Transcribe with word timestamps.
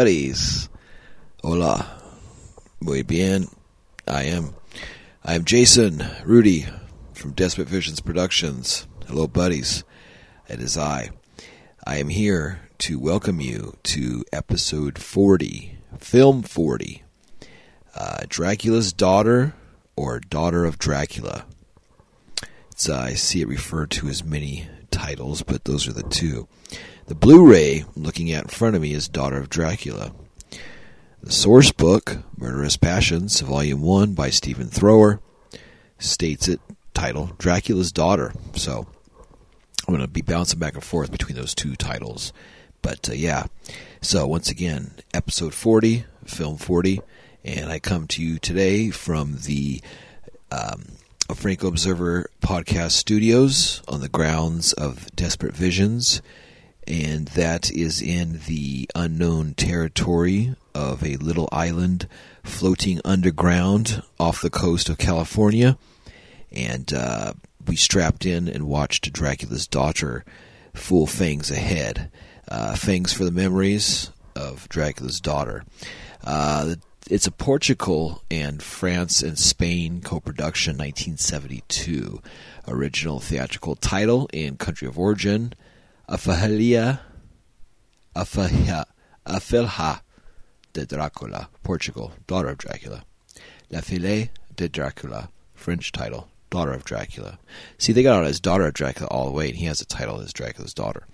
Buddies. 0.00 0.70
Hola. 1.42 1.86
Muy 2.80 3.02
bien. 3.02 3.48
I 4.08 4.22
am. 4.22 4.54
I 5.22 5.34
am 5.34 5.44
Jason 5.44 6.02
Rudy 6.24 6.66
from 7.12 7.32
Desperate 7.32 7.68
Visions 7.68 8.00
Productions. 8.00 8.88
Hello, 9.06 9.26
buddies. 9.26 9.84
It 10.48 10.60
is 10.60 10.78
I. 10.78 11.10
I 11.86 11.96
am 11.98 12.08
here 12.08 12.62
to 12.78 12.98
welcome 12.98 13.42
you 13.42 13.76
to 13.82 14.24
episode 14.32 14.98
40, 14.98 15.76
film 15.98 16.44
40, 16.44 17.02
uh, 17.94 18.20
Dracula's 18.26 18.94
Daughter 18.94 19.52
or 19.96 20.18
Daughter 20.18 20.64
of 20.64 20.78
Dracula. 20.78 21.44
Uh, 22.88 22.94
I 22.94 23.12
see 23.12 23.42
it 23.42 23.48
referred 23.48 23.90
to 23.90 24.08
as 24.08 24.24
many 24.24 24.66
titles, 24.90 25.42
but 25.42 25.66
those 25.66 25.86
are 25.86 25.92
the 25.92 26.04
two. 26.04 26.48
The 27.10 27.16
Blu-ray 27.16 27.80
I'm 27.96 28.04
looking 28.04 28.30
at 28.30 28.44
in 28.44 28.48
front 28.50 28.76
of 28.76 28.82
me 28.82 28.92
is 28.92 29.08
Daughter 29.08 29.36
of 29.36 29.50
Dracula. 29.50 30.12
The 31.20 31.32
source 31.32 31.72
book, 31.72 32.18
Murderous 32.36 32.76
Passions, 32.76 33.40
Volume 33.40 33.82
1 33.82 34.14
by 34.14 34.30
Stephen 34.30 34.68
Thrower, 34.68 35.18
states 35.98 36.46
it 36.46 36.60
title 36.94 37.32
Dracula's 37.36 37.90
Daughter. 37.90 38.32
So 38.54 38.86
I'm 39.88 39.92
going 39.92 40.02
to 40.02 40.06
be 40.06 40.22
bouncing 40.22 40.60
back 40.60 40.74
and 40.74 40.84
forth 40.84 41.10
between 41.10 41.34
those 41.34 41.52
two 41.52 41.74
titles. 41.74 42.32
But 42.80 43.10
uh, 43.10 43.14
yeah, 43.14 43.46
so 44.00 44.24
once 44.28 44.48
again, 44.48 44.92
episode 45.12 45.52
40, 45.52 46.04
film 46.26 46.58
40, 46.58 47.00
and 47.44 47.72
I 47.72 47.80
come 47.80 48.06
to 48.06 48.22
you 48.22 48.38
today 48.38 48.90
from 48.90 49.38
the 49.46 49.80
um, 50.52 50.92
Franco 51.34 51.66
Observer 51.66 52.30
podcast 52.40 52.92
studios 52.92 53.82
on 53.88 54.00
the 54.00 54.08
grounds 54.08 54.72
of 54.74 55.10
Desperate 55.16 55.56
Visions, 55.56 56.22
and 56.90 57.28
that 57.28 57.70
is 57.70 58.02
in 58.02 58.40
the 58.48 58.90
unknown 58.96 59.54
territory 59.54 60.56
of 60.74 61.04
a 61.04 61.16
little 61.18 61.48
island 61.52 62.08
floating 62.42 63.00
underground 63.04 64.02
off 64.18 64.42
the 64.42 64.50
coast 64.50 64.88
of 64.88 64.98
California. 64.98 65.78
And 66.50 66.92
uh, 66.92 67.34
we 67.64 67.76
strapped 67.76 68.26
in 68.26 68.48
and 68.48 68.66
watched 68.66 69.12
Dracula's 69.12 69.68
Daughter 69.68 70.24
full 70.74 71.06
fangs 71.06 71.52
ahead. 71.52 72.10
Uh, 72.48 72.74
fangs 72.74 73.12
for 73.12 73.24
the 73.24 73.30
memories 73.30 74.10
of 74.34 74.68
Dracula's 74.68 75.20
Daughter. 75.20 75.64
Uh, 76.24 76.74
it's 77.08 77.28
a 77.28 77.32
Portugal 77.32 78.24
and 78.32 78.60
France 78.60 79.22
and 79.22 79.38
Spain 79.38 80.00
co-production, 80.00 80.72
1972. 80.72 82.20
Original 82.66 83.20
theatrical 83.20 83.76
title 83.76 84.28
in 84.32 84.56
country 84.56 84.88
of 84.88 84.98
origin, 84.98 85.54
Afahalia, 86.10 87.00
Afahia, 88.16 88.84
Afilha 89.24 90.00
de 90.72 90.84
Dracula, 90.84 91.48
Portugal, 91.62 92.12
daughter 92.26 92.48
of 92.48 92.58
Dracula. 92.58 93.04
La 93.70 93.80
Fille 93.80 94.28
de 94.56 94.68
Dracula, 94.68 95.28
French 95.54 95.92
title, 95.92 96.28
daughter 96.50 96.72
of 96.72 96.84
Dracula. 96.84 97.38
See, 97.78 97.92
they 97.92 98.02
got 98.02 98.24
it 98.24 98.26
as 98.26 98.40
daughter 98.40 98.66
of 98.66 98.74
Dracula 98.74 99.06
all 99.08 99.26
the 99.26 99.32
way, 99.32 99.50
and 99.50 99.58
he 99.58 99.66
has 99.66 99.80
a 99.80 99.86
title 99.86 100.20
as 100.20 100.32
Dracula's 100.32 100.74
daughter. 100.74 101.06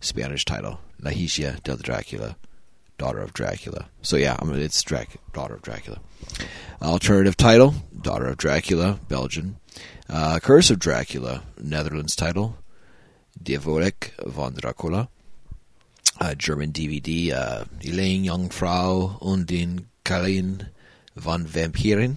Spanish 0.00 0.44
title, 0.44 0.80
La 1.00 1.12
Higia 1.12 1.62
del 1.62 1.76
Dracula, 1.76 2.36
daughter 2.98 3.20
of 3.20 3.32
Dracula. 3.32 3.86
So 4.02 4.16
yeah, 4.16 4.36
I 4.40 4.44
mean, 4.44 4.58
it's 4.60 4.82
Drac- 4.82 5.18
daughter 5.32 5.54
of 5.54 5.62
Dracula. 5.62 6.00
Alternative 6.82 7.36
title, 7.36 7.76
daughter 8.02 8.26
of 8.26 8.38
Dracula, 8.38 8.98
Belgian. 9.08 9.58
Uh, 10.08 10.40
Curse 10.40 10.70
of 10.70 10.80
Dracula, 10.80 11.44
Netherlands 11.60 12.16
title, 12.16 12.56
Diabolik 13.46 14.10
von 14.32 14.54
Dracula. 14.54 15.08
Uh, 16.20 16.34
German 16.34 16.72
DVD, 16.72 17.32
uh, 17.32 17.64
Elaine 17.80 18.24
Jungfrau 18.24 19.18
und 19.20 19.46
den 19.46 19.86
Kalin 20.04 20.68
von 21.16 21.46
Vampiren. 21.46 22.16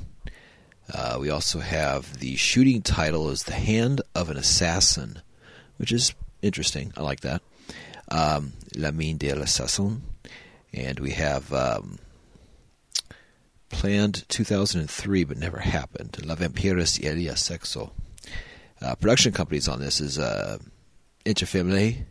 Uh, 0.91 1.17
we 1.21 1.29
also 1.29 1.59
have 1.59 2.19
the 2.19 2.35
shooting 2.35 2.81
title 2.81 3.29
is 3.29 3.43
The 3.43 3.53
Hand 3.53 4.01
of 4.15 4.29
an 4.29 4.37
Assassin, 4.37 5.21
which 5.77 5.91
is 5.91 6.15
interesting. 6.41 6.93
I 6.97 7.03
like 7.03 7.19
that. 7.19 7.43
Um, 8.09 8.53
La 8.75 8.89
Mine 8.89 9.17
de 9.17 9.31
l'Assassin. 9.35 10.01
And 10.73 10.99
we 10.99 11.11
have 11.11 11.53
um, 11.53 11.99
planned 13.69 14.27
2003 14.29 15.25
but 15.25 15.37
never 15.37 15.59
happened. 15.59 16.25
La 16.25 16.35
Vampiris 16.35 16.99
y 16.99 17.07
el 17.07 17.35
Sexo. 17.35 17.91
Uh, 18.81 18.95
production 18.95 19.31
companies 19.31 19.67
on 19.67 19.79
this 19.79 19.99
is 20.01 20.17
uh, 20.17 20.57
Interfamily, 21.25 22.05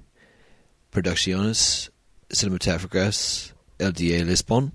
Producciones 0.93 1.91
Cinematográficas 2.31 3.53
LDA 3.79 4.27
Lisbon, 4.27 4.73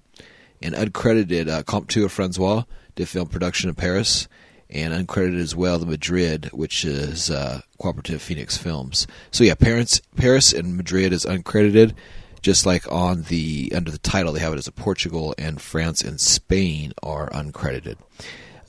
and 0.62 0.76
uncredited 0.76 1.50
uh, 1.50 1.64
Comptoir 1.64 2.10
Francois 2.10 2.64
de 2.96 3.06
Film 3.06 3.28
Production 3.28 3.70
in 3.70 3.76
Paris, 3.76 4.28
and 4.70 4.94
uncredited 4.94 5.40
as 5.40 5.56
well 5.56 5.78
the 5.78 5.86
Madrid, 5.86 6.50
which 6.52 6.84
is 6.84 7.30
uh, 7.30 7.62
Cooperative 7.80 8.22
Phoenix 8.22 8.58
Films. 8.58 9.06
So 9.32 9.44
yeah, 9.44 9.56
Paris, 9.56 10.02
Paris 10.16 10.54
and 10.54 10.76
Madrid 10.76 11.14
is 11.14 11.26
uncredited, 11.26 11.94
just 12.42 12.66
like 12.66 12.92
on 12.92 13.24
the 13.24 13.72
under 13.76 13.92
the 13.92 14.00
title 14.00 14.34
they 14.34 14.40
have 14.40 14.54
it 14.54 14.58
as 14.58 14.68
a 14.68 14.72
Portugal 14.72 15.36
and 15.38 15.62
France 15.62 16.02
and 16.02 16.20
Spain 16.20 16.94
are 17.04 17.30
uncredited. 17.30 17.98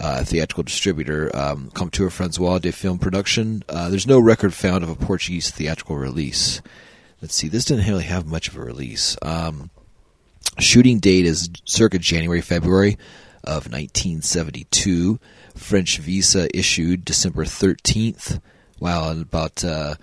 Uh, 0.01 0.25
theatrical 0.25 0.65
distributor 0.65 1.35
um, 1.35 1.71
Comptoir 1.71 2.11
Francois 2.11 2.59
de 2.59 2.73
Film 2.73 2.99
Production. 2.99 3.63
Uh, 3.69 3.89
there's 3.89 4.07
no 4.07 4.19
record 4.19 4.53
found 4.53 4.83
of 4.83 4.91
a 4.91 4.97
Portuguese 4.97 5.51
theatrical 5.51 5.97
release. 5.97 6.61
Let's 7.23 7.35
see, 7.35 7.49
this 7.49 7.65
didn't 7.65 7.87
really 7.87 8.05
have 8.05 8.27
much 8.27 8.49
of 8.49 8.57
a 8.57 8.61
release. 8.61 9.17
Um, 9.23 9.71
shooting 10.59 10.99
date 10.99 11.27
is 11.27 11.49
circa 11.65 11.99
January 11.99 12.41
February 12.41 12.99
of 13.45 13.71
1972. 13.71 15.21
French 15.55 15.99
visa 15.99 16.55
issued 16.57 17.05
December 17.05 17.45
13th, 17.45 18.41
Wow, 18.81 19.13
about 19.13 19.65
uh, 19.65 19.95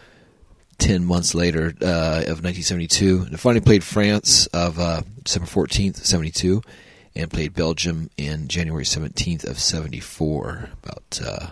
10 0.77 1.05
months 1.05 1.35
later 1.35 1.73
uh, 1.81 2.23
of 2.25 2.43
1972. 2.43 3.25
And 3.27 3.39
finally 3.39 3.61
played 3.61 3.83
France 3.83 4.47
of 4.47 4.79
uh, 4.79 5.01
December 5.23 5.47
14th, 5.47 5.97
72, 5.97 6.61
and 7.15 7.29
played 7.29 7.53
Belgium 7.53 8.09
in 8.17 8.47
January 8.47 8.83
17th 8.83 9.43
of 9.43 9.59
74, 9.59 10.69
about 10.81 11.19
uh, 11.25 11.47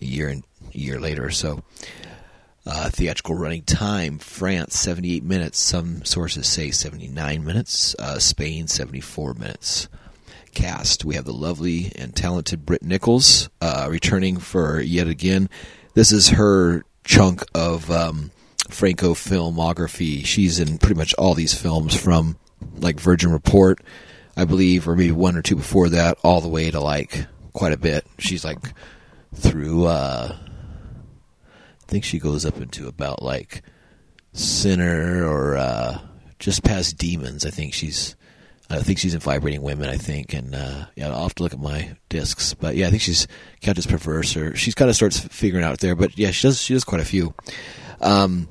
a 0.00 0.04
year 0.04 0.28
and 0.28 0.44
a 0.74 0.78
year 0.78 1.00
later 1.00 1.26
or 1.26 1.30
so. 1.30 1.62
Uh, 2.64 2.88
theatrical 2.90 3.34
running 3.34 3.62
time: 3.62 4.18
France 4.18 4.78
78 4.78 5.24
minutes. 5.24 5.58
Some 5.58 6.04
sources 6.04 6.46
say 6.46 6.70
79 6.70 7.44
minutes. 7.44 7.96
Uh, 7.98 8.20
Spain 8.20 8.68
74 8.68 9.34
minutes. 9.34 9.88
Cast: 10.54 11.04
We 11.04 11.16
have 11.16 11.24
the 11.24 11.32
lovely 11.32 11.90
and 11.96 12.14
talented 12.14 12.64
Britt 12.64 12.84
Nichols 12.84 13.48
uh, 13.60 13.88
returning 13.90 14.36
for 14.36 14.80
yet 14.80 15.08
again. 15.08 15.48
This 15.94 16.12
is 16.12 16.28
her 16.30 16.84
chunk 17.04 17.42
of 17.52 17.90
um, 17.90 18.30
Franco 18.70 19.14
filmography. 19.14 20.24
She's 20.24 20.60
in 20.60 20.78
pretty 20.78 20.94
much 20.94 21.14
all 21.14 21.34
these 21.34 21.54
films 21.54 21.94
from 21.94 22.36
like 22.76 23.00
Virgin 23.00 23.32
Report, 23.32 23.80
I 24.36 24.44
believe, 24.44 24.88
or 24.88 24.96
maybe 24.96 25.12
one 25.12 25.36
or 25.36 25.42
two 25.42 25.56
before 25.56 25.88
that, 25.90 26.18
all 26.22 26.40
the 26.40 26.48
way 26.48 26.70
to 26.70 26.80
like 26.80 27.26
quite 27.52 27.72
a 27.72 27.78
bit. 27.78 28.06
She's 28.18 28.44
like 28.44 28.58
through. 29.34 29.86
Uh, 29.86 30.36
I 30.36 31.84
think 31.86 32.04
she 32.04 32.18
goes 32.18 32.46
up 32.46 32.56
into 32.56 32.88
about 32.88 33.22
like 33.22 33.62
Sinner 34.32 35.26
or 35.26 35.56
uh, 35.56 35.98
just 36.38 36.62
past 36.62 36.96
Demons. 36.96 37.44
I 37.44 37.50
think 37.50 37.74
she's. 37.74 38.16
I 38.70 38.80
think 38.80 38.98
she's 38.98 39.12
in 39.12 39.20
Vibrating 39.20 39.60
Women. 39.60 39.90
I 39.90 39.98
think, 39.98 40.32
and 40.32 40.54
uh, 40.54 40.86
yeah, 40.96 41.08
I'll 41.08 41.24
have 41.24 41.34
to 41.34 41.42
look 41.42 41.52
at 41.52 41.60
my 41.60 41.94
discs. 42.08 42.54
But 42.54 42.74
yeah, 42.74 42.86
I 42.86 42.90
think 42.90 43.02
she's 43.02 43.26
Countess 43.60 43.84
Perverse, 43.84 44.34
or 44.34 44.56
she's 44.56 44.74
kind 44.74 44.88
of 44.88 44.96
starts 44.96 45.18
figuring 45.18 45.64
out 45.64 45.80
there. 45.80 45.94
But 45.94 46.16
yeah, 46.16 46.30
she 46.30 46.48
does. 46.48 46.62
She 46.62 46.72
does 46.72 46.84
quite 46.84 47.02
a 47.02 47.04
few. 47.04 47.34
Um, 48.00 48.48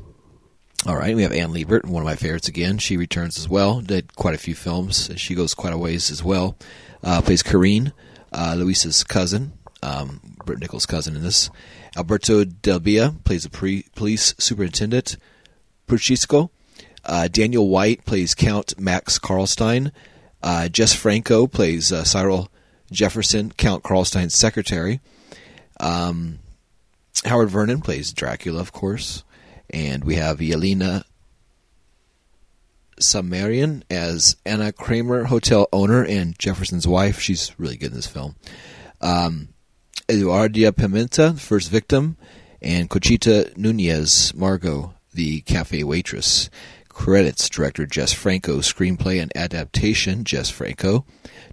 all 0.88 0.96
right, 0.96 1.16
we 1.16 1.22
have 1.22 1.32
Anne 1.32 1.54
Libert, 1.54 1.86
one 1.86 2.02
of 2.02 2.06
my 2.06 2.16
favorites 2.16 2.48
again. 2.48 2.80
She 2.80 2.98
returns 2.98 3.38
as 3.38 3.48
well. 3.48 3.82
Did 3.82 4.16
quite 4.16 4.34
a 4.34 4.40
few 4.40 4.56
films. 4.56 5.12
She 5.16 5.36
goes 5.36 5.54
quite 5.54 5.74
a 5.74 5.78
ways 5.78 6.10
as 6.10 6.24
well. 6.24 6.58
Uh, 7.04 7.22
plays 7.22 7.44
Karine, 7.44 7.94
uh, 8.32 8.56
Luisa's 8.58 9.04
cousin, 9.04 9.54
um, 9.84 10.38
Britt 10.44 10.60
Nichols' 10.60 10.88
cousin 10.88 11.16
in 11.16 11.22
this. 11.22 11.52
Alberto 11.96 12.46
Del 12.46 12.80
Bia 12.80 13.14
plays 13.24 13.44
the 13.44 13.50
pre- 13.50 13.86
police 13.96 14.34
superintendent, 14.40 15.18
Puchisco. 15.88 16.50
Uh, 17.06 17.28
Daniel 17.28 17.68
White 17.68 18.06
plays 18.06 18.34
Count 18.34 18.80
Max 18.80 19.20
Karlstein. 19.20 19.92
Uh, 20.42 20.68
Jess 20.68 20.94
Franco 20.94 21.46
plays 21.46 21.92
uh, 21.92 22.04
Cyril 22.04 22.50
Jefferson, 22.92 23.52
Count 23.52 23.84
Karlstein's 23.84 24.36
secretary. 24.36 25.00
Um, 25.80 26.40
Howard 27.26 27.50
Vernon 27.50 27.82
plays 27.82 28.14
Dracula, 28.14 28.60
of 28.60 28.72
course. 28.72 29.24
And 29.72 30.04
we 30.04 30.16
have 30.16 30.40
Yelena 30.40 31.04
Samarina 33.00 33.84
as 33.90 34.36
Anna 34.46 34.72
Kramer, 34.72 35.26
hotel 35.26 35.68
owner 35.74 36.04
and 36.04 36.38
Jefferson's 36.38 36.88
wife. 36.88 37.20
She's 37.20 37.58
really 37.58 37.78
good 37.78 37.92
in 37.92 37.96
this 37.96 38.08
film. 38.08 38.36
Um, 39.00 39.50
Eduardia 40.08 40.72
Pimenta, 40.72 41.40
first 41.40 41.72
victim, 41.72 42.18
and 42.62 42.90
Cochita 42.90 43.56
Nunez, 43.58 44.34
Margot, 44.36 44.94
the 45.14 45.42
cafe 45.42 45.84
waitress. 45.84 46.50
Credits 46.90 47.50
Director 47.50 47.86
Jess 47.86 48.12
Franco, 48.14 48.58
Screenplay 48.58 49.22
and 49.22 49.32
Adaptation 49.36 50.24
Jess 50.24 50.50
Franco, 50.50 51.06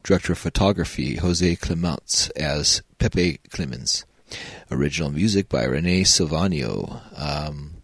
Director 0.03 0.33
of 0.33 0.39
Photography 0.39 1.17
Jose 1.17 1.57
Clemente 1.57 2.31
as 2.37 2.83
Pepe 2.99 3.39
Clemens, 3.49 4.05
Original 4.71 5.11
music 5.11 5.49
by 5.49 5.65
Rene 5.65 6.03
Sylviano, 6.03 7.01
um, 7.17 7.78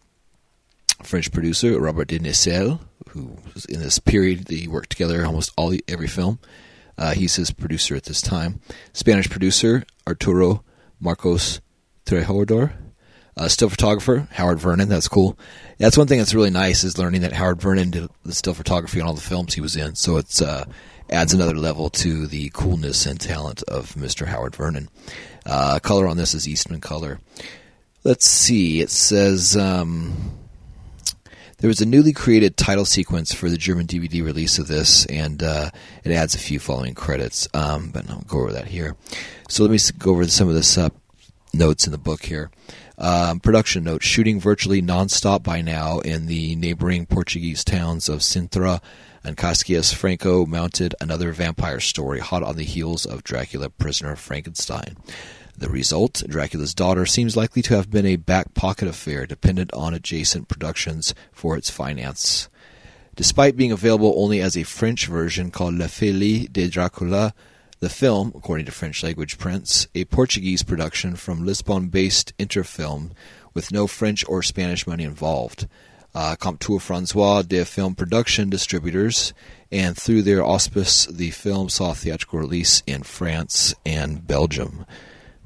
French 1.04 1.30
producer 1.32 1.78
Robert 1.80 2.08
de 2.08 2.18
Nesle, 2.18 2.80
who 3.10 3.36
in 3.68 3.80
this 3.80 3.98
period 3.98 4.46
they 4.46 4.66
worked 4.66 4.90
together 4.90 5.24
almost 5.24 5.52
all 5.56 5.74
every 5.88 6.08
film. 6.08 6.38
Uh, 6.96 7.12
he's 7.12 7.36
his 7.36 7.50
producer 7.50 7.94
at 7.94 8.04
this 8.04 8.22
time. 8.22 8.60
Spanish 8.92 9.28
producer 9.28 9.84
Arturo 10.06 10.64
Marcos 11.00 11.60
Tejedor. 12.06 12.72
Uh, 13.36 13.48
still 13.48 13.68
photographer 13.68 14.28
Howard 14.32 14.60
Vernon. 14.60 14.88
That's 14.88 15.08
cool. 15.08 15.36
That's 15.78 15.98
one 15.98 16.06
thing 16.06 16.18
that's 16.18 16.34
really 16.34 16.50
nice 16.50 16.84
is 16.84 16.98
learning 16.98 17.22
that 17.22 17.32
Howard 17.32 17.60
Vernon 17.60 17.90
did 17.90 18.08
the 18.24 18.32
still 18.32 18.54
photography 18.54 19.00
on 19.00 19.08
all 19.08 19.14
the 19.14 19.20
films 19.20 19.54
he 19.54 19.60
was 19.60 19.76
in. 19.76 19.96
So 19.96 20.18
it's 20.18 20.40
uh, 20.40 20.66
adds 21.10 21.34
another 21.34 21.56
level 21.56 21.90
to 21.90 22.28
the 22.28 22.50
coolness 22.54 23.06
and 23.06 23.20
talent 23.20 23.64
of 23.64 23.94
Mr. 23.94 24.26
Howard 24.26 24.54
Vernon. 24.54 24.88
Uh, 25.44 25.80
color 25.80 26.06
on 26.06 26.16
this 26.16 26.32
is 26.32 26.48
Eastman 26.48 26.80
color. 26.80 27.18
Let's 28.04 28.26
see. 28.26 28.80
It 28.80 28.90
says. 28.90 29.56
Um, 29.56 30.43
there 31.58 31.68
was 31.68 31.80
a 31.80 31.86
newly 31.86 32.12
created 32.12 32.56
title 32.56 32.84
sequence 32.84 33.32
for 33.32 33.48
the 33.48 33.56
German 33.56 33.86
DVD 33.86 34.24
release 34.24 34.58
of 34.58 34.66
this, 34.66 35.06
and 35.06 35.42
uh, 35.42 35.70
it 36.02 36.12
adds 36.12 36.34
a 36.34 36.38
few 36.38 36.58
following 36.58 36.94
credits. 36.94 37.48
Um, 37.54 37.90
but 37.90 38.08
I'll 38.10 38.22
go 38.22 38.40
over 38.40 38.52
that 38.52 38.68
here. 38.68 38.96
So 39.48 39.62
let 39.62 39.70
me 39.70 39.78
go 39.98 40.12
over 40.12 40.26
some 40.28 40.48
of 40.48 40.54
this 40.54 40.76
uh, 40.76 40.90
notes 41.52 41.86
in 41.86 41.92
the 41.92 41.98
book 41.98 42.24
here. 42.24 42.50
Um, 42.98 43.40
production 43.40 43.84
note: 43.84 44.02
shooting 44.02 44.40
virtually 44.40 44.82
nonstop 44.82 45.42
by 45.42 45.60
now 45.60 46.00
in 46.00 46.26
the 46.26 46.56
neighboring 46.56 47.06
Portuguese 47.06 47.64
towns 47.64 48.08
of 48.08 48.20
Sintra 48.20 48.80
and 49.24 49.36
Cascais. 49.36 49.94
Franco 49.94 50.46
mounted 50.46 50.94
another 51.00 51.32
vampire 51.32 51.80
story, 51.80 52.20
hot 52.20 52.42
on 52.42 52.56
the 52.56 52.64
heels 52.64 53.06
of 53.06 53.24
Dracula, 53.24 53.70
Prisoner 53.70 54.12
of 54.12 54.20
Frankenstein. 54.20 54.96
The 55.56 55.68
result, 55.68 56.24
Dracula's 56.26 56.74
Daughter, 56.74 57.06
seems 57.06 57.36
likely 57.36 57.62
to 57.62 57.76
have 57.76 57.88
been 57.88 58.06
a 58.06 58.16
back 58.16 58.54
pocket 58.54 58.88
affair 58.88 59.24
dependent 59.24 59.72
on 59.72 59.94
adjacent 59.94 60.48
productions 60.48 61.14
for 61.30 61.56
its 61.56 61.70
finance. 61.70 62.48
Despite 63.14 63.56
being 63.56 63.70
available 63.70 64.14
only 64.16 64.40
as 64.40 64.56
a 64.56 64.64
French 64.64 65.06
version 65.06 65.52
called 65.52 65.78
La 65.78 65.86
Fille 65.86 66.48
de 66.50 66.68
Dracula, 66.68 67.34
the 67.78 67.88
film, 67.88 68.32
according 68.34 68.66
to 68.66 68.72
French 68.72 69.04
language 69.04 69.38
prints, 69.38 69.86
a 69.94 70.06
Portuguese 70.06 70.64
production 70.64 71.14
from 71.14 71.46
Lisbon 71.46 71.86
based 71.86 72.36
Interfilm 72.36 73.12
with 73.52 73.70
no 73.70 73.86
French 73.86 74.24
or 74.28 74.42
Spanish 74.42 74.88
money 74.88 75.04
involved. 75.04 75.68
Uh, 76.16 76.34
Comptoir 76.34 76.80
Francois 76.80 77.42
de 77.42 77.64
Film 77.64 77.94
Production 77.94 78.50
distributors, 78.50 79.32
and 79.70 79.96
through 79.96 80.22
their 80.22 80.44
auspice, 80.44 81.06
the 81.06 81.30
film 81.30 81.68
saw 81.68 81.92
theatrical 81.92 82.40
release 82.40 82.82
in 82.88 83.04
France 83.04 83.72
and 83.86 84.26
Belgium 84.26 84.84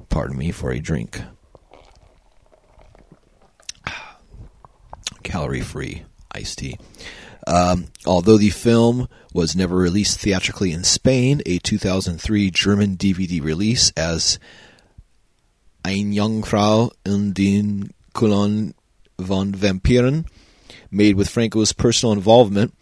pardon 0.09 0.37
me, 0.37 0.51
for 0.51 0.71
a 0.71 0.79
drink. 0.79 1.21
Calorie 5.23 5.61
free 5.61 6.03
iced 6.31 6.59
tea. 6.59 6.77
Um, 7.47 7.87
although 8.05 8.37
the 8.37 8.49
film 8.49 9.07
was 9.33 9.55
never 9.55 9.75
released 9.75 10.19
theatrically 10.19 10.71
in 10.71 10.83
Spain, 10.83 11.41
a 11.45 11.57
2003 11.59 12.51
German 12.51 12.97
DVD 12.97 13.41
release 13.41 13.91
as 13.97 14.39
Ein 15.83 16.13
Jungfrau 16.13 16.91
in 17.05 17.33
den 17.33 17.93
Kulon 18.13 18.73
von 19.17 19.53
Vampiren, 19.53 20.25
made 20.91 21.15
with 21.15 21.29
Franco's 21.29 21.73
personal 21.73 22.13
involvement, 22.13 22.73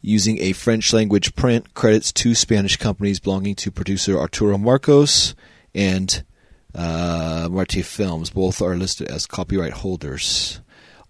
using 0.00 0.40
a 0.40 0.52
French 0.52 0.92
language 0.92 1.34
print, 1.34 1.74
credits 1.74 2.12
two 2.12 2.34
Spanish 2.34 2.76
companies 2.76 3.20
belonging 3.20 3.54
to 3.56 3.70
producer 3.70 4.18
Arturo 4.18 4.56
Marcos 4.56 5.34
and 5.74 6.24
uh, 6.74 7.48
Films. 7.66 8.30
Both 8.30 8.62
are 8.62 8.76
listed 8.76 9.08
as 9.08 9.26
copyright 9.26 9.72
holders. 9.72 10.60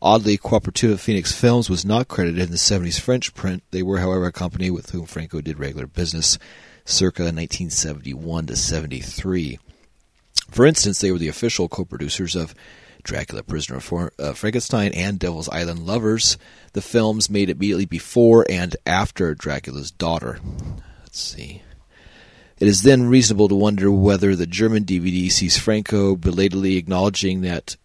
Oddly, 0.01 0.37
Cooperative 0.37 1.01
Phoenix 1.01 1.33
Films 1.33 1.69
was 1.69 1.85
not 1.85 2.07
credited 2.07 2.41
in 2.41 2.51
the 2.51 2.57
70s 2.57 3.01
French 3.01 3.35
print. 3.35 3.65
They 3.73 3.83
were, 3.83 3.99
however, 3.99 4.27
a 4.27 4.33
company 4.33 4.71
with 4.71 4.91
whom 4.91 5.07
Franco 5.07 5.41
did 5.41 5.59
regular 5.59 5.89
business 5.89 6.39
circa 6.85 7.23
1971 7.23 8.47
to 8.47 8.57
73. 8.57 9.59
For 10.51 10.65
instance, 10.65 11.01
they 11.01 11.11
were 11.11 11.19
the 11.19 11.29
official 11.29 11.69
co-producers 11.69 12.37
of 12.37 12.55
Dracula, 13.03 13.43
Prisoner 13.43 13.79
of 13.79 14.11
uh, 14.19 14.33
Frankenstein, 14.35 14.93
and 14.93 15.19
Devil's 15.19 15.49
Island 15.49 15.87
Lovers, 15.87 16.39
the 16.73 16.81
films 16.81 17.31
made 17.31 17.51
immediately 17.51 17.87
before 17.87 18.45
and 18.49 18.77
after 18.87 19.35
Dracula's 19.35 19.91
Daughter. 19.91 20.39
Let's 21.03 21.21
see. 21.21 21.63
It 22.61 22.67
is 22.67 22.83
then 22.83 23.09
reasonable 23.09 23.49
to 23.49 23.55
wonder 23.55 23.89
whether 23.89 24.35
the 24.35 24.47
German 24.47 24.85
DVD 24.85 25.31
sees 25.31 25.57
Franco 25.57 26.17
belatedly 26.17 26.77
acknowledging 26.77 27.43
that 27.43 27.77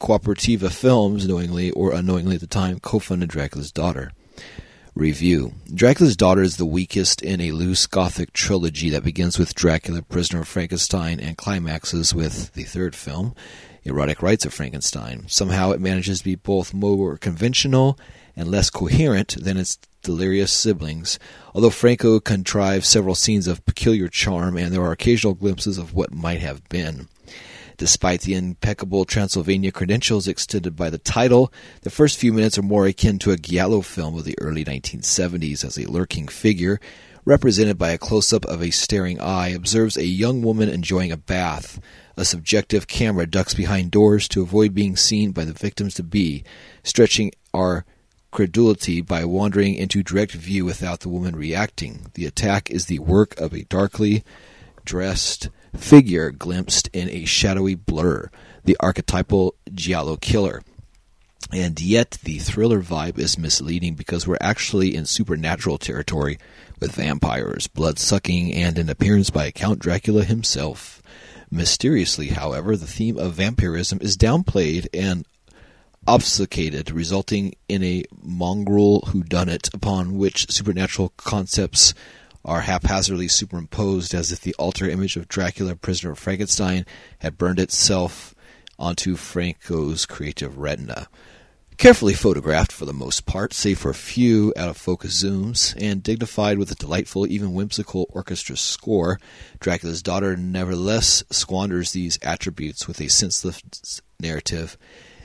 Cooperativa 0.00 0.72
Films, 0.72 1.28
knowingly 1.28 1.70
or 1.70 1.92
unknowingly 1.92 2.34
at 2.34 2.40
the 2.40 2.48
time, 2.48 2.80
co-funded 2.80 3.28
Dracula's 3.28 3.70
Daughter. 3.70 4.10
Review 4.96 5.52
Dracula's 5.72 6.16
Daughter 6.16 6.42
is 6.42 6.56
the 6.56 6.66
weakest 6.66 7.22
in 7.22 7.40
a 7.40 7.52
loose 7.52 7.86
Gothic 7.86 8.32
trilogy 8.32 8.90
that 8.90 9.04
begins 9.04 9.38
with 9.38 9.54
Dracula, 9.54 10.02
Prisoner 10.02 10.40
of 10.40 10.48
Frankenstein, 10.48 11.20
and 11.20 11.36
climaxes 11.36 12.12
with 12.12 12.52
the 12.54 12.64
third 12.64 12.96
film, 12.96 13.36
Erotic 13.84 14.20
Rites 14.20 14.44
of 14.44 14.52
Frankenstein. 14.52 15.26
Somehow 15.28 15.70
it 15.70 15.80
manages 15.80 16.18
to 16.18 16.24
be 16.24 16.34
both 16.34 16.74
more 16.74 17.16
conventional 17.16 17.96
and 18.38 18.48
less 18.48 18.70
coherent 18.70 19.36
than 19.42 19.56
its 19.56 19.78
delirious 20.02 20.52
siblings, 20.52 21.18
although 21.54 21.70
Franco 21.70 22.20
contrives 22.20 22.86
several 22.86 23.16
scenes 23.16 23.48
of 23.48 23.66
peculiar 23.66 24.06
charm 24.06 24.56
and 24.56 24.72
there 24.72 24.80
are 24.80 24.92
occasional 24.92 25.34
glimpses 25.34 25.76
of 25.76 25.92
what 25.92 26.14
might 26.14 26.40
have 26.40 26.66
been. 26.68 27.08
Despite 27.76 28.22
the 28.22 28.34
impeccable 28.34 29.04
Transylvania 29.04 29.72
credentials 29.72 30.28
extended 30.28 30.76
by 30.76 30.88
the 30.88 30.98
title, 30.98 31.52
the 31.82 31.90
first 31.90 32.16
few 32.16 32.32
minutes 32.32 32.56
are 32.56 32.62
more 32.62 32.86
akin 32.86 33.18
to 33.20 33.32
a 33.32 33.36
Giallo 33.36 33.80
film 33.82 34.16
of 34.16 34.24
the 34.24 34.38
early 34.40 34.64
1970s 34.64 35.64
as 35.64 35.76
a 35.76 35.90
lurking 35.90 36.28
figure, 36.28 36.80
represented 37.24 37.76
by 37.76 37.90
a 37.90 37.98
close 37.98 38.32
up 38.32 38.44
of 38.46 38.62
a 38.62 38.70
staring 38.70 39.20
eye, 39.20 39.48
observes 39.48 39.96
a 39.96 40.06
young 40.06 40.42
woman 40.42 40.68
enjoying 40.68 41.12
a 41.12 41.16
bath. 41.16 41.80
A 42.16 42.24
subjective 42.24 42.86
camera 42.86 43.26
ducks 43.26 43.54
behind 43.54 43.90
doors 43.90 44.26
to 44.28 44.42
avoid 44.42 44.74
being 44.74 44.96
seen 44.96 45.32
by 45.32 45.44
the 45.44 45.52
victims 45.52 45.94
to 45.94 46.02
be, 46.02 46.42
stretching 46.82 47.30
our 47.54 47.84
credulity 48.38 49.00
by 49.00 49.24
wandering 49.24 49.74
into 49.74 50.00
direct 50.00 50.30
view 50.30 50.64
without 50.64 51.00
the 51.00 51.08
woman 51.08 51.34
reacting. 51.34 52.06
The 52.14 52.24
attack 52.24 52.70
is 52.70 52.86
the 52.86 53.00
work 53.00 53.36
of 53.36 53.52
a 53.52 53.64
darkly 53.64 54.22
dressed 54.84 55.48
figure 55.76 56.30
glimpsed 56.30 56.88
in 56.92 57.10
a 57.10 57.24
shadowy 57.24 57.74
blur, 57.74 58.30
the 58.62 58.76
archetypal 58.78 59.56
Giallo 59.74 60.16
killer. 60.18 60.62
And 61.52 61.80
yet, 61.80 62.18
the 62.22 62.38
thriller 62.38 62.80
vibe 62.80 63.18
is 63.18 63.36
misleading 63.36 63.96
because 63.96 64.24
we're 64.24 64.38
actually 64.40 64.94
in 64.94 65.06
supernatural 65.06 65.78
territory 65.78 66.38
with 66.78 66.92
vampires, 66.92 67.66
blood 67.66 67.98
sucking, 67.98 68.52
and 68.52 68.78
an 68.78 68.88
appearance 68.88 69.30
by 69.30 69.50
Count 69.50 69.80
Dracula 69.80 70.22
himself. 70.22 71.02
Mysteriously, 71.50 72.28
however, 72.28 72.76
the 72.76 72.86
theme 72.86 73.18
of 73.18 73.32
vampirism 73.32 73.98
is 74.00 74.16
downplayed 74.16 74.86
and 74.94 75.26
obfuscated, 76.08 76.90
resulting 76.90 77.54
in 77.68 77.84
a 77.84 78.02
mongrel 78.22 79.02
whodunit 79.02 79.72
upon 79.74 80.16
which 80.16 80.50
supernatural 80.50 81.12
concepts 81.18 81.92
are 82.46 82.62
haphazardly 82.62 83.28
superimposed 83.28 84.14
as 84.14 84.32
if 84.32 84.40
the 84.40 84.54
altar 84.54 84.88
image 84.88 85.16
of 85.16 85.28
Dracula, 85.28 85.76
prisoner 85.76 86.12
of 86.12 86.18
Frankenstein, 86.18 86.86
had 87.18 87.36
burned 87.36 87.60
itself 87.60 88.34
onto 88.78 89.16
Franco's 89.16 90.06
creative 90.06 90.56
retina. 90.56 91.08
Carefully 91.76 92.14
photographed 92.14 92.72
for 92.72 92.86
the 92.86 92.94
most 92.94 93.26
part, 93.26 93.52
save 93.52 93.78
for 93.78 93.90
a 93.90 93.94
few 93.94 94.54
out 94.56 94.70
of 94.70 94.78
focus 94.78 95.22
zooms, 95.22 95.74
and 95.78 96.02
dignified 96.02 96.56
with 96.56 96.70
a 96.70 96.74
delightful, 96.74 97.26
even 97.26 97.52
whimsical 97.52 98.06
orchestra 98.14 98.56
score, 98.56 99.20
Dracula's 99.60 100.02
Daughter 100.02 100.38
nevertheless 100.38 101.22
squanders 101.30 101.92
these 101.92 102.18
attributes 102.22 102.88
with 102.88 102.98
a 103.00 103.08
senseless 103.08 104.00
narrative 104.18 104.78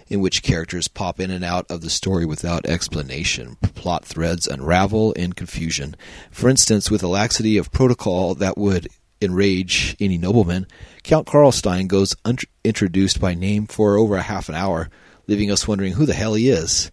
in 0.08 0.22
which 0.22 0.44
characters 0.44 0.88
pop 0.88 1.20
in 1.20 1.32
and 1.32 1.44
out 1.44 1.66
of 1.70 1.82
the 1.82 1.90
story 1.90 2.26
without 2.26 2.66
explanation. 2.66 3.56
Plot 3.76 4.06
threads 4.06 4.48
unravel 4.48 5.12
in 5.14 5.34
confusion. 5.34 5.96
For 6.32 6.50
instance, 6.50 6.92
with 6.92 7.04
a 7.04 7.08
laxity 7.08 7.58
of 7.58 7.72
protocol 7.72 8.36
that 8.36 8.58
would 8.58 8.88
enrage 9.22 9.96
any 10.00 10.18
nobleman, 10.18 10.68
Count 11.04 11.28
Karlstein 11.28 11.88
goes 11.88 12.16
un- 12.26 12.38
introduced 12.64 13.20
by 13.20 13.34
name 13.34 13.68
for 13.68 13.98
over 13.98 14.16
a 14.16 14.22
half 14.22 14.50
an 14.50 14.56
hour, 14.56 14.90
leaving 15.28 15.52
us 15.52 15.68
wondering 15.68 15.94
who 15.94 16.06
the 16.06 16.14
hell 16.14 16.34
he 16.34 16.50
is. 16.50 16.92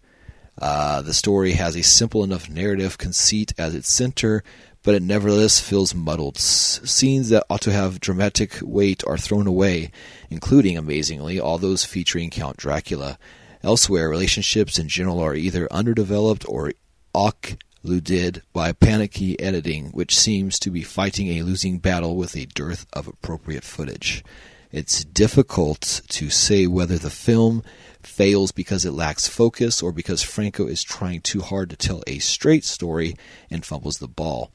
Uh, 0.60 1.00
the 1.00 1.14
story 1.14 1.52
has 1.52 1.74
a 1.74 1.82
simple 1.82 2.22
enough 2.22 2.50
narrative 2.50 2.98
conceit 2.98 3.52
as 3.58 3.74
its 3.74 3.90
center, 3.90 4.44
but 4.82 4.94
it 4.94 5.02
nevertheless 5.02 5.60
feels 5.60 5.94
muddled. 5.94 6.36
S- 6.36 6.80
scenes 6.84 7.28
that 7.28 7.44
ought 7.50 7.60
to 7.62 7.72
have 7.72 8.00
dramatic 8.00 8.58
weight 8.62 9.04
are 9.06 9.18
thrown 9.18 9.46
away, 9.46 9.90
including, 10.30 10.76
amazingly, 10.78 11.38
all 11.38 11.58
those 11.58 11.84
featuring 11.84 12.30
Count 12.30 12.56
Dracula. 12.56 13.18
Elsewhere, 13.62 14.08
relationships 14.08 14.78
in 14.78 14.88
general 14.88 15.20
are 15.20 15.34
either 15.34 15.68
underdeveloped 15.70 16.46
or 16.48 16.72
occluded 17.14 18.42
by 18.52 18.72
panicky 18.72 19.38
editing, 19.38 19.86
which 19.90 20.16
seems 20.16 20.58
to 20.58 20.70
be 20.70 20.82
fighting 20.82 21.28
a 21.28 21.42
losing 21.42 21.78
battle 21.78 22.16
with 22.16 22.34
a 22.36 22.46
dearth 22.46 22.86
of 22.92 23.06
appropriate 23.06 23.64
footage. 23.64 24.24
It's 24.72 25.04
difficult 25.04 26.00
to 26.08 26.30
say 26.30 26.66
whether 26.66 26.96
the 26.96 27.10
film 27.10 27.64
fails 28.02 28.52
because 28.52 28.84
it 28.84 28.92
lacks 28.92 29.28
focus 29.28 29.82
or 29.82 29.92
because 29.92 30.22
Franco 30.22 30.66
is 30.66 30.82
trying 30.82 31.20
too 31.20 31.40
hard 31.40 31.70
to 31.70 31.76
tell 31.76 32.02
a 32.06 32.18
straight 32.20 32.64
story 32.64 33.14
and 33.50 33.64
fumbles 33.64 33.98
the 33.98 34.08
ball. 34.08 34.52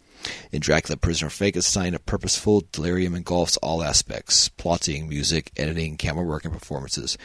In 0.51 0.61
Dracula 0.61 0.97
Prisoner 0.97 1.29
Frankenstein, 1.29 1.93
a 1.93 1.99
purposeful 1.99 2.63
delirium 2.71 3.15
engulfs 3.15 3.57
all 3.57 3.83
aspects 3.83 4.49
plotting, 4.49 5.07
music, 5.07 5.51
editing, 5.57 5.97
camera 5.97 6.23
work, 6.23 6.45
and 6.45 6.53
performances. 6.53 7.17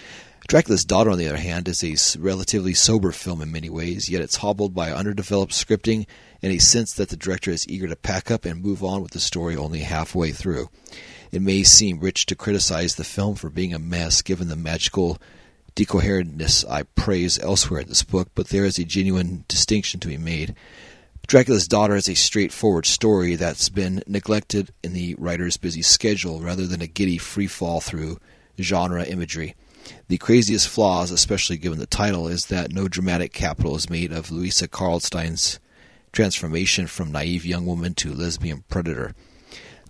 Dracula's 0.49 0.85
Daughter, 0.85 1.11
on 1.11 1.19
the 1.19 1.29
other 1.29 1.39
hand, 1.39 1.69
is 1.69 1.85
a 1.85 2.19
relatively 2.21 2.75
sober 2.75 3.13
film 3.13 3.41
in 3.41 3.53
many 3.53 3.71
ways, 3.71 4.09
yet 4.09 4.23
it's 4.23 4.37
hobbled 4.37 4.75
by 4.75 4.91
underdeveloped 4.91 5.53
scripting 5.53 6.07
and 6.43 6.53
a 6.53 6.59
sense 6.59 6.93
that 6.95 7.09
the 7.09 7.17
director 7.17 7.51
is 7.51 7.69
eager 7.69 7.87
to 7.87 7.97
pack 7.97 8.31
up 8.31 8.45
and 8.45 8.63
move 8.63 8.83
on 8.83 9.03
with 9.03 9.13
the 9.13 9.21
story 9.21 9.57
only 9.57 9.81
halfway 9.81 10.33
through. 10.33 10.69
It 11.31 11.43
may 11.43 11.63
seem 11.63 12.01
rich 12.01 12.27
to 12.27 12.35
criticize 12.35 12.97
the 12.97 13.05
film 13.05 13.37
for 13.37 13.51
being 13.51 13.73
a 13.73 13.79
mess 13.79 14.23
given 14.23 14.49
the 14.49 14.57
magical 14.57 15.19
decoherentness 15.77 16.69
I 16.69 16.83
praise 16.83 17.39
elsewhere 17.39 17.81
in 17.81 17.89
this 17.89 18.03
book, 18.03 18.31
but 18.35 18.49
there 18.49 18.65
is 18.65 18.79
a 18.79 18.85
genuine 18.85 19.45
distinction 19.47 20.01
to 20.01 20.09
be 20.09 20.19
made. 20.19 20.55
Dracula's 21.31 21.69
Daughter 21.69 21.95
is 21.95 22.09
a 22.09 22.17
straightforward 22.17 22.87
story 22.87 23.37
that's 23.37 23.69
been 23.69 24.03
neglected 24.09 24.73
in 24.83 24.95
the 24.95 25.15
writer's 25.17 25.57
busy 25.57 25.81
schedule 25.81 26.41
rather 26.41 26.67
than 26.67 26.83
a 26.83 26.89
giddy 26.89 27.19
free 27.19 27.47
fall 27.47 27.81
through 27.81 28.19
genre 28.61 29.05
imagery. 29.05 29.55
The 30.09 30.19
craziest 30.19 30.69
flaws, 30.69 31.13
especially 31.13 31.57
given 31.57 31.79
the 31.79 31.87
title, 31.87 32.27
is 32.27 32.47
that 32.47 32.73
no 32.73 32.89
dramatic 32.89 33.33
capital 33.33 33.77
is 33.77 33.89
made 33.89 34.11
of 34.11 34.33
Louisa 34.33 34.67
Karlstein's 34.67 35.61
transformation 36.11 36.89
from 36.89 37.13
naive 37.13 37.47
young 37.47 37.65
woman 37.65 37.95
to 37.95 38.13
lesbian 38.13 38.65
predator. 38.69 39.15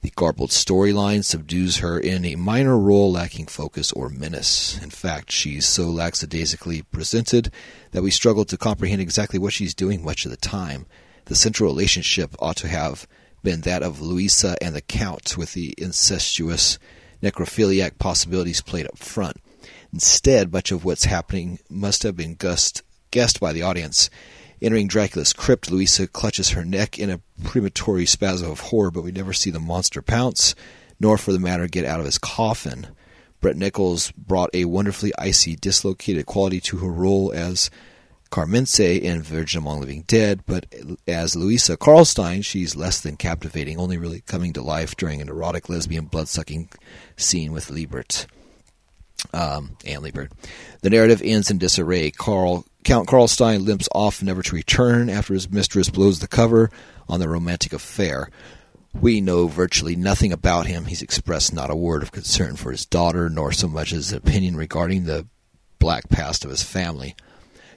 The 0.02 0.12
garbled 0.14 0.50
storyline 0.50 1.24
subdues 1.24 1.78
her 1.78 1.98
in 1.98 2.26
a 2.26 2.36
minor 2.36 2.76
role 2.76 3.12
lacking 3.12 3.46
focus 3.46 3.92
or 3.92 4.10
menace. 4.10 4.78
In 4.82 4.90
fact, 4.90 5.32
she's 5.32 5.66
so 5.66 5.88
lackadaisically 5.88 6.82
presented 6.82 7.50
that 7.92 8.02
we 8.02 8.10
struggle 8.10 8.44
to 8.44 8.58
comprehend 8.58 9.00
exactly 9.00 9.38
what 9.38 9.54
she's 9.54 9.72
doing 9.72 10.04
much 10.04 10.26
of 10.26 10.30
the 10.30 10.36
time. 10.36 10.84
The 11.30 11.36
central 11.36 11.70
relationship 11.72 12.34
ought 12.40 12.56
to 12.56 12.66
have 12.66 13.06
been 13.44 13.60
that 13.60 13.84
of 13.84 14.00
Louisa 14.00 14.56
and 14.60 14.74
the 14.74 14.80
Count, 14.80 15.36
with 15.38 15.52
the 15.52 15.72
incestuous 15.78 16.76
necrophiliac 17.22 17.98
possibilities 18.00 18.60
played 18.60 18.88
up 18.88 18.98
front. 18.98 19.36
Instead, 19.92 20.52
much 20.52 20.72
of 20.72 20.84
what's 20.84 21.04
happening 21.04 21.60
must 21.68 22.02
have 22.02 22.16
been 22.16 22.34
guessed, 22.34 22.82
guessed 23.12 23.38
by 23.38 23.52
the 23.52 23.62
audience. 23.62 24.10
Entering 24.60 24.88
Dracula's 24.88 25.32
crypt, 25.32 25.70
Louisa 25.70 26.08
clutches 26.08 26.50
her 26.50 26.64
neck 26.64 26.98
in 26.98 27.10
a 27.10 27.20
premonitory 27.44 28.06
spasm 28.06 28.50
of 28.50 28.58
horror, 28.58 28.90
but 28.90 29.04
we 29.04 29.12
never 29.12 29.32
see 29.32 29.52
the 29.52 29.60
monster 29.60 30.02
pounce, 30.02 30.56
nor 30.98 31.16
for 31.16 31.30
the 31.30 31.38
matter 31.38 31.68
get 31.68 31.84
out 31.84 32.00
of 32.00 32.06
his 32.06 32.18
coffin. 32.18 32.88
Britt 33.40 33.56
Nichols 33.56 34.10
brought 34.10 34.50
a 34.52 34.64
wonderfully 34.64 35.12
icy, 35.16 35.54
dislocated 35.54 36.26
quality 36.26 36.60
to 36.62 36.78
her 36.78 36.90
role 36.90 37.30
as 37.32 37.70
Carmence 38.30 38.78
in 38.78 39.22
Virgin 39.22 39.58
Among 39.58 39.80
Living 39.80 40.04
Dead, 40.06 40.42
but 40.46 40.66
as 41.08 41.34
Louisa 41.34 41.76
Karlstein, 41.76 42.44
she's 42.44 42.76
less 42.76 43.00
than 43.00 43.16
captivating, 43.16 43.78
only 43.78 43.98
really 43.98 44.20
coming 44.20 44.52
to 44.52 44.62
life 44.62 44.96
during 44.96 45.20
an 45.20 45.28
erotic 45.28 45.68
lesbian 45.68 46.04
blood-sucking 46.04 46.68
scene 47.16 47.52
with 47.52 47.70
Libert. 47.70 48.26
Um, 49.34 49.76
Anne 49.84 50.02
Libert. 50.02 50.32
The 50.82 50.90
narrative 50.90 51.20
ends 51.24 51.50
in 51.50 51.58
disarray. 51.58 52.10
Carl 52.10 52.64
Count 52.84 53.08
Karlstein 53.08 53.66
limps 53.66 53.88
off, 53.94 54.22
never 54.22 54.42
to 54.42 54.54
return, 54.54 55.10
after 55.10 55.34
his 55.34 55.50
mistress 55.50 55.90
blows 55.90 56.20
the 56.20 56.28
cover 56.28 56.70
on 57.08 57.20
the 57.20 57.28
romantic 57.28 57.72
affair. 57.72 58.30
We 58.98 59.20
know 59.20 59.48
virtually 59.48 59.96
nothing 59.96 60.32
about 60.32 60.66
him. 60.66 60.86
He's 60.86 61.02
expressed 61.02 61.52
not 61.52 61.70
a 61.70 61.76
word 61.76 62.02
of 62.02 62.12
concern 62.12 62.56
for 62.56 62.70
his 62.70 62.86
daughter, 62.86 63.28
nor 63.28 63.52
so 63.52 63.68
much 63.68 63.92
as 63.92 64.12
an 64.12 64.18
opinion 64.18 64.56
regarding 64.56 65.04
the 65.04 65.26
black 65.78 66.08
past 66.08 66.44
of 66.44 66.50
his 66.50 66.62
family. 66.62 67.14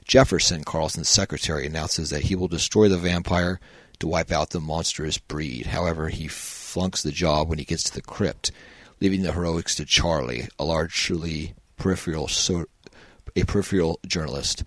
Jefferson, 0.05 0.63
Karlstein's 0.63 1.09
secretary, 1.09 1.65
announces 1.65 2.09
that 2.09 2.23
he 2.23 2.35
will 2.35 2.47
destroy 2.47 2.87
the 2.87 2.97
vampire 2.97 3.59
to 3.99 4.07
wipe 4.07 4.31
out 4.31 4.49
the 4.49 4.59
monstrous 4.59 5.17
breed. 5.17 5.67
However, 5.67 6.09
he 6.09 6.27
flunks 6.27 7.01
the 7.01 7.11
job 7.11 7.49
when 7.49 7.59
he 7.59 7.65
gets 7.65 7.83
to 7.83 7.93
the 7.93 8.01
crypt, 8.01 8.51
leaving 8.99 9.23
the 9.23 9.33
heroics 9.33 9.75
to 9.75 9.85
Charlie, 9.85 10.47
a 10.59 10.63
largely 10.63 11.53
peripheral 11.77 12.27
so- 12.27 12.65
a 13.35 13.43
peripheral 13.43 13.99
journalist. 14.05 14.63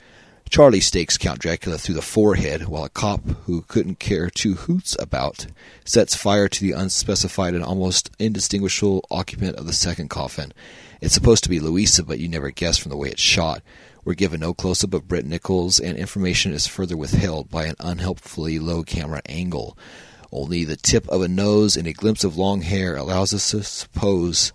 Charlie 0.48 0.80
stakes 0.80 1.18
Count 1.18 1.40
Dracula 1.40 1.76
through 1.76 1.96
the 1.96 2.02
forehead, 2.02 2.68
while 2.68 2.84
a 2.84 2.88
cop 2.88 3.28
who 3.44 3.62
couldn't 3.62 3.98
care 3.98 4.30
two 4.30 4.54
hoots 4.54 4.96
about 4.98 5.46
sets 5.84 6.14
fire 6.14 6.48
to 6.48 6.60
the 6.60 6.72
unspecified 6.72 7.54
and 7.54 7.64
almost 7.64 8.10
indistinguishable 8.18 9.04
occupant 9.10 9.56
of 9.56 9.66
the 9.66 9.72
second 9.72 10.08
coffin. 10.08 10.52
It's 11.00 11.14
supposed 11.14 11.42
to 11.44 11.50
be 11.50 11.60
Louisa, 11.60 12.04
but 12.04 12.20
you 12.20 12.28
never 12.28 12.50
guess 12.50 12.78
from 12.78 12.90
the 12.90 12.96
way 12.96 13.10
it's 13.10 13.20
shot. 13.20 13.60
We're 14.06 14.14
given 14.14 14.38
no 14.38 14.54
close 14.54 14.84
up 14.84 14.94
of 14.94 15.08
Britt 15.08 15.26
Nichols, 15.26 15.80
and 15.80 15.98
information 15.98 16.52
is 16.52 16.68
further 16.68 16.96
withheld 16.96 17.50
by 17.50 17.64
an 17.64 17.74
unhelpfully 17.80 18.60
low 18.60 18.84
camera 18.84 19.20
angle. 19.26 19.76
Only 20.30 20.64
the 20.64 20.76
tip 20.76 21.08
of 21.08 21.22
a 21.22 21.28
nose 21.28 21.76
and 21.76 21.88
a 21.88 21.92
glimpse 21.92 22.22
of 22.22 22.36
long 22.36 22.60
hair 22.60 22.94
allows 22.96 23.34
us 23.34 23.50
to 23.50 23.64
suppose 23.64 24.52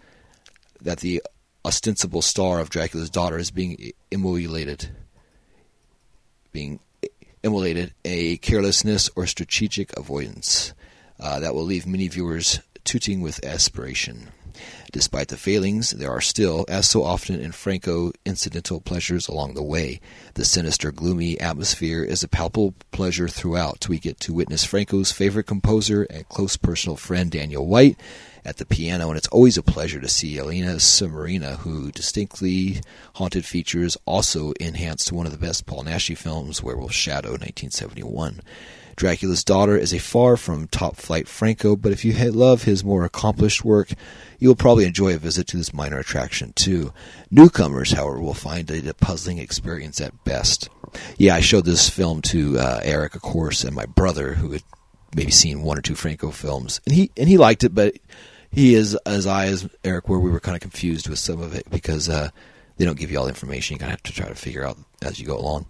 that 0.81 1.01
the 1.01 1.22
ostensible 1.65 2.22
star 2.22 2.62
of 2.62 2.70
Dracula's 2.70 3.10
daughter 3.10 3.38
is 3.38 3.51
being 3.51 3.91
immolated 4.10 4.88
being 6.53 6.79
immolated 7.43 7.91
a 8.05 8.38
carelessness 8.38 9.10
or 9.17 9.27
strategic 9.27 9.91
avoidance 9.98 10.74
uh, 11.20 11.41
that 11.41 11.53
will 11.53 11.65
leave 11.65 11.86
many 11.86 12.08
viewers 12.08 12.62
tooting 12.86 13.20
with 13.20 13.46
aspiration. 13.46 14.29
Despite 14.91 15.29
the 15.29 15.38
failings, 15.38 15.91
there 15.91 16.12
are 16.12 16.19
still, 16.19 16.65
as 16.67 16.89
so 16.89 17.03
often 17.03 17.39
in 17.39 17.53
Franco, 17.53 18.12
incidental 18.25 18.81
pleasures 18.81 19.29
along 19.29 19.53
the 19.53 19.63
way. 19.63 20.01
The 20.33 20.43
sinister, 20.43 20.91
gloomy 20.91 21.39
atmosphere 21.39 22.03
is 22.03 22.24
a 22.24 22.27
palpable 22.27 22.74
pleasure 22.91 23.29
throughout. 23.29 23.88
We 23.88 24.00
get 24.00 24.19
to 24.21 24.33
witness 24.33 24.65
Franco's 24.65 25.13
favorite 25.13 25.45
composer 25.45 26.03
and 26.03 26.27
close 26.27 26.57
personal 26.57 26.98
friend, 26.98 27.31
Daniel 27.31 27.65
White, 27.65 27.98
at 28.43 28.57
the 28.57 28.65
piano, 28.65 29.07
and 29.07 29.17
it's 29.17 29.29
always 29.29 29.57
a 29.57 29.63
pleasure 29.63 30.01
to 30.01 30.10
see 30.10 30.38
Elena 30.38 30.75
Samarina, 30.75 31.60
who 31.60 31.91
distinctly 31.91 32.81
haunted 33.15 33.45
features 33.45 33.98
also 34.05 34.51
enhanced 34.60 35.13
one 35.13 35.25
of 35.25 35.31
the 35.31 35.38
best 35.38 35.65
Paul 35.65 35.86
Naschy 35.86 36.17
films, 36.17 36.62
Werewolf 36.62 36.91
Shadow, 36.91 37.29
1971. 37.29 38.41
Dracula's 39.01 39.43
Daughter 39.43 39.75
is 39.75 39.96
a 39.96 40.00
far 40.00 40.38
from 40.38 40.67
top 40.67 40.96
flight 40.96 41.27
Franco, 41.27 41.75
but 41.75 41.91
if 41.91 42.05
you 42.05 42.13
love 42.29 42.65
his 42.65 42.84
more 42.84 43.03
accomplished 43.03 43.65
work, 43.65 43.89
you 44.38 44.48
will 44.48 44.55
probably 44.55 44.86
enjoy 44.86 45.15
a 45.15 45.17
visit 45.17 45.48
to 45.48 45.58
this 45.58 45.74
minor 45.74 45.98
attraction 45.98 46.53
too. 46.53 46.93
Newcomers, 47.31 47.93
however, 47.93 48.22
will 48.22 48.36
find 48.36 48.70
it 48.70 48.86
a 48.86 48.93
puzzling 48.93 49.39
experience 49.39 50.00
at 50.00 50.24
best. 50.24 50.70
Yeah, 51.17 51.34
I 51.34 51.39
showed 51.39 51.65
this 51.65 51.89
film 51.89 52.22
to 52.22 52.60
uh, 52.60 52.79
Eric, 52.84 53.15
of 53.15 53.24
course, 53.24 53.63
and 53.63 53.75
my 53.75 53.88
brother, 53.88 54.36
who 54.36 54.51
had 54.51 54.62
maybe 55.15 55.31
seen 55.31 55.63
one 55.63 55.79
or 55.79 55.81
two 55.81 55.96
Franco 55.96 56.29
films, 56.29 56.79
and 56.86 56.93
he 56.93 57.10
and 57.17 57.27
he 57.27 57.39
liked 57.39 57.63
it, 57.63 57.74
but 57.74 57.96
he 58.51 58.75
is 58.75 58.93
as 59.08 59.25
I 59.25 59.48
as 59.48 59.67
Eric 59.84 60.10
were 60.10 60.20
we 60.20 60.29
were 60.29 60.39
kind 60.39 60.55
of 60.55 60.62
confused 60.62 61.10
with 61.10 61.17
some 61.17 61.41
of 61.41 61.55
it 61.55 61.67
because 61.72 62.08
uh, 62.08 62.29
they 62.77 62.86
don't 62.86 63.00
give 63.00 63.10
you 63.10 63.17
all 63.17 63.25
the 63.25 63.29
information. 63.29 63.74
You 63.74 63.79
kind 63.79 63.93
of 63.93 63.98
have 63.98 64.03
to 64.03 64.13
try 64.13 64.27
to 64.27 64.36
figure 64.36 64.63
out 64.63 64.77
as 65.01 65.20
you 65.20 65.25
go 65.25 65.39
along. 65.39 65.65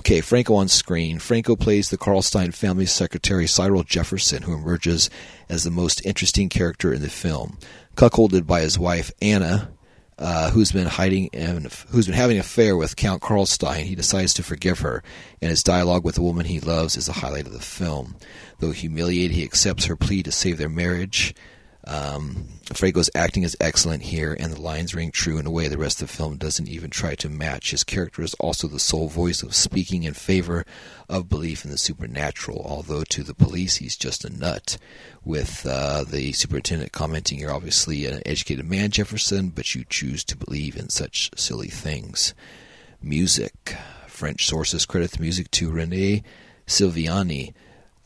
Okay, 0.00 0.22
Franco 0.22 0.54
on 0.54 0.68
screen. 0.68 1.18
Franco 1.18 1.56
plays 1.56 1.90
the 1.90 1.98
Karlstein 1.98 2.54
family 2.54 2.86
secretary 2.86 3.46
Cyril 3.46 3.82
Jefferson, 3.82 4.42
who 4.42 4.54
emerges 4.54 5.10
as 5.50 5.62
the 5.62 5.70
most 5.70 6.06
interesting 6.06 6.48
character 6.48 6.94
in 6.94 7.02
the 7.02 7.10
film. 7.10 7.58
Cuckolded 7.96 8.46
by 8.46 8.62
his 8.62 8.78
wife 8.78 9.12
Anna, 9.20 9.70
uh, 10.18 10.52
who's 10.52 10.72
been 10.72 10.86
hiding 10.86 11.28
and 11.34 11.70
who's 11.90 12.06
been 12.06 12.14
having 12.14 12.38
an 12.38 12.40
affair 12.40 12.78
with 12.78 12.96
Count 12.96 13.20
Karlstein, 13.20 13.82
he 13.82 13.94
decides 13.94 14.32
to 14.32 14.42
forgive 14.42 14.78
her, 14.78 15.02
and 15.42 15.50
his 15.50 15.62
dialogue 15.62 16.02
with 16.02 16.14
the 16.14 16.22
woman 16.22 16.46
he 16.46 16.60
loves 16.60 16.96
is 16.96 17.04
the 17.04 17.12
highlight 17.12 17.46
of 17.46 17.52
the 17.52 17.60
film. 17.60 18.16
Though 18.58 18.72
humiliated, 18.72 19.36
he 19.36 19.44
accepts 19.44 19.84
her 19.84 19.96
plea 19.96 20.22
to 20.22 20.32
save 20.32 20.56
their 20.56 20.70
marriage. 20.70 21.34
Um, 21.86 22.46
Franco's 22.72 23.10
acting 23.14 23.42
is 23.42 23.56
excellent 23.60 24.02
here, 24.02 24.36
and 24.38 24.52
the 24.52 24.60
lines 24.60 24.94
ring 24.94 25.10
true 25.10 25.38
in 25.38 25.46
a 25.46 25.50
way 25.50 25.66
the 25.66 25.78
rest 25.78 26.00
of 26.00 26.08
the 26.08 26.14
film 26.14 26.36
doesn't 26.36 26.68
even 26.68 26.90
try 26.90 27.14
to 27.16 27.28
match. 27.28 27.70
His 27.70 27.84
character 27.84 28.22
is 28.22 28.34
also 28.34 28.68
the 28.68 28.78
sole 28.78 29.08
voice 29.08 29.42
of 29.42 29.54
speaking 29.54 30.04
in 30.04 30.14
favor 30.14 30.64
of 31.08 31.28
belief 31.28 31.64
in 31.64 31.70
the 31.70 31.78
supernatural, 31.78 32.64
although 32.64 33.02
to 33.04 33.22
the 33.22 33.34
police 33.34 33.76
he's 33.76 33.96
just 33.96 34.24
a 34.24 34.30
nut. 34.30 34.78
With 35.24 35.66
uh, 35.66 36.04
the 36.04 36.32
superintendent 36.32 36.92
commenting, 36.92 37.38
You're 37.40 37.52
obviously 37.52 38.06
an 38.06 38.22
educated 38.24 38.68
man, 38.68 38.90
Jefferson, 38.90 39.48
but 39.48 39.74
you 39.74 39.84
choose 39.88 40.22
to 40.24 40.36
believe 40.36 40.76
in 40.76 40.90
such 40.90 41.30
silly 41.36 41.68
things. 41.68 42.34
Music. 43.02 43.76
French 44.06 44.46
sources 44.46 44.84
credit 44.84 45.12
the 45.12 45.22
music 45.22 45.50
to 45.52 45.70
Rene 45.70 46.22
Sylviano. 46.66 47.54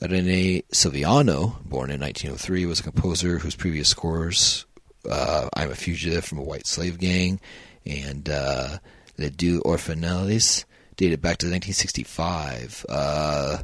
Rene 0.01 0.63
Sylviano, 0.73 1.63
born 1.65 1.91
in 1.91 2.01
1903, 2.01 2.67
was 2.67 2.81
a 2.81 2.83
composer 2.83 3.39
whose 3.39 3.57
previous 3.57 3.89
scores, 3.89 4.67
uh, 5.09 5.49
I'm 5.55 5.71
a 5.71 5.75
Fugitive 5.75 6.25
from 6.25 6.39
a 6.39 6.43
White 6.43 6.67
Slave 6.67 6.99
Gang, 6.99 7.41
and 7.87 8.29
uh, 8.29 8.79
Les 9.17 9.31
Deux 9.31 9.61
Orphelins, 9.61 10.65
dated 10.97 11.23
back 11.23 11.39
to 11.39 11.47
1965. 11.47 12.85
Uh, 12.89 13.59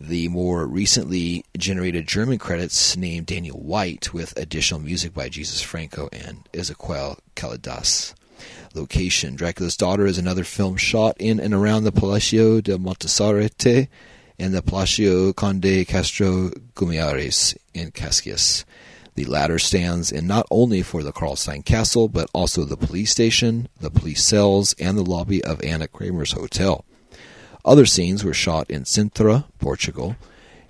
the 0.00 0.28
more 0.28 0.66
recently 0.66 1.44
generated 1.56 2.06
German 2.06 2.38
credits 2.38 2.96
named 2.96 3.26
Daniel 3.26 3.58
White 3.58 4.12
with 4.12 4.36
additional 4.36 4.80
music 4.80 5.14
by 5.14 5.28
Jesus 5.28 5.62
Franco 5.62 6.08
and 6.12 6.48
Ezequiel 6.52 7.18
Caladas. 7.34 8.14
Location 8.74 9.36
Dracula's 9.36 9.76
Daughter 9.76 10.04
is 10.04 10.18
another 10.18 10.44
film 10.44 10.76
shot 10.76 11.16
in 11.18 11.38
and 11.40 11.54
around 11.54 11.84
the 11.84 11.92
Palacio 11.92 12.60
de 12.60 12.76
Montserrate 12.76 13.88
and 14.38 14.52
the 14.52 14.62
Palacio 14.62 15.32
Conde 15.32 15.86
Castro 15.86 16.50
Guimarães 16.74 17.56
in 17.72 17.90
Cascais. 17.90 18.64
The 19.14 19.24
latter 19.26 19.60
stands 19.60 20.10
in 20.10 20.26
not 20.26 20.46
only 20.50 20.82
for 20.82 21.02
the 21.02 21.12
Karlstein 21.12 21.64
Castle, 21.64 22.08
but 22.08 22.28
also 22.32 22.64
the 22.64 22.76
police 22.76 23.12
station, 23.12 23.68
the 23.80 23.90
police 23.90 24.24
cells, 24.24 24.74
and 24.80 24.98
the 24.98 25.04
lobby 25.04 25.42
of 25.44 25.62
Anna 25.62 25.86
Kramer's 25.86 26.32
hotel. 26.32 26.84
Other 27.64 27.86
scenes 27.86 28.24
were 28.24 28.34
shot 28.34 28.68
in 28.68 28.82
Sintra, 28.82 29.44
Portugal, 29.58 30.16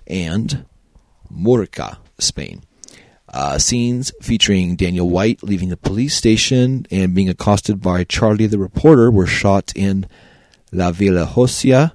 and 0.07 0.65
Murcia, 1.29 1.97
Spain. 2.19 2.61
Uh, 3.33 3.57
scenes 3.57 4.13
featuring 4.21 4.75
Daniel 4.75 5.09
White 5.09 5.43
leaving 5.43 5.69
the 5.69 5.75
police 5.75 6.15
station 6.15 6.85
and 6.89 7.13
being 7.13 7.27
accosted 7.27 7.81
by 7.81 8.03
Charlie 8.05 8.47
the 8.47 8.59
reporter 8.59 9.11
were 9.11 9.27
shot 9.27 9.73
in 9.75 10.07
La 10.71 10.91
Villa 10.91 11.25
Josia, 11.25 11.93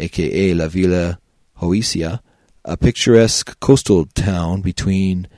aka 0.00 0.54
La 0.54 0.68
Villa 0.68 1.18
Joisia, 1.60 2.20
a 2.64 2.76
picturesque 2.76 3.58
coastal 3.60 4.06
town 4.06 4.62
between 4.62 5.28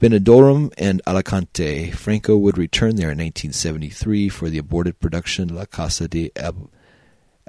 Benidorm 0.00 0.72
and 0.78 1.02
Alicante. 1.06 1.90
Franco 1.90 2.36
would 2.36 2.56
return 2.56 2.96
there 2.96 3.10
in 3.10 3.18
1973 3.18 4.28
for 4.28 4.48
the 4.48 4.58
aborted 4.58 5.00
production 5.00 5.54
La 5.54 5.64
Casa 5.64 6.06
de 6.06 6.30
Ab- 6.36 6.70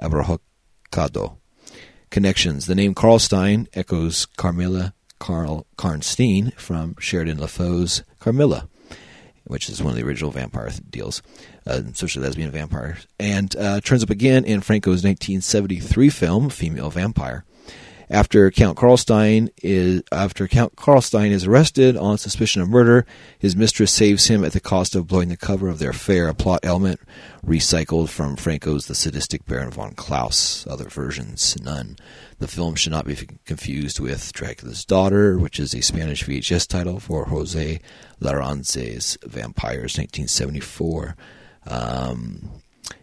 Abrahocado. 0.00 1.36
Connections. 2.10 2.66
The 2.66 2.74
name 2.74 2.92
Karlstein 2.92 3.68
echoes 3.72 4.26
Carmilla 4.26 4.94
Karl 5.20 5.66
Karnstein 5.78 6.52
from 6.54 6.96
Sheridan 6.98 7.38
LaFoe's 7.38 8.02
Carmilla, 8.18 8.68
which 9.44 9.68
is 9.68 9.80
one 9.80 9.92
of 9.92 9.96
the 9.96 10.04
original 10.04 10.32
vampire 10.32 10.70
deals, 10.88 11.22
uh, 11.66 11.82
social 11.92 12.22
lesbian 12.22 12.50
vampires, 12.50 13.06
and 13.18 13.54
uh, 13.56 13.80
turns 13.80 14.02
up 14.02 14.10
again 14.10 14.44
in 14.44 14.60
Franco's 14.60 15.04
1973 15.04 16.10
film 16.10 16.50
Female 16.50 16.90
Vampire. 16.90 17.44
After 18.12 18.50
Count 18.50 18.76
Karlstein 18.76 19.50
is 19.62 20.02
after 20.10 20.48
Count 20.48 20.74
Karlstein 20.74 21.30
is 21.30 21.46
arrested 21.46 21.96
on 21.96 22.18
suspicion 22.18 22.60
of 22.60 22.68
murder, 22.68 23.06
his 23.38 23.54
mistress 23.54 23.92
saves 23.92 24.26
him 24.26 24.44
at 24.44 24.50
the 24.50 24.58
cost 24.58 24.96
of 24.96 25.06
blowing 25.06 25.28
the 25.28 25.36
cover 25.36 25.68
of 25.68 25.78
their 25.78 25.90
affair, 25.90 26.26
a 26.26 26.34
plot 26.34 26.58
element 26.64 26.98
recycled 27.46 28.08
from 28.08 28.34
Franco's 28.34 28.86
The 28.86 28.96
Sadistic 28.96 29.46
Baron 29.46 29.70
von 29.70 29.92
Klaus. 29.92 30.66
Other 30.66 30.88
versions, 30.88 31.56
none. 31.62 31.96
The 32.40 32.48
film 32.48 32.74
should 32.74 32.90
not 32.90 33.06
be 33.06 33.14
confused 33.44 34.00
with 34.00 34.32
Dracula's 34.32 34.84
Daughter, 34.84 35.38
which 35.38 35.60
is 35.60 35.72
a 35.72 35.80
Spanish 35.80 36.24
VHS 36.24 36.66
title 36.66 36.98
for 36.98 37.26
Jose 37.26 37.80
Larrañaga's 38.20 39.18
Vampires, 39.22 39.96
1974. 39.96 41.14
Um, 41.66 42.50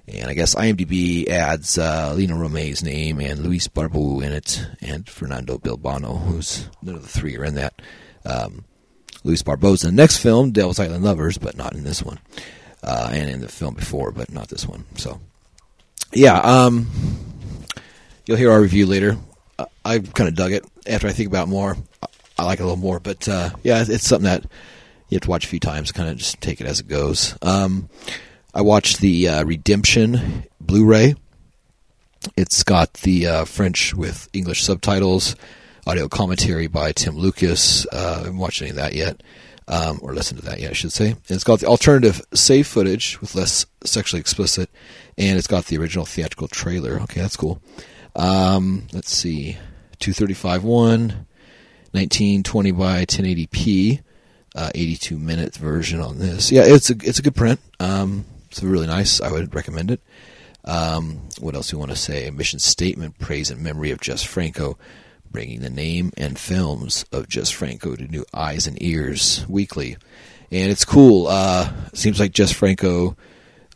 and 0.08 0.30
I 0.30 0.34
guess 0.34 0.56
IMDb 0.56 1.28
adds 1.28 1.78
uh, 1.78 2.14
Lina 2.16 2.36
Romay's 2.36 2.84
name 2.84 3.20
and 3.20 3.40
Luis 3.40 3.68
Barboo 3.68 4.24
in 4.24 4.32
it, 4.32 4.66
and 4.82 5.08
Fernando 5.08 5.58
Bilbao, 5.58 6.00
who's 6.00 6.70
none 6.82 6.96
of 6.96 7.02
the 7.02 7.10
three 7.10 7.38
are 7.38 7.44
in 7.44 7.56
that. 7.56 7.82
Um, 8.26 8.64
Luis 9.24 9.44
Barboo's 9.44 9.84
in 9.84 9.96
the 9.96 10.02
next 10.02 10.18
film, 10.18 10.52
Devil's 10.52 10.80
Island 10.80 11.04
Lovers, 11.04 11.38
but 11.38 11.58
not 11.58 11.74
in 11.74 11.84
this 11.84 12.02
one, 12.02 12.20
uh, 12.84 13.10
and 13.12 13.30
in 13.30 13.42
the 13.42 13.50
film 13.50 13.74
before, 13.76 14.12
but 14.12 14.32
not 14.32 14.48
this 14.48 14.66
one. 14.66 14.86
So, 14.96 15.20
yeah, 16.14 16.40
um, 16.40 16.88
you'll 18.26 18.38
hear 18.38 18.52
our 18.52 18.62
review 18.62 18.86
later. 18.86 19.18
I, 19.60 19.66
I 19.84 20.00
kind 20.00 20.30
of 20.30 20.36
dug 20.36 20.54
it. 20.54 20.66
After 20.86 21.08
I 21.08 21.12
think 21.12 21.28
about 21.28 21.50
more, 21.50 21.76
I 22.38 22.46
like 22.46 22.60
it 22.60 22.64
a 22.64 22.66
little 22.66 22.78
more. 22.78 23.02
But 23.02 23.28
uh, 23.28 23.50
yeah, 23.64 23.84
it's 23.86 24.08
something 24.08 24.30
that 24.30 24.44
you 25.10 25.16
have 25.16 25.24
to 25.24 25.30
watch 25.30 25.46
a 25.46 25.50
few 25.50 25.60
times, 25.60 25.92
kind 25.92 26.10
of 26.10 26.18
just 26.18 26.40
take 26.40 26.62
it 26.62 26.68
as 26.68 26.80
it 26.80 26.88
goes. 26.88 27.38
Um, 27.42 27.90
I 28.58 28.62
watched 28.62 29.02
the 29.02 29.30
uh, 29.30 29.44
Redemption 29.44 30.44
Blu-ray. 30.60 31.14
It's 32.36 32.64
got 32.64 32.92
the 32.94 33.28
uh, 33.28 33.46
French 33.46 33.94
with 33.94 34.28
English 34.34 34.64
subtitles, 34.64 35.36
audio 35.86 36.08
commentary 36.08 36.66
by 36.66 36.92
Tim 36.92 37.16
Lucas. 37.16 37.86
Uh, 37.94 38.16
I 38.16 38.18
haven't 38.24 38.40
watched 38.40 38.64
any 38.64 38.72
of 38.72 38.78
that 38.78 38.96
yet, 38.96 39.22
um, 39.68 40.00
or 40.02 40.16
listened 40.16 40.40
to 40.40 40.46
that 40.48 40.60
yet, 40.60 40.72
I 40.72 40.74
should 40.74 40.92
say. 40.92 41.12
And 41.12 41.20
it's 41.30 41.44
got 41.44 41.60
the 41.60 41.68
alternative 41.68 42.20
save 42.34 42.66
footage 42.66 43.22
with 43.22 43.36
less 43.36 43.68
sexually 43.84 44.22
explicit, 44.22 44.72
and 45.20 45.38
it's 45.38 45.46
got 45.46 45.66
the 45.66 45.78
original 45.78 46.06
theatrical 46.06 46.48
trailer. 46.48 47.00
Okay, 47.02 47.22
that's 47.22 47.38
cool. 47.38 47.62
Um, 48.16 48.88
let's 48.92 49.14
see, 49.14 49.58
235 50.00 50.64
1, 50.64 51.00
1920 51.92 52.72
by 52.72 53.06
1080p, 53.06 54.02
uh, 54.56 54.72
82 54.74 55.20
minute 55.20 55.54
version 55.54 56.00
on 56.00 56.18
this. 56.18 56.52
Yeah, 56.52 56.64
it's 56.66 56.90
a 56.90 56.96
it's 57.04 57.20
a 57.20 57.22
good 57.22 57.36
print. 57.36 57.60
Um, 57.80 58.26
it's 58.50 58.64
really 58.64 58.88
nice. 58.88 59.22
I 59.22 59.32
would 59.32 59.54
recommend 59.54 59.92
it. 59.92 60.02
Um, 60.66 61.22
what 61.40 61.56
else 61.56 61.70
do 61.70 61.78
we 61.78 61.80
want 61.80 61.92
to 61.92 61.98
say? 61.98 62.28
A 62.28 62.32
Mission 62.32 62.60
statement 62.60 63.20
praise 63.20 63.50
and 63.50 63.62
memory 63.62 63.92
of 63.92 64.02
Jess 64.02 64.24
Franco, 64.24 64.78
bringing 65.32 65.62
the 65.62 65.70
name 65.70 66.12
and 66.18 66.38
films 66.38 67.06
of 67.12 67.30
Jess 67.30 67.50
Franco 67.50 67.96
to 67.96 68.08
new 68.08 68.26
eyes 68.34 68.68
and 68.68 68.82
ears 68.82 69.46
weekly. 69.48 69.98
And 70.52 70.72
it's 70.72 70.86
cool. 70.86 71.28
Uh, 71.28 71.72
seems 71.94 72.20
like 72.20 72.32
Jess 72.32 72.52
Franco 72.52 73.16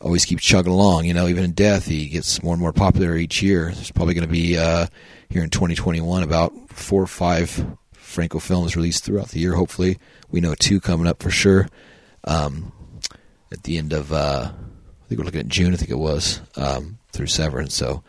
always 0.00 0.24
keeps 0.24 0.44
chugging 0.44 0.72
along. 0.72 1.06
You 1.06 1.14
know, 1.14 1.28
even 1.28 1.44
in 1.44 1.52
death, 1.52 1.86
he 1.86 2.08
gets 2.08 2.42
more 2.42 2.54
and 2.54 2.60
more 2.60 2.72
popular 2.72 3.16
each 3.16 3.42
year. 3.42 3.70
There's 3.74 3.90
probably 3.90 4.14
going 4.14 4.26
to 4.26 4.32
be 4.32 4.58
uh, 4.58 4.86
here 5.30 5.42
in 5.42 5.50
2021 5.50 6.22
about 6.22 6.52
four 6.68 7.02
or 7.02 7.06
five 7.06 7.64
Franco 7.92 8.38
films 8.38 8.76
released 8.76 9.04
throughout 9.04 9.28
the 9.28 9.40
year. 9.40 9.54
Hopefully, 9.54 9.98
we 10.30 10.40
know 10.40 10.54
two 10.54 10.80
coming 10.80 11.06
up 11.06 11.22
for 11.22 11.30
sure. 11.30 11.68
Um, 12.24 12.72
at 13.52 13.62
the 13.64 13.78
end 13.78 13.92
of 13.92 14.12
uh, 14.12 14.50
I 14.50 15.08
think 15.08 15.18
we're 15.18 15.24
looking 15.24 15.40
at 15.40 15.48
June. 15.48 15.72
I 15.72 15.76
think 15.76 15.90
it 15.90 15.98
was 15.98 16.40
um, 16.56 16.98
through 17.12 17.26
Severin. 17.26 17.68
So 17.70 18.02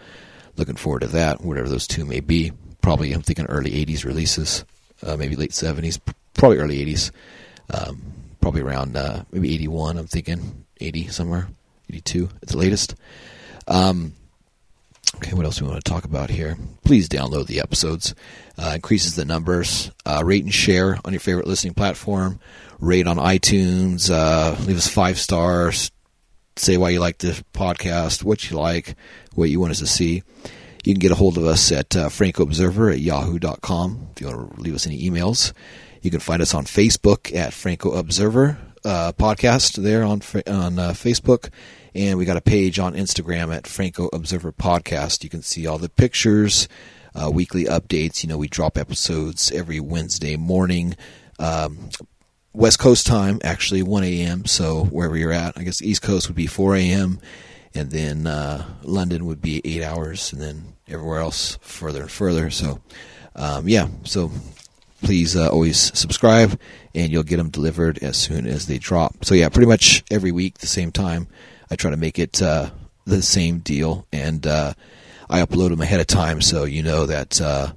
looking 0.57 0.75
forward 0.75 1.01
to 1.01 1.07
that. 1.07 1.41
Whatever 1.41 1.69
those 1.69 1.87
two 1.87 2.05
may 2.05 2.19
be. 2.19 2.51
Probably 2.81 3.13
I'm 3.13 3.21
thinking 3.21 3.45
early 3.45 3.71
'80s 3.71 4.05
releases, 4.05 4.65
uh, 5.03 5.15
maybe 5.15 5.35
late 5.35 5.51
'70s, 5.51 5.99
probably 6.33 6.57
early 6.57 6.85
'80s. 6.85 7.11
Um, 7.73 8.01
probably 8.41 8.61
around 8.61 8.97
uh, 8.97 9.23
maybe 9.31 9.53
'81. 9.53 9.97
I'm 9.97 10.07
thinking 10.07 10.65
'80 10.81 11.07
somewhere, 11.07 11.47
'82 11.89 12.29
at 12.41 12.49
the 12.49 12.57
latest. 12.57 12.95
Um, 13.67 14.13
Okay, 15.17 15.33
what 15.33 15.45
else 15.45 15.61
we 15.61 15.67
want 15.67 15.83
to 15.83 15.89
talk 15.89 16.05
about 16.05 16.29
here? 16.29 16.57
Please 16.83 17.07
download 17.07 17.45
the 17.45 17.59
episodes. 17.59 18.15
Uh, 18.57 18.71
increases 18.75 19.15
the 19.15 19.25
numbers. 19.25 19.91
Uh, 20.05 20.21
rate 20.25 20.43
and 20.43 20.53
share 20.53 20.97
on 21.05 21.13
your 21.13 21.19
favorite 21.19 21.47
listening 21.47 21.73
platform 21.73 22.39
rate 22.83 23.07
on 23.07 23.17
iTunes, 23.17 24.11
uh, 24.11 24.55
leave 24.65 24.77
us 24.77 24.87
five 24.87 25.17
stars, 25.17 25.91
say 26.55 26.77
why 26.77 26.89
you 26.89 26.99
like 26.99 27.17
the 27.19 27.43
podcast, 27.53 28.23
what 28.23 28.49
you 28.49 28.57
like, 28.57 28.95
what 29.33 29.49
you 29.49 29.59
want 29.59 29.71
us 29.71 29.79
to 29.79 29.87
see. 29.87 30.23
You 30.83 30.93
can 30.93 30.99
get 30.99 31.11
a 31.11 31.15
hold 31.15 31.37
of 31.37 31.45
us 31.45 31.71
at 31.71 31.95
uh, 31.95 32.09
francoobserver 32.09 32.91
at 32.91 32.99
yahoo.com 32.99 34.09
if 34.11 34.21
you 34.21 34.27
want 34.27 34.55
to 34.55 34.61
leave 34.61 34.75
us 34.75 34.85
any 34.85 35.01
emails. 35.09 35.53
You 36.01 36.11
can 36.11 36.19
find 36.19 36.41
us 36.41 36.53
on 36.53 36.65
Facebook 36.65 37.33
at 37.33 37.53
Franco 37.53 37.91
Observer 37.91 38.57
uh, 38.83 39.13
Podcast 39.13 39.81
there 39.81 40.03
on 40.03 40.21
on 40.53 40.77
uh, 40.77 40.89
Facebook, 40.91 41.49
and 41.95 42.17
we 42.17 42.25
got 42.25 42.35
a 42.35 42.41
page 42.41 42.79
on 42.79 42.95
Instagram 42.95 43.55
at 43.55 43.65
Franco 43.65 44.09
Observer 44.11 44.51
Podcast. 44.51 45.23
You 45.23 45.29
can 45.29 45.41
see 45.41 45.65
all 45.65 45.77
the 45.77 45.87
pictures, 45.87 46.67
uh, 47.15 47.31
weekly 47.31 47.63
updates. 47.63 48.23
You 48.23 48.29
know, 48.29 48.37
we 48.37 48.49
drop 48.49 48.77
episodes 48.77 49.51
every 49.51 49.79
Wednesday 49.79 50.35
morning. 50.35 50.97
Um, 51.39 51.89
West 52.53 52.79
Coast 52.79 53.07
time, 53.07 53.39
actually 53.43 53.81
1 53.81 54.03
a.m. 54.03 54.45
So 54.45 54.85
wherever 54.85 55.17
you're 55.17 55.31
at, 55.31 55.57
I 55.57 55.63
guess 55.63 55.81
East 55.81 56.01
Coast 56.01 56.27
would 56.27 56.35
be 56.35 56.47
4 56.47 56.75
a.m. 56.75 57.19
and 57.73 57.89
then 57.89 58.27
uh, 58.27 58.65
London 58.83 59.25
would 59.25 59.41
be 59.41 59.61
eight 59.65 59.83
hours, 59.83 60.31
and 60.31 60.41
then 60.41 60.73
everywhere 60.87 61.19
else 61.19 61.57
further 61.61 62.01
and 62.01 62.11
further. 62.11 62.49
So 62.49 62.81
um, 63.35 63.67
yeah, 63.67 63.87
so 64.03 64.31
please 65.01 65.35
uh, 65.35 65.49
always 65.49 65.77
subscribe, 65.97 66.59
and 66.93 67.11
you'll 67.11 67.23
get 67.23 67.37
them 67.37 67.49
delivered 67.49 67.97
as 68.03 68.17
soon 68.17 68.47
as 68.47 68.67
they 68.67 68.77
drop. 68.77 69.25
So 69.25 69.35
yeah, 69.35 69.49
pretty 69.49 69.67
much 69.67 70.03
every 70.11 70.31
week, 70.31 70.59
the 70.59 70.67
same 70.67 70.91
time. 70.91 71.27
I 71.71 71.75
try 71.75 71.91
to 71.91 71.97
make 71.97 72.19
it 72.19 72.41
uh, 72.41 72.69
the 73.05 73.21
same 73.21 73.59
deal, 73.59 74.05
and 74.13 74.45
uh, 74.45 74.73
I 75.29 75.41
upload 75.41 75.69
them 75.69 75.81
ahead 75.81 75.99
of 75.99 76.07
time, 76.07 76.41
so 76.41 76.65
you 76.65 76.83
know 76.83 77.05
that 77.07 77.41
uh, 77.41 77.73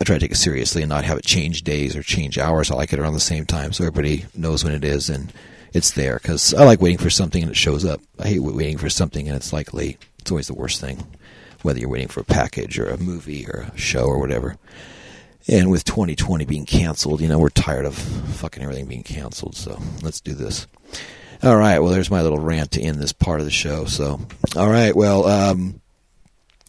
I 0.00 0.04
try 0.04 0.16
to 0.16 0.20
take 0.20 0.32
it 0.32 0.36
seriously 0.36 0.82
and 0.82 0.88
not 0.88 1.04
have 1.04 1.18
it 1.18 1.26
change 1.26 1.62
days 1.62 1.94
or 1.94 2.02
change 2.02 2.38
hours. 2.38 2.70
I 2.70 2.74
like 2.74 2.92
it 2.92 2.98
around 2.98 3.12
the 3.12 3.20
same 3.20 3.44
time 3.44 3.72
so 3.72 3.84
everybody 3.84 4.24
knows 4.34 4.64
when 4.64 4.72
it 4.72 4.82
is 4.82 5.10
and 5.10 5.30
it's 5.74 5.90
there. 5.90 6.18
Because 6.20 6.54
I 6.54 6.64
like 6.64 6.80
waiting 6.80 6.98
for 6.98 7.10
something 7.10 7.42
and 7.42 7.50
it 7.50 7.56
shows 7.56 7.84
up. 7.84 8.00
I 8.18 8.28
hate 8.28 8.38
waiting 8.38 8.78
for 8.78 8.88
something 8.88 9.28
and 9.28 9.36
it's 9.36 9.52
like 9.52 9.74
late. 9.74 9.98
It's 10.18 10.30
always 10.30 10.46
the 10.46 10.54
worst 10.54 10.80
thing, 10.80 11.06
whether 11.62 11.78
you're 11.78 11.90
waiting 11.90 12.08
for 12.08 12.20
a 12.20 12.24
package 12.24 12.78
or 12.78 12.88
a 12.88 12.96
movie 12.96 13.46
or 13.46 13.70
a 13.72 13.78
show 13.78 14.04
or 14.04 14.18
whatever. 14.18 14.56
And 15.48 15.70
with 15.70 15.84
2020 15.84 16.46
being 16.46 16.64
canceled, 16.66 17.20
you 17.20 17.28
know, 17.28 17.38
we're 17.38 17.50
tired 17.50 17.84
of 17.84 17.94
fucking 17.94 18.62
everything 18.62 18.86
being 18.86 19.02
canceled. 19.02 19.54
So 19.54 19.80
let's 20.02 20.20
do 20.20 20.32
this. 20.32 20.66
All 21.42 21.56
right. 21.56 21.78
Well, 21.78 21.92
there's 21.92 22.10
my 22.10 22.22
little 22.22 22.38
rant 22.38 22.72
to 22.72 22.82
end 22.82 22.98
this 22.98 23.12
part 23.12 23.40
of 23.40 23.46
the 23.46 23.52
show. 23.52 23.84
So, 23.84 24.20
all 24.56 24.68
right. 24.68 24.94
Well, 24.94 25.26
um, 25.26 25.80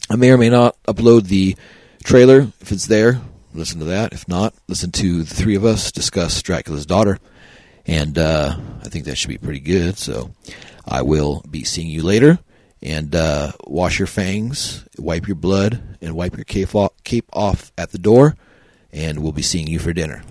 I 0.09 0.15
may 0.15 0.31
or 0.31 0.37
may 0.37 0.49
not 0.49 0.81
upload 0.83 1.27
the 1.27 1.55
trailer 2.03 2.47
if 2.61 2.71
it's 2.71 2.87
there. 2.87 3.21
Listen 3.53 3.79
to 3.79 3.85
that. 3.85 4.13
If 4.13 4.27
not, 4.27 4.53
listen 4.67 4.91
to 4.93 5.23
the 5.23 5.35
three 5.35 5.55
of 5.55 5.65
us 5.65 5.91
discuss 5.91 6.41
Dracula's 6.41 6.85
daughter, 6.85 7.19
and 7.85 8.17
uh, 8.17 8.55
I 8.81 8.89
think 8.89 9.05
that 9.05 9.17
should 9.17 9.29
be 9.29 9.37
pretty 9.37 9.59
good. 9.59 9.97
So, 9.97 10.31
I 10.85 11.01
will 11.01 11.43
be 11.49 11.63
seeing 11.63 11.87
you 11.87 12.03
later. 12.03 12.39
And 12.83 13.13
uh, 13.15 13.51
wash 13.67 13.99
your 13.99 14.07
fangs, 14.07 14.85
wipe 14.97 15.27
your 15.27 15.35
blood, 15.35 15.97
and 16.01 16.15
wipe 16.15 16.35
your 16.35 16.45
cape 16.45 16.73
off, 16.73 16.91
cape 17.03 17.29
off 17.31 17.71
at 17.77 17.91
the 17.91 17.99
door. 17.99 18.35
And 18.91 19.19
we'll 19.19 19.31
be 19.31 19.43
seeing 19.43 19.67
you 19.67 19.79
for 19.79 19.93
dinner. 19.93 20.23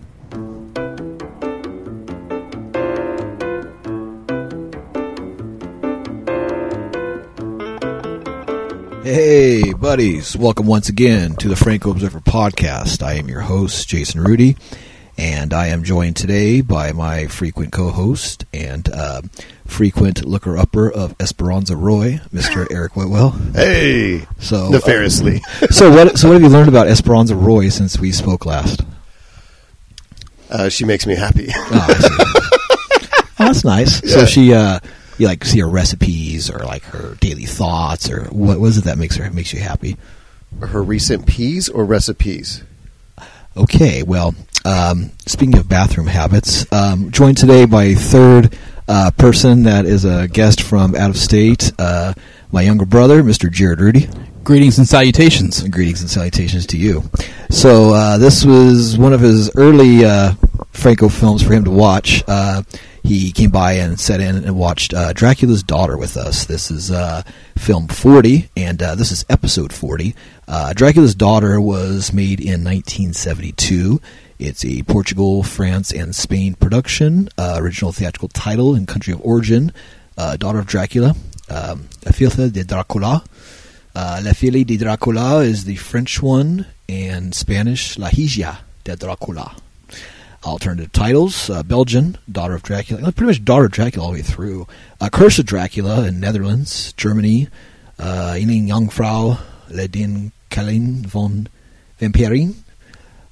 Hey, 9.12 9.72
buddies. 9.72 10.36
Welcome 10.36 10.66
once 10.66 10.88
again 10.88 11.34
to 11.38 11.48
the 11.48 11.56
Franco 11.56 11.90
Observer 11.90 12.20
podcast. 12.20 13.02
I 13.02 13.14
am 13.14 13.26
your 13.26 13.40
host, 13.40 13.88
Jason 13.88 14.20
Rudy, 14.22 14.56
and 15.18 15.52
I 15.52 15.66
am 15.66 15.82
joined 15.82 16.14
today 16.14 16.60
by 16.60 16.92
my 16.92 17.26
frequent 17.26 17.72
co 17.72 17.90
host 17.90 18.44
and 18.54 18.88
uh, 18.88 19.22
frequent 19.66 20.24
looker 20.24 20.56
upper 20.56 20.88
of 20.88 21.16
Esperanza 21.18 21.74
Roy, 21.74 22.20
Mr. 22.32 22.68
Eric 22.70 22.94
Whitwell. 22.94 23.30
Hey, 23.52 24.28
So, 24.38 24.66
uh, 24.66 24.70
nefariously. 24.70 25.40
so, 25.70 25.90
what, 25.90 26.16
so, 26.16 26.28
what 26.28 26.34
have 26.34 26.42
you 26.42 26.48
learned 26.48 26.68
about 26.68 26.86
Esperanza 26.86 27.34
Roy 27.34 27.68
since 27.68 27.98
we 27.98 28.12
spoke 28.12 28.46
last? 28.46 28.82
Uh, 30.48 30.68
she 30.68 30.84
makes 30.84 31.04
me 31.04 31.16
happy. 31.16 31.48
Oh, 31.52 31.86
I 31.88 31.94
see. 31.94 32.08
oh 33.40 33.44
that's 33.44 33.64
nice. 33.64 34.08
So, 34.08 34.24
she, 34.24 34.54
uh, 34.54 34.78
you 35.20 35.26
like 35.26 35.44
see 35.44 35.60
her 35.60 35.68
recipes 35.68 36.50
or 36.50 36.60
like 36.60 36.82
her 36.84 37.14
daily 37.16 37.44
thoughts 37.44 38.10
or 38.10 38.24
what 38.30 38.58
was 38.58 38.78
it 38.78 38.84
that 38.84 38.98
makes 38.98 39.16
her 39.16 39.30
makes 39.30 39.52
you 39.52 39.60
happy? 39.60 39.96
Her 40.60 40.82
recent 40.82 41.26
peas 41.26 41.68
or 41.68 41.84
recipes? 41.84 42.64
Okay, 43.56 44.02
well, 44.02 44.34
um, 44.64 45.10
speaking 45.26 45.58
of 45.58 45.68
bathroom 45.68 46.06
habits, 46.06 46.70
um, 46.72 47.10
joined 47.10 47.36
today 47.36 47.66
by 47.66 47.84
a 47.84 47.94
third 47.94 48.56
uh, 48.88 49.10
person 49.16 49.64
that 49.64 49.86
is 49.86 50.04
a 50.04 50.28
guest 50.28 50.62
from 50.62 50.94
out 50.94 51.10
of 51.10 51.16
state, 51.16 51.72
uh, 51.78 52.14
my 52.52 52.62
younger 52.62 52.86
brother, 52.86 53.22
Mr. 53.22 53.50
Jared 53.50 53.80
Rudy. 53.80 54.08
Greetings 54.44 54.78
and 54.78 54.88
salutations. 54.88 55.62
Greetings 55.68 56.00
and 56.00 56.10
salutations 56.10 56.66
to 56.66 56.78
you. 56.78 57.02
So, 57.50 57.92
uh, 57.92 58.18
this 58.18 58.44
was 58.44 58.96
one 58.96 59.12
of 59.12 59.20
his 59.20 59.50
early 59.56 60.04
uh, 60.04 60.32
Franco 60.72 61.08
films 61.08 61.42
for 61.42 61.52
him 61.52 61.64
to 61.64 61.70
watch. 61.70 62.24
He 63.02 63.32
came 63.32 63.50
by 63.50 63.72
and 63.72 63.98
sat 63.98 64.20
in 64.20 64.36
and 64.36 64.56
watched 64.56 64.92
uh, 64.92 65.12
Dracula's 65.12 65.62
Daughter 65.62 65.96
with 65.96 66.16
us. 66.16 66.44
This 66.44 66.70
is 66.70 66.90
uh, 66.90 67.22
film 67.56 67.88
40, 67.88 68.50
and 68.56 68.82
uh, 68.82 68.94
this 68.94 69.10
is 69.10 69.24
episode 69.28 69.72
40. 69.72 70.14
Uh, 70.46 70.72
Dracula's 70.74 71.14
Daughter 71.14 71.60
was 71.60 72.12
made 72.12 72.40
in 72.40 72.62
1972. 72.62 74.00
It's 74.38 74.64
a 74.64 74.82
Portugal, 74.82 75.42
France, 75.42 75.92
and 75.92 76.14
Spain 76.14 76.54
production. 76.54 77.28
Uh, 77.38 77.56
original 77.58 77.92
theatrical 77.92 78.28
title 78.28 78.74
and 78.74 78.86
country 78.86 79.12
of 79.12 79.20
origin 79.24 79.72
uh, 80.18 80.36
Daughter 80.36 80.58
of 80.58 80.66
Dracula, 80.66 81.14
um, 81.48 81.88
La 82.04 82.12
de 82.48 82.64
Dracula. 82.64 83.24
La 83.94 84.32
Fille 84.32 84.64
de 84.64 84.76
Dracula 84.76 85.38
is 85.38 85.64
the 85.64 85.76
French 85.76 86.22
one, 86.22 86.66
and 86.88 87.34
Spanish 87.34 87.98
La 87.98 88.08
Hija 88.08 88.58
de 88.84 88.96
Dracula. 88.96 89.56
Alternative 90.44 90.90
titles: 90.92 91.50
uh, 91.50 91.62
Belgian, 91.62 92.16
Daughter 92.30 92.54
of 92.54 92.62
Dracula, 92.62 93.12
pretty 93.12 93.26
much 93.26 93.44
Daughter 93.44 93.66
of 93.66 93.72
Dracula 93.72 94.06
all 94.06 94.12
the 94.12 94.18
way 94.18 94.22
through. 94.22 94.66
Uh, 95.00 95.08
Curse 95.10 95.38
of 95.38 95.46
Dracula 95.46 96.06
in 96.06 96.18
Netherlands, 96.20 96.92
Germany. 96.94 97.48
Uh, 97.98 98.36
Ining 98.40 98.66
Jungfrau, 98.68 99.38
Le 99.68 99.86
Den 99.88 100.32
Kalin 100.48 101.04
von 101.04 101.48
Vampirin. 102.00 102.54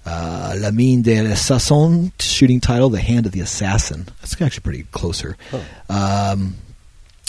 Uh, 0.04 0.54
La 0.58 0.70
Mine 0.70 1.02
de 1.02 1.22
l'Assassin, 1.22 2.12
shooting 2.20 2.60
title, 2.60 2.90
The 2.90 3.00
Hand 3.00 3.26
of 3.26 3.32
the 3.32 3.40
Assassin. 3.40 4.06
That's 4.20 4.40
actually 4.40 4.62
pretty 4.62 4.82
closer. 4.90 5.36
Um, 5.88 6.56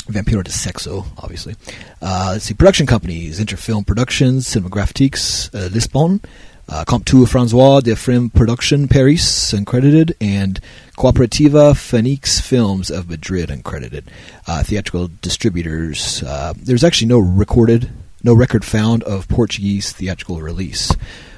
Vampiro 0.08 0.44
de 0.44 0.52
Sexo, 0.52 1.06
obviously. 1.18 1.56
Uh, 2.02 2.32
let's 2.34 2.46
see, 2.46 2.54
production 2.54 2.86
companies, 2.86 3.39
Interfilm 3.39 3.86
Productions, 3.86 4.48
Cinematographiques, 4.48 5.54
uh, 5.54 5.70
Lisbon, 5.74 6.22
uh, 6.69 6.86
Comptoir 6.86 7.25
François 7.25 7.82
de 7.82 7.95
Frem 7.95 8.29
Production, 8.34 8.88
Paris, 8.88 9.53
uncredited, 9.53 10.13
and 10.21 10.60
Cooperativa 10.97 11.75
Phoenix 11.75 12.39
Films 12.39 12.91
of 12.91 13.10
Madrid, 13.10 13.49
uncredited. 13.49 14.03
Uh, 14.47 14.63
theatrical 14.63 15.10
distributors, 15.21 16.21
uh, 16.23 16.53
there's 16.55 16.84
actually 16.84 17.08
no 17.08 17.19
recorded, 17.19 17.89
no 18.23 18.34
record 18.34 18.63
found 18.63 19.03
of 19.03 19.27
Portuguese 19.27 19.91
theatrical 19.91 20.41
release, 20.41 20.93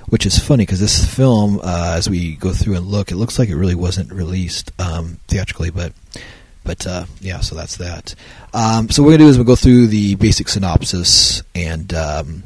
which 0.09 0.25
is 0.25 0.37
funny 0.37 0.65
because 0.65 0.79
this 0.79 1.05
film, 1.05 1.59
uh, 1.63 1.93
as 1.95 2.09
we 2.09 2.35
go 2.35 2.51
through 2.51 2.75
and 2.75 2.87
look, 2.87 3.11
it 3.11 3.15
looks 3.15 3.39
like 3.39 3.49
it 3.49 3.55
really 3.55 3.75
wasn't 3.75 4.11
released 4.11 4.71
um, 4.79 5.17
theatrically, 5.27 5.69
but 5.69 5.93
but 6.63 6.85
uh, 6.85 7.05
yeah, 7.21 7.39
so 7.39 7.55
that's 7.55 7.77
that. 7.77 8.13
Um, 8.53 8.89
so 8.89 9.01
what 9.01 9.07
we're 9.07 9.17
gonna 9.17 9.25
do 9.25 9.29
is 9.29 9.37
we'll 9.37 9.45
go 9.45 9.55
through 9.55 9.87
the 9.87 10.15
basic 10.15 10.47
synopsis 10.47 11.41
and 11.55 11.91
um, 11.93 12.43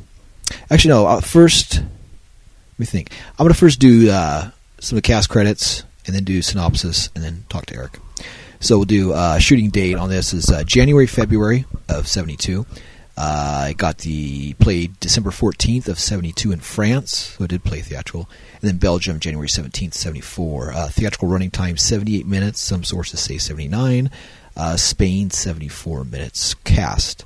actually 0.70 0.90
no. 0.90 1.06
Uh, 1.06 1.22
first, 1.22 1.82
let 2.76 2.80
me 2.80 2.86
think. 2.86 3.12
I'm 3.32 3.46
gonna 3.46 3.54
first 3.54 3.80
do 3.80 4.12
uh, 4.12 4.52
some 4.80 4.98
of 4.98 5.04
the 5.04 5.08
cast 5.08 5.30
credits 5.30 5.84
and 6.06 6.14
then 6.14 6.26
do 6.26 6.42
synopsis 6.42 7.10
and 7.16 7.24
then 7.24 7.46
talk 7.48 7.66
to 7.68 7.76
Eric. 7.76 8.00
So 8.60 8.78
we'll 8.78 8.86
do 8.86 9.14
uh, 9.14 9.40
shooting 9.40 9.70
date 9.70 9.96
on 9.96 10.10
this 10.10 10.34
is 10.34 10.50
uh, 10.50 10.64
January 10.66 11.08
February 11.08 11.66
of 11.88 12.06
'72. 12.06 12.66
Uh, 13.18 13.72
got 13.78 14.00
the 14.00 14.54
played 14.56 15.00
December 15.00 15.30
14th 15.30 15.88
of 15.88 15.98
72 15.98 16.52
in 16.52 16.60
France, 16.60 17.36
so 17.38 17.46
it 17.46 17.50
did 17.50 17.64
play 17.64 17.80
theatrical, 17.80 18.30
and 18.56 18.70
then 18.70 18.78
Belgium 18.78 19.22
January 19.22 19.48
17th 19.48 19.94
74. 19.94 20.74
Uh, 20.74 20.90
theatrical 20.90 21.30
running 21.30 21.50
time 21.50 21.78
78 21.78 22.26
minutes. 22.26 22.60
Some 22.60 22.84
sources 22.84 23.22
say 23.22 23.38
79. 23.38 24.12
Uh, 24.58 24.76
Spain 24.76 25.30
74 25.30 26.04
minutes. 26.04 26.56
Cast 26.66 27.24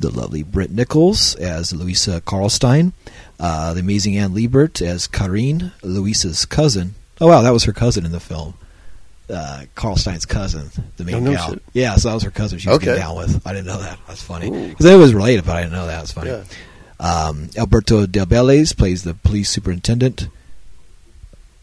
the 0.00 0.10
lovely 0.10 0.42
Britt 0.42 0.70
Nichols 0.70 1.34
as 1.36 1.72
Louisa 1.72 2.20
Karlstein, 2.20 2.92
uh, 3.40 3.74
the 3.74 3.80
amazing 3.80 4.16
Anne 4.16 4.34
Libert 4.34 4.80
as 4.80 5.06
Karine, 5.08 5.72
Louisa's 5.82 6.44
cousin. 6.44 6.94
Oh 7.20 7.26
wow, 7.28 7.42
that 7.42 7.52
was 7.52 7.64
her 7.64 7.72
cousin 7.72 8.04
in 8.04 8.12
the 8.12 8.20
film. 8.20 8.54
Uh, 9.28 9.64
Karlstein's 9.74 10.24
cousin, 10.24 10.70
the 10.96 11.04
main 11.04 11.22
no 11.24 11.32
gal. 11.32 11.56
Yeah, 11.74 11.96
so 11.96 12.08
that 12.08 12.14
was 12.14 12.22
her 12.22 12.30
cousin. 12.30 12.58
She 12.58 12.68
was 12.68 12.76
Okay. 12.76 12.86
getting 12.86 13.02
down 13.02 13.16
with. 13.16 13.46
I 13.46 13.52
didn't 13.52 13.66
know 13.66 13.78
that. 13.80 13.98
That's 14.06 14.22
funny 14.22 14.50
because 14.68 14.86
it 14.86 14.96
was 14.96 15.12
related, 15.12 15.44
but 15.44 15.56
I 15.56 15.60
didn't 15.62 15.72
know 15.74 15.86
that. 15.86 15.98
That's 15.98 16.12
funny. 16.12 16.30
Yeah. 16.30 16.44
Um, 17.00 17.50
Alberto 17.56 18.06
Dalbés 18.06 18.76
plays 18.76 19.02
the 19.04 19.14
police 19.14 19.50
superintendent. 19.50 20.28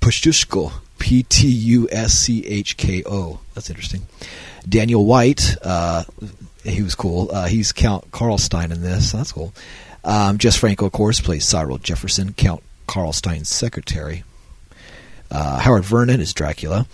Pushtushko, 0.02 0.72
P 1.00 1.24
T 1.24 1.48
U 1.48 1.88
S 1.92 2.14
C 2.14 2.46
H 2.46 2.78
K 2.78 3.04
O. 3.06 3.40
That's 3.54 3.70
interesting. 3.70 4.04
Daniel 4.68 5.06
White, 5.06 5.56
uh, 5.64 6.04
he 6.66 6.82
was 6.82 6.96
cool. 6.96 7.30
Uh, 7.32 7.46
he's 7.46 7.72
Count 7.72 8.12
Karlstein 8.12 8.72
in 8.72 8.82
this. 8.82 9.12
That's 9.12 9.32
cool. 9.32 9.54
Um, 10.04 10.38
Jess 10.38 10.56
Franco, 10.58 10.86
of 10.86 10.92
course, 10.92 11.20
plays 11.20 11.46
Cyril 11.46 11.78
Jefferson, 11.78 12.34
Count 12.34 12.64
Karlstein's 12.88 13.50
secretary. 13.50 14.24
Uh, 15.32 15.60
Howard 15.60 15.84
Vernon 15.84 16.22
is 16.22 16.34
Dracula. 16.34 16.88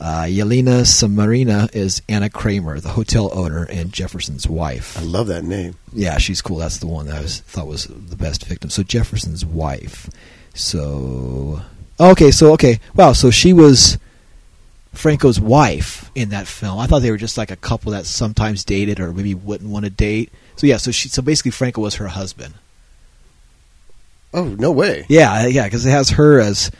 Uh, 0.00 0.24
Yelena 0.24 0.82
Samarina 0.82 1.74
is 1.74 2.02
Anna 2.08 2.28
Kramer, 2.28 2.80
the 2.80 2.90
hotel 2.90 3.30
owner 3.32 3.64
and 3.64 3.92
Jefferson's 3.92 4.48
wife. 4.48 4.98
I 4.98 5.02
love 5.02 5.28
that 5.28 5.44
name. 5.44 5.76
Yeah, 5.92 6.18
she's 6.18 6.42
cool. 6.42 6.58
That's 6.58 6.78
the 6.78 6.86
one 6.86 7.06
that 7.06 7.16
I 7.16 7.20
was, 7.20 7.40
thought 7.40 7.66
was 7.66 7.86
the 7.86 8.16
best 8.16 8.44
victim. 8.44 8.70
So 8.70 8.82
Jefferson's 8.82 9.46
wife. 9.46 10.10
So 10.54 11.62
okay, 12.00 12.30
so 12.30 12.52
okay, 12.54 12.80
wow. 12.94 13.12
So 13.12 13.30
she 13.30 13.52
was 13.52 13.98
Franco's 14.94 15.40
wife 15.40 16.10
in 16.14 16.30
that 16.30 16.46
film. 16.46 16.78
I 16.78 16.86
thought 16.86 17.00
they 17.00 17.10
were 17.10 17.16
just 17.16 17.38
like 17.38 17.50
a 17.50 17.56
couple 17.56 17.92
that 17.92 18.06
sometimes 18.06 18.64
dated 18.64 19.00
or 19.00 19.12
maybe 19.12 19.34
wouldn't 19.34 19.70
want 19.70 19.84
to 19.84 19.90
date. 19.90 20.32
So 20.56 20.66
yeah, 20.66 20.76
so 20.78 20.90
she 20.90 21.08
so 21.08 21.22
basically 21.22 21.50
Franco 21.50 21.80
was 21.80 21.96
her 21.96 22.08
husband. 22.08 22.54
Oh 24.32 24.44
no 24.44 24.72
way! 24.72 25.06
Yeah, 25.08 25.46
yeah, 25.46 25.64
because 25.64 25.86
it 25.86 25.90
has 25.90 26.10
her 26.10 26.40
as 26.40 26.70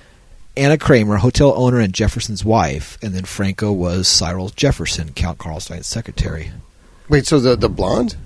Anna 0.57 0.77
Kramer, 0.77 1.17
hotel 1.17 1.53
owner 1.57 1.79
and 1.79 1.93
Jefferson's 1.93 2.45
wife, 2.45 2.99
and 3.03 3.15
then 3.15 3.25
Franco 3.25 3.71
was 3.71 4.09
Cyril 4.09 4.49
Jefferson, 4.51 5.13
Count 5.13 5.39
Karlstein's 5.39 5.87
secretary. 5.87 6.51
Wait, 7.09 7.27
so 7.27 7.39
the 7.39 7.55
the 7.55 7.69
blonde? 7.69 8.17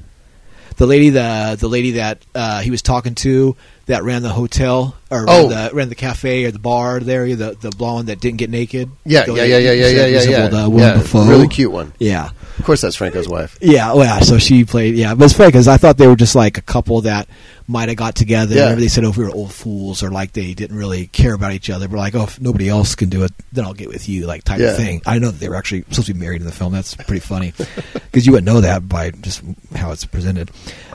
the 0.78 0.86
lady 0.86 1.10
the 1.10 1.56
the 1.58 1.68
lady 1.68 1.92
that 1.92 2.24
uh, 2.34 2.60
he 2.60 2.70
was 2.70 2.82
talking 2.82 3.14
to 3.16 3.56
that 3.88 4.04
ran 4.04 4.22
the 4.22 4.28
hotel 4.30 4.94
or 5.10 5.24
Oh. 5.28 5.48
ran, 5.50 5.68
the, 5.68 5.74
ran 5.74 5.88
the 5.88 5.94
cafe 5.94 6.44
or 6.44 6.50
the 6.50 6.58
bar 6.58 7.00
there. 7.00 7.26
The 7.34 7.56
the 7.60 7.70
blonde 7.70 8.08
that 8.08 8.20
didn't 8.20 8.38
get 8.38 8.50
naked. 8.50 8.90
Yeah, 9.04 9.24
yeah, 9.26 9.42
yeah, 9.42 9.58
yeah, 9.58 9.58
yeah, 9.58 9.72
yeah, 9.72 10.06
yeah, 10.06 10.48
yeah. 10.48 10.66
yeah 10.68 10.92
Dafoe. 10.94 11.24
really 11.26 11.48
cute 11.48 11.72
one. 11.72 11.92
Yeah. 11.98 12.30
Of 12.58 12.64
course, 12.64 12.80
that's 12.80 12.96
Franco's 12.96 13.28
wife. 13.28 13.56
Yeah, 13.60 13.92
well, 13.94 14.04
yeah, 14.04 14.20
so 14.20 14.38
she 14.38 14.64
played. 14.64 14.94
Yeah, 14.96 15.14
but 15.14 15.24
it's 15.26 15.34
funny 15.34 15.48
because 15.48 15.68
I 15.68 15.76
thought 15.76 15.96
they 15.96 16.08
were 16.08 16.16
just 16.16 16.34
like 16.34 16.58
a 16.58 16.62
couple 16.62 17.00
that 17.02 17.28
might 17.68 17.88
have 17.88 17.96
got 17.96 18.14
together. 18.16 18.54
Yeah. 18.56 18.62
Remember 18.62 18.80
they 18.80 18.88
said, 18.88 19.04
"Oh, 19.04 19.12
we 19.16 19.22
were 19.24 19.30
old 19.30 19.52
fools," 19.52 20.02
or 20.02 20.10
like 20.10 20.32
they 20.32 20.54
didn't 20.54 20.76
really 20.76 21.06
care 21.06 21.34
about 21.34 21.52
each 21.52 21.70
other. 21.70 21.86
But 21.86 21.98
like, 21.98 22.14
oh, 22.16 22.24
if 22.24 22.40
nobody 22.40 22.68
else 22.68 22.94
can 22.96 23.08
do 23.10 23.22
it, 23.22 23.32
then 23.52 23.64
I'll 23.64 23.74
get 23.74 23.88
with 23.88 24.08
you, 24.08 24.26
like 24.26 24.42
type 24.42 24.58
Yeah. 24.58 24.70
of 24.70 24.76
thing. 24.76 25.02
I 25.06 25.18
know 25.20 25.30
that 25.30 25.38
they 25.38 25.48
were 25.48 25.54
actually 25.54 25.82
supposed 25.90 26.08
to 26.08 26.14
be 26.14 26.20
married 26.20 26.40
in 26.40 26.46
the 26.46 26.52
film. 26.52 26.72
That's 26.72 26.94
pretty 26.96 27.20
funny 27.20 27.52
because 27.94 28.26
you 28.26 28.32
wouldn't 28.32 28.46
know 28.52 28.60
that 28.60 28.88
by 28.88 29.10
just 29.12 29.42
how 29.76 29.92
it's 29.92 30.04
presented. 30.04 30.50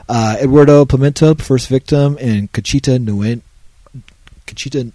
Uh, 0.08 0.36
Eduardo 0.40 0.84
Pimenta, 0.84 1.34
first 1.40 1.68
victim, 1.68 2.18
and 2.20 2.52
Cachita 2.52 2.98
Nuen, 2.98 3.42
Cachita 4.46 4.92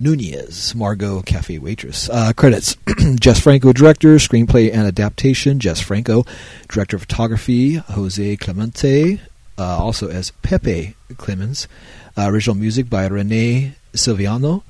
Nunez, 0.00 0.74
Margot 0.74 1.22
Cafe 1.22 1.58
Waitress. 1.58 2.08
Uh, 2.10 2.32
credits 2.32 2.76
Jess 3.20 3.40
Franco, 3.40 3.72
director, 3.72 4.16
screenplay 4.16 4.72
and 4.72 4.86
adaptation. 4.86 5.60
Jess 5.60 5.80
Franco, 5.80 6.24
director 6.68 6.96
of 6.96 7.02
photography. 7.02 7.74
Jose 7.74 8.36
Clemente, 8.36 9.20
uh, 9.58 9.78
also 9.78 10.08
as 10.08 10.30
Pepe 10.42 10.94
Clemens. 11.16 11.68
Uh, 12.16 12.26
original 12.28 12.56
music 12.56 12.90
by 12.90 13.06
Rene 13.06 13.74
Sylviano. 13.92 14.62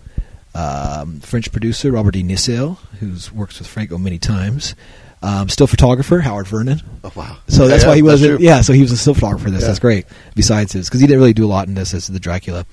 Um, 0.55 1.21
French 1.21 1.51
producer 1.51 1.91
Robert 1.91 2.15
E. 2.17 2.23
Nissel, 2.23 2.79
who's 3.01 3.33
worked 3.33 3.59
with 3.59 3.67
Franco 3.67 3.99
many 3.99 4.19
times. 4.19 4.75
Um, 5.25 5.49
still 5.49 5.67
photographer 5.67 6.21
Howard 6.21 6.47
Vernon. 6.47 6.83
Oh 7.03 7.11
wow! 7.15 7.39
So 7.49 7.67
that's 7.67 7.83
Yeah, 7.83 7.89
why 7.89 7.97
he 7.97 8.03
wasn't. 8.03 8.41
Yeah, 8.43 8.61
so 8.61 8.75
he 8.75 8.83
was 8.83 8.93
a 8.93 8.97
still 8.99 9.15
photographer 9.15 9.49
in 9.49 9.55
this. 9.55 9.63
Yeah. 9.63 9.69
That's 9.69 9.79
great. 9.79 10.05
Besides 10.35 10.73
his, 10.73 10.87
because 10.89 11.01
he 11.01 11.07
didn't 11.07 11.21
really 11.21 11.33
do 11.33 11.47
a 11.47 11.49
lot 11.49 11.67
in 11.67 11.75
this 11.75 11.95
as 11.95 12.09
the 12.09 12.21
Dracula. 12.21 12.67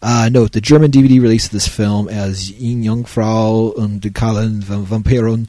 Uh, 0.00 0.28
note: 0.30 0.52
the 0.52 0.60
German 0.60 0.92
DVD 0.92 1.20
release 1.20 1.46
of 1.46 1.50
this 1.50 1.66
film 1.66 2.08
as 2.08 2.50
In 2.50 2.84
Jungfrau 2.84 3.76
und 3.76 4.00
die 4.00 4.10
Kallen 4.10 4.62
Vampiren 4.62 5.48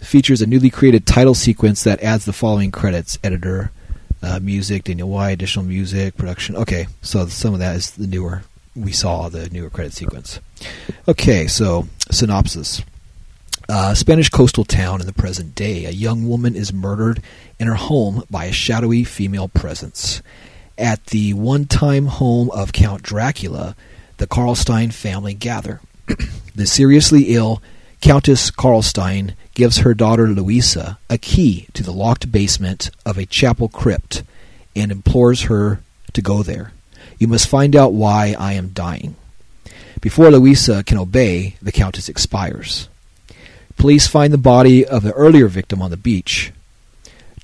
features 0.00 0.42
a 0.42 0.46
newly 0.46 0.68
created 0.70 1.06
title 1.06 1.34
sequence 1.34 1.84
that 1.84 2.02
adds 2.02 2.24
the 2.24 2.32
following 2.32 2.72
credits: 2.72 3.16
editor, 3.22 3.70
uh, 4.20 4.40
music, 4.40 4.82
Daniel 4.82 5.08
Y, 5.10 5.30
additional 5.30 5.64
music, 5.64 6.16
production. 6.16 6.56
Okay, 6.56 6.88
so 7.02 7.26
some 7.28 7.54
of 7.54 7.60
that 7.60 7.76
is 7.76 7.92
the 7.92 8.08
newer. 8.08 8.42
We 8.74 8.90
saw 8.90 9.28
the 9.28 9.48
newer 9.50 9.70
credit 9.70 9.92
sequence. 9.92 10.40
Okay, 11.06 11.46
so 11.46 11.86
synopsis. 12.10 12.82
Uh, 13.70 13.94
Spanish 13.94 14.30
coastal 14.30 14.64
town 14.64 15.02
in 15.02 15.06
the 15.06 15.12
present 15.12 15.54
day. 15.54 15.84
A 15.84 15.90
young 15.90 16.26
woman 16.26 16.56
is 16.56 16.72
murdered 16.72 17.22
in 17.58 17.66
her 17.66 17.74
home 17.74 18.24
by 18.30 18.46
a 18.46 18.52
shadowy 18.52 19.04
female 19.04 19.48
presence. 19.48 20.22
At 20.78 21.04
the 21.06 21.34
one 21.34 21.66
time 21.66 22.06
home 22.06 22.50
of 22.52 22.72
Count 22.72 23.02
Dracula, 23.02 23.76
the 24.16 24.26
Karlstein 24.26 24.90
family 24.90 25.34
gather. 25.34 25.80
the 26.54 26.66
seriously 26.66 27.34
ill 27.34 27.60
Countess 28.00 28.50
Karlstein 28.50 29.34
gives 29.52 29.78
her 29.78 29.92
daughter 29.92 30.28
Louisa 30.28 30.98
a 31.10 31.18
key 31.18 31.66
to 31.74 31.82
the 31.82 31.92
locked 31.92 32.32
basement 32.32 32.90
of 33.04 33.18
a 33.18 33.26
chapel 33.26 33.68
crypt 33.68 34.22
and 34.74 34.90
implores 34.90 35.42
her 35.42 35.82
to 36.14 36.22
go 36.22 36.42
there. 36.42 36.72
You 37.18 37.28
must 37.28 37.48
find 37.48 37.76
out 37.76 37.92
why 37.92 38.34
I 38.38 38.54
am 38.54 38.68
dying. 38.68 39.16
Before 40.00 40.30
Louisa 40.30 40.84
can 40.84 40.96
obey, 40.96 41.56
the 41.60 41.72
Countess 41.72 42.08
expires. 42.08 42.88
Police 43.78 44.08
find 44.08 44.32
the 44.32 44.38
body 44.38 44.84
of 44.84 45.04
the 45.04 45.12
earlier 45.12 45.46
victim 45.46 45.80
on 45.80 45.90
the 45.90 45.96
beach. 45.96 46.52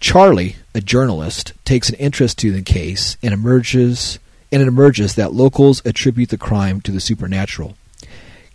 Charlie, 0.00 0.56
a 0.74 0.80
journalist, 0.80 1.52
takes 1.64 1.88
an 1.88 1.94
interest 1.94 2.38
to 2.38 2.52
the 2.52 2.60
case 2.60 3.16
and 3.22 3.32
emerges 3.32 4.18
and 4.50 4.60
it 4.60 4.68
emerges 4.68 5.14
that 5.14 5.32
locals 5.32 5.80
attribute 5.84 6.28
the 6.28 6.38
crime 6.38 6.80
to 6.80 6.92
the 6.92 7.00
supernatural. 7.00 7.76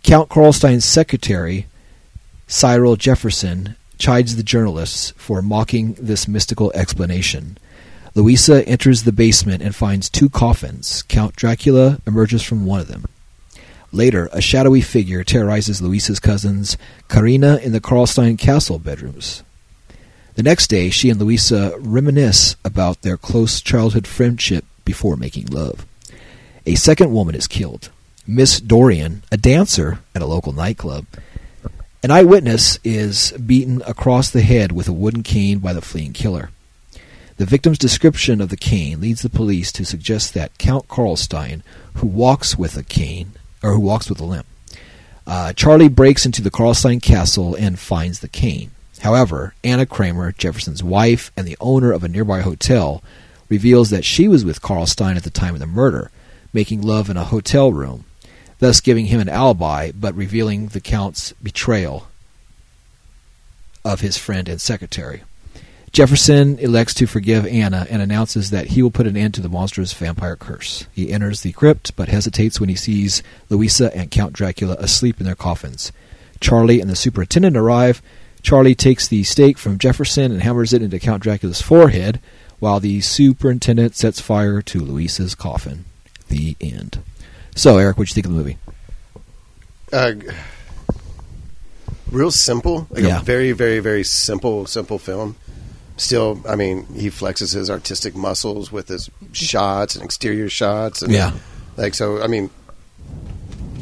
Count 0.02 0.28
Karlstein's 0.28 0.84
secretary, 0.84 1.66
Cyril 2.46 2.96
Jefferson, 2.96 3.76
chides 3.98 4.36
the 4.36 4.42
journalists 4.42 5.12
for 5.16 5.42
mocking 5.42 5.94
this 5.94 6.28
mystical 6.28 6.72
explanation. 6.74 7.58
Louisa 8.14 8.66
enters 8.66 9.02
the 9.02 9.12
basement 9.12 9.62
and 9.62 9.74
finds 9.74 10.08
two 10.08 10.28
coffins. 10.30 11.02
Count 11.02 11.36
Dracula 11.36 12.00
emerges 12.06 12.42
from 12.42 12.64
one 12.64 12.80
of 12.80 12.88
them. 12.88 13.04
Later, 13.92 14.28
a 14.32 14.40
shadowy 14.40 14.80
figure 14.80 15.24
terrorizes 15.24 15.82
Louisa's 15.82 16.20
cousins, 16.20 16.76
Karina, 17.08 17.56
in 17.56 17.72
the 17.72 17.80
Karlstein 17.80 18.38
castle 18.38 18.78
bedrooms. 18.78 19.42
The 20.34 20.44
next 20.44 20.68
day, 20.68 20.90
she 20.90 21.10
and 21.10 21.20
Louisa 21.20 21.74
reminisce 21.78 22.54
about 22.64 23.02
their 23.02 23.16
close 23.16 23.60
childhood 23.60 24.06
friendship 24.06 24.64
before 24.84 25.16
making 25.16 25.46
love. 25.46 25.86
A 26.66 26.76
second 26.76 27.12
woman 27.12 27.34
is 27.34 27.48
killed. 27.48 27.90
Miss 28.26 28.60
Dorian, 28.60 29.24
a 29.32 29.36
dancer 29.36 29.98
at 30.14 30.22
a 30.22 30.26
local 30.26 30.52
nightclub. 30.52 31.06
An 32.02 32.12
eyewitness 32.12 32.78
is 32.84 33.32
beaten 33.32 33.82
across 33.86 34.30
the 34.30 34.42
head 34.42 34.70
with 34.70 34.88
a 34.88 34.92
wooden 34.92 35.24
cane 35.24 35.58
by 35.58 35.72
the 35.72 35.82
fleeing 35.82 36.12
killer. 36.12 36.50
The 37.38 37.44
victim's 37.44 37.78
description 37.78 38.40
of 38.40 38.50
the 38.50 38.56
cane 38.56 39.00
leads 39.00 39.22
the 39.22 39.30
police 39.30 39.72
to 39.72 39.84
suggest 39.84 40.32
that 40.34 40.56
Count 40.58 40.88
Karlstein, 40.88 41.62
who 41.94 42.06
walks 42.06 42.56
with 42.56 42.76
a 42.76 42.82
cane, 42.82 43.32
or 43.62 43.72
who 43.72 43.80
walks 43.80 44.08
with 44.08 44.20
a 44.20 44.24
limp, 44.24 44.46
uh, 45.26 45.52
Charlie 45.52 45.88
breaks 45.88 46.26
into 46.26 46.42
the 46.42 46.50
Karlstein 46.50 47.00
castle 47.00 47.54
and 47.54 47.78
finds 47.78 48.20
the 48.20 48.28
cane. 48.28 48.70
However, 49.00 49.54
Anna 49.64 49.86
Kramer, 49.86 50.32
Jefferson's 50.32 50.82
wife 50.82 51.32
and 51.36 51.46
the 51.46 51.56
owner 51.60 51.92
of 51.92 52.04
a 52.04 52.08
nearby 52.08 52.40
hotel, 52.40 53.02
reveals 53.48 53.90
that 53.90 54.04
she 54.04 54.28
was 54.28 54.44
with 54.44 54.62
Karlstein 54.62 55.16
at 55.16 55.24
the 55.24 55.30
time 55.30 55.54
of 55.54 55.60
the 55.60 55.66
murder, 55.66 56.10
making 56.52 56.82
love 56.82 57.08
in 57.10 57.16
a 57.16 57.24
hotel 57.24 57.72
room, 57.72 58.04
thus 58.58 58.80
giving 58.80 59.06
him 59.06 59.20
an 59.20 59.28
alibi 59.28 59.90
but 59.92 60.14
revealing 60.14 60.68
the 60.68 60.80
Count's 60.80 61.32
betrayal 61.42 62.08
of 63.84 64.00
his 64.00 64.18
friend 64.18 64.48
and 64.48 64.60
secretary. 64.60 65.22
Jefferson 65.92 66.58
elects 66.60 66.94
to 66.94 67.06
forgive 67.06 67.44
Anna 67.46 67.84
and 67.90 68.00
announces 68.00 68.50
that 68.50 68.68
he 68.68 68.82
will 68.82 68.92
put 68.92 69.08
an 69.08 69.16
end 69.16 69.34
to 69.34 69.40
the 69.40 69.48
monstrous 69.48 69.92
vampire 69.92 70.36
curse. 70.36 70.86
He 70.92 71.10
enters 71.12 71.40
the 71.40 71.52
crypt 71.52 71.96
but 71.96 72.08
hesitates 72.08 72.60
when 72.60 72.68
he 72.68 72.76
sees 72.76 73.22
Louisa 73.48 73.94
and 73.96 74.10
Count 74.10 74.32
Dracula 74.32 74.76
asleep 74.78 75.18
in 75.18 75.26
their 75.26 75.34
coffins. 75.34 75.90
Charlie 76.40 76.80
and 76.80 76.88
the 76.88 76.94
superintendent 76.96 77.56
arrive. 77.56 78.00
Charlie 78.42 78.76
takes 78.76 79.08
the 79.08 79.24
stake 79.24 79.58
from 79.58 79.78
Jefferson 79.78 80.30
and 80.30 80.42
hammers 80.42 80.72
it 80.72 80.80
into 80.80 81.00
Count 81.00 81.22
Dracula's 81.24 81.60
forehead, 81.60 82.20
while 82.60 82.78
the 82.78 83.00
superintendent 83.00 83.96
sets 83.96 84.20
fire 84.20 84.62
to 84.62 84.80
Louisa's 84.80 85.34
coffin. 85.34 85.84
The 86.28 86.56
end. 86.60 87.00
So, 87.56 87.78
Eric, 87.78 87.98
what 87.98 88.06
do 88.06 88.10
you 88.12 88.14
think 88.14 88.26
of 88.26 88.32
the 88.32 88.38
movie? 88.38 88.58
Uh, 89.92 90.12
real 92.10 92.30
simple, 92.30 92.86
like 92.90 93.02
Yeah. 93.02 93.20
a 93.20 93.22
very, 93.22 93.50
very, 93.52 93.80
very 93.80 94.04
simple, 94.04 94.66
simple 94.66 94.98
film. 94.98 95.36
Still, 96.00 96.40
I 96.48 96.56
mean, 96.56 96.86
he 96.94 97.10
flexes 97.10 97.52
his 97.52 97.68
artistic 97.68 98.16
muscles 98.16 98.72
with 98.72 98.88
his 98.88 99.10
shots 99.32 99.94
and 99.96 100.02
exterior 100.02 100.48
shots, 100.48 101.02
and 101.02 101.12
Yeah. 101.12 101.32
like 101.76 101.92
so. 101.92 102.22
I 102.22 102.26
mean, 102.26 102.48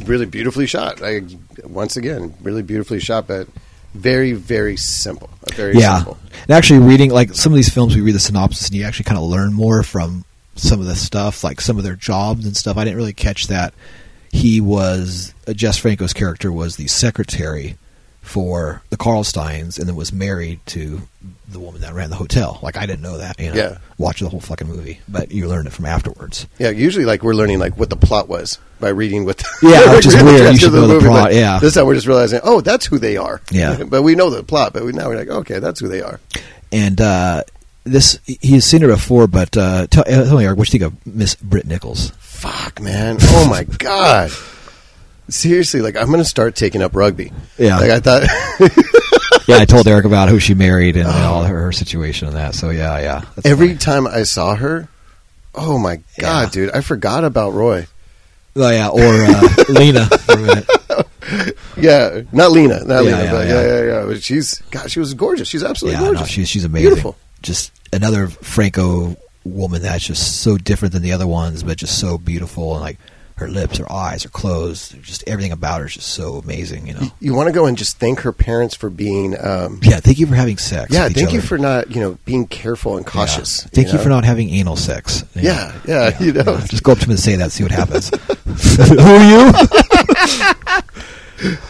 really 0.05 0.27
beautifully 0.27 0.67
shot. 0.67 1.01
Like 1.01 1.23
once 1.63 1.97
again, 1.97 2.35
really 2.43 2.63
beautifully 2.63 2.99
shot, 2.99 3.29
but 3.29 3.47
very, 3.95 4.33
very 4.33 4.77
simple. 4.77 5.31
Very 5.55 5.77
yeah. 5.79 5.99
simple. 5.99 6.19
And 6.43 6.51
actually, 6.51 6.81
reading 6.81 7.11
like 7.11 7.35
some 7.35 7.53
of 7.53 7.57
these 7.57 7.69
films, 7.73 7.95
we 7.95 8.03
read 8.03 8.17
the 8.17 8.21
synopsis, 8.21 8.67
and 8.67 8.77
you 8.77 8.85
actually 8.85 9.05
kind 9.05 9.19
of 9.19 9.25
learn 9.25 9.53
more 9.53 9.85
from 9.85 10.25
some 10.57 10.81
of 10.81 10.87
the 10.87 10.97
stuff, 10.97 11.45
like 11.45 11.61
some 11.61 11.79
of 11.79 11.85
their 11.85 11.95
jobs 11.95 12.45
and 12.47 12.57
stuff. 12.57 12.77
I 12.77 12.83
didn't 12.85 12.97
really 12.97 13.13
catch 13.13 13.47
that 13.47 13.75
he 14.33 14.61
was 14.61 15.35
uh, 15.47 15.53
Jess 15.53 15.77
Franco's 15.79 16.13
character 16.13 16.51
was 16.51 16.75
the 16.75 16.89
secretary 16.89 17.77
for 18.29 18.83
the 18.91 18.97
Karlsteins, 18.97 19.79
and 19.79 19.89
then 19.89 19.97
was 19.97 20.13
married 20.13 20.61
to 20.67 21.01
the 21.51 21.59
woman 21.59 21.81
that 21.81 21.95
ran 21.95 22.11
the 22.11 22.17
hotel. 22.17 22.59
Like 22.63 22.77
I 22.77 22.85
didn't 22.87 23.01
know 23.03 23.19
that. 23.19 23.41
You 23.41 23.51
know, 23.51 23.57
Yeah. 23.57 23.79
watch 23.97 24.21
the 24.21 24.29
whole 24.29 24.41
fucking 24.41 24.69
movie, 24.69 25.01
but 25.09 25.33
you 25.33 25.49
learned 25.49 25.67
it 25.67 25.73
from 25.73 25.87
afterwards. 25.87 26.47
Yeah, 26.59 26.71
usually 26.71 27.05
like 27.07 27.23
we're 27.23 27.35
learning 27.35 27.59
like 27.59 27.77
what 27.79 27.89
the 27.91 27.97
plot 27.97 28.29
was 28.29 28.59
by 28.81 28.91
reading 28.91 29.25
what. 29.25 29.43
Yeah, 29.63 29.95
which 29.95 30.07
is 30.07 30.15
weird. 30.23 30.53
You 30.53 30.59
should 30.59 30.67
of 30.69 30.73
the 30.75 30.81
know 30.83 30.99
the 30.99 31.01
plot, 31.01 31.33
yeah. 31.35 31.59
this 31.59 31.75
time 31.75 31.87
we're 31.87 31.95
just 31.95 32.07
realizing, 32.07 32.41
oh, 32.45 32.61
that's 32.61 32.87
who 32.87 32.99
they 32.99 33.17
are. 33.17 33.41
Yeah. 33.51 33.83
but 33.89 34.03
we 34.03 34.15
know 34.15 34.29
the 34.31 34.43
plot, 34.43 34.73
but 34.75 34.85
we, 34.85 34.93
now 34.93 35.09
we're 35.09 35.17
like, 35.17 35.29
okay, 35.29 35.59
that's 35.59 35.81
who 35.81 35.89
they 35.89 36.03
are. 36.03 36.21
And 36.71 37.01
uh, 37.01 37.45
this 37.85 38.19
he's 38.27 38.67
seen 38.67 38.83
her 38.83 38.89
before, 38.89 39.27
but 39.27 39.57
uh, 39.57 39.87
tell, 39.87 40.05
uh, 40.07 40.25
tell 40.27 40.37
me, 40.37 40.45
Eric, 40.45 40.59
what 40.59 40.69
you 40.73 40.79
think 40.79 40.93
of 40.93 41.07
Miss 41.07 41.35
Britt 41.37 41.67
Nichols? 41.67 42.11
Fuck, 42.19 42.81
man. 42.81 43.17
Oh 43.21 43.49
my 43.49 43.65
god. 43.65 44.31
Seriously, 45.29 45.81
like 45.81 45.97
I'm 45.97 46.11
gonna 46.11 46.25
start 46.25 46.55
taking 46.57 46.83
up 46.83 46.95
rugby. 46.97 47.33
Yeah. 47.59 47.79
like 47.79 47.91
I 47.91 48.01
thought. 48.01 48.23
yeah, 49.49 49.57
I 49.59 49.65
told 49.67 49.87
Eric 49.87 50.05
about 50.07 50.29
who 50.29 50.39
she 50.41 50.55
married 50.55 50.97
and, 50.97 51.07
and 51.07 51.25
all 51.25 51.45
her, 51.45 51.61
her 51.63 51.73
situation 51.73 52.29
and 52.29 52.37
that. 52.37 52.55
So 52.55 52.71
yeah, 52.71 52.99
yeah. 53.01 53.25
Every 53.45 53.69
funny. 53.69 53.79
time 53.79 54.07
I 54.07 54.23
saw 54.23 54.55
her, 54.57 54.89
oh 55.55 55.79
my 55.79 55.97
god, 56.19 56.45
Yeah. 56.45 56.51
dude, 56.51 56.71
I 56.71 56.81
forgot 56.81 57.25
about 57.25 57.53
Roy. 57.53 57.87
oh 58.57 58.71
yeah, 58.71 58.89
or 58.89 59.01
uh, 59.01 59.65
Lena 59.69 60.07
for 60.07 60.33
a 60.33 60.37
minute. 60.39 60.67
Yeah, 61.77 62.23
not 62.33 62.51
Lena, 62.53 62.83
not 62.85 63.05
Yeah, 63.05 63.11
Lena, 63.11 63.25
yeah, 63.25 63.33
but 63.33 63.47
yeah. 63.49 63.63
yeah, 63.67 63.83
yeah. 64.01 64.05
But 64.07 64.23
she's 64.23 64.59
God, 64.71 64.91
she 64.91 64.99
was 65.01 65.13
gorgeous. 65.15 65.47
She's 65.47 65.63
absolutely 65.63 65.99
Yeah, 66.01 66.07
gorgeous. 66.07 66.21
no, 66.23 66.27
she's 66.27 66.49
she's 66.49 66.65
amazing. 66.65 66.89
Beautiful. 66.89 67.17
Just 67.43 67.71
another 67.93 68.29
Franco 68.29 69.17
woman 69.45 69.83
that's 69.83 70.05
just 70.07 70.41
so 70.41 70.57
different 70.59 70.93
than 70.93 71.03
the 71.03 71.13
other 71.13 71.27
ones, 71.27 71.63
but 71.63 71.77
just 71.77 71.99
so 71.99 72.19
beautiful 72.19 72.73
and 72.75 72.81
like 72.83 72.99
her 73.39 73.49
lips, 73.49 73.79
her 73.79 73.91
eyes, 73.91 74.25
her 74.25 74.29
clothes, 74.29 74.91
just 75.03 75.23
everything 75.29 75.53
about 75.53 75.81
her 75.81 75.87
is 75.87 75.95
just 75.95 76.09
so 76.09 76.35
amazing. 76.37 76.87
You 76.87 76.95
know. 76.95 77.07
You 77.21 77.35
want 77.35 77.47
to 77.49 77.53
go 77.53 77.67
and 77.67 77.77
just 77.79 77.99
thank 77.99 78.21
her 78.21 78.33
parents 78.33 78.75
for 78.75 78.91
being. 78.91 79.35
Um, 79.39 79.81
Yeah. 79.83 80.01
Thank 80.01 80.19
you 80.19 80.27
for 80.27 80.35
having 80.35 80.59
sex. 80.59 80.93
yeah, 80.93 81.09
thank 81.09 81.33
you 81.33 81.41
for 81.41 81.59
not, 81.59 81.91
you 81.91 82.01
know, 82.01 82.19
being 82.25 82.47
careful 82.47 82.97
and 82.97 83.07
cautious. 83.07 83.63
Yeah. 83.65 83.71
Thank 83.73 83.87
you, 83.89 83.95
know? 83.95 84.03
for 84.03 84.09
not 84.09 84.25
having 84.25 84.51
anal 84.51 84.77
sex. 84.77 85.25
Yeah, 85.35 85.73
yeah, 85.87 86.21
you 86.21 86.33
know. 86.33 86.43
Yeah, 86.47 86.67
Just 86.67 86.83
go 86.83 86.93
up 86.93 86.99
to 86.99 87.05
him 87.05 87.11
and 87.11 87.21
say 87.21 87.37
that. 87.37 87.53
See 87.53 87.63
what 87.63 87.73
happens. 87.73 88.11
Who 88.89 88.99
are 89.01 89.25
you? 89.31 89.53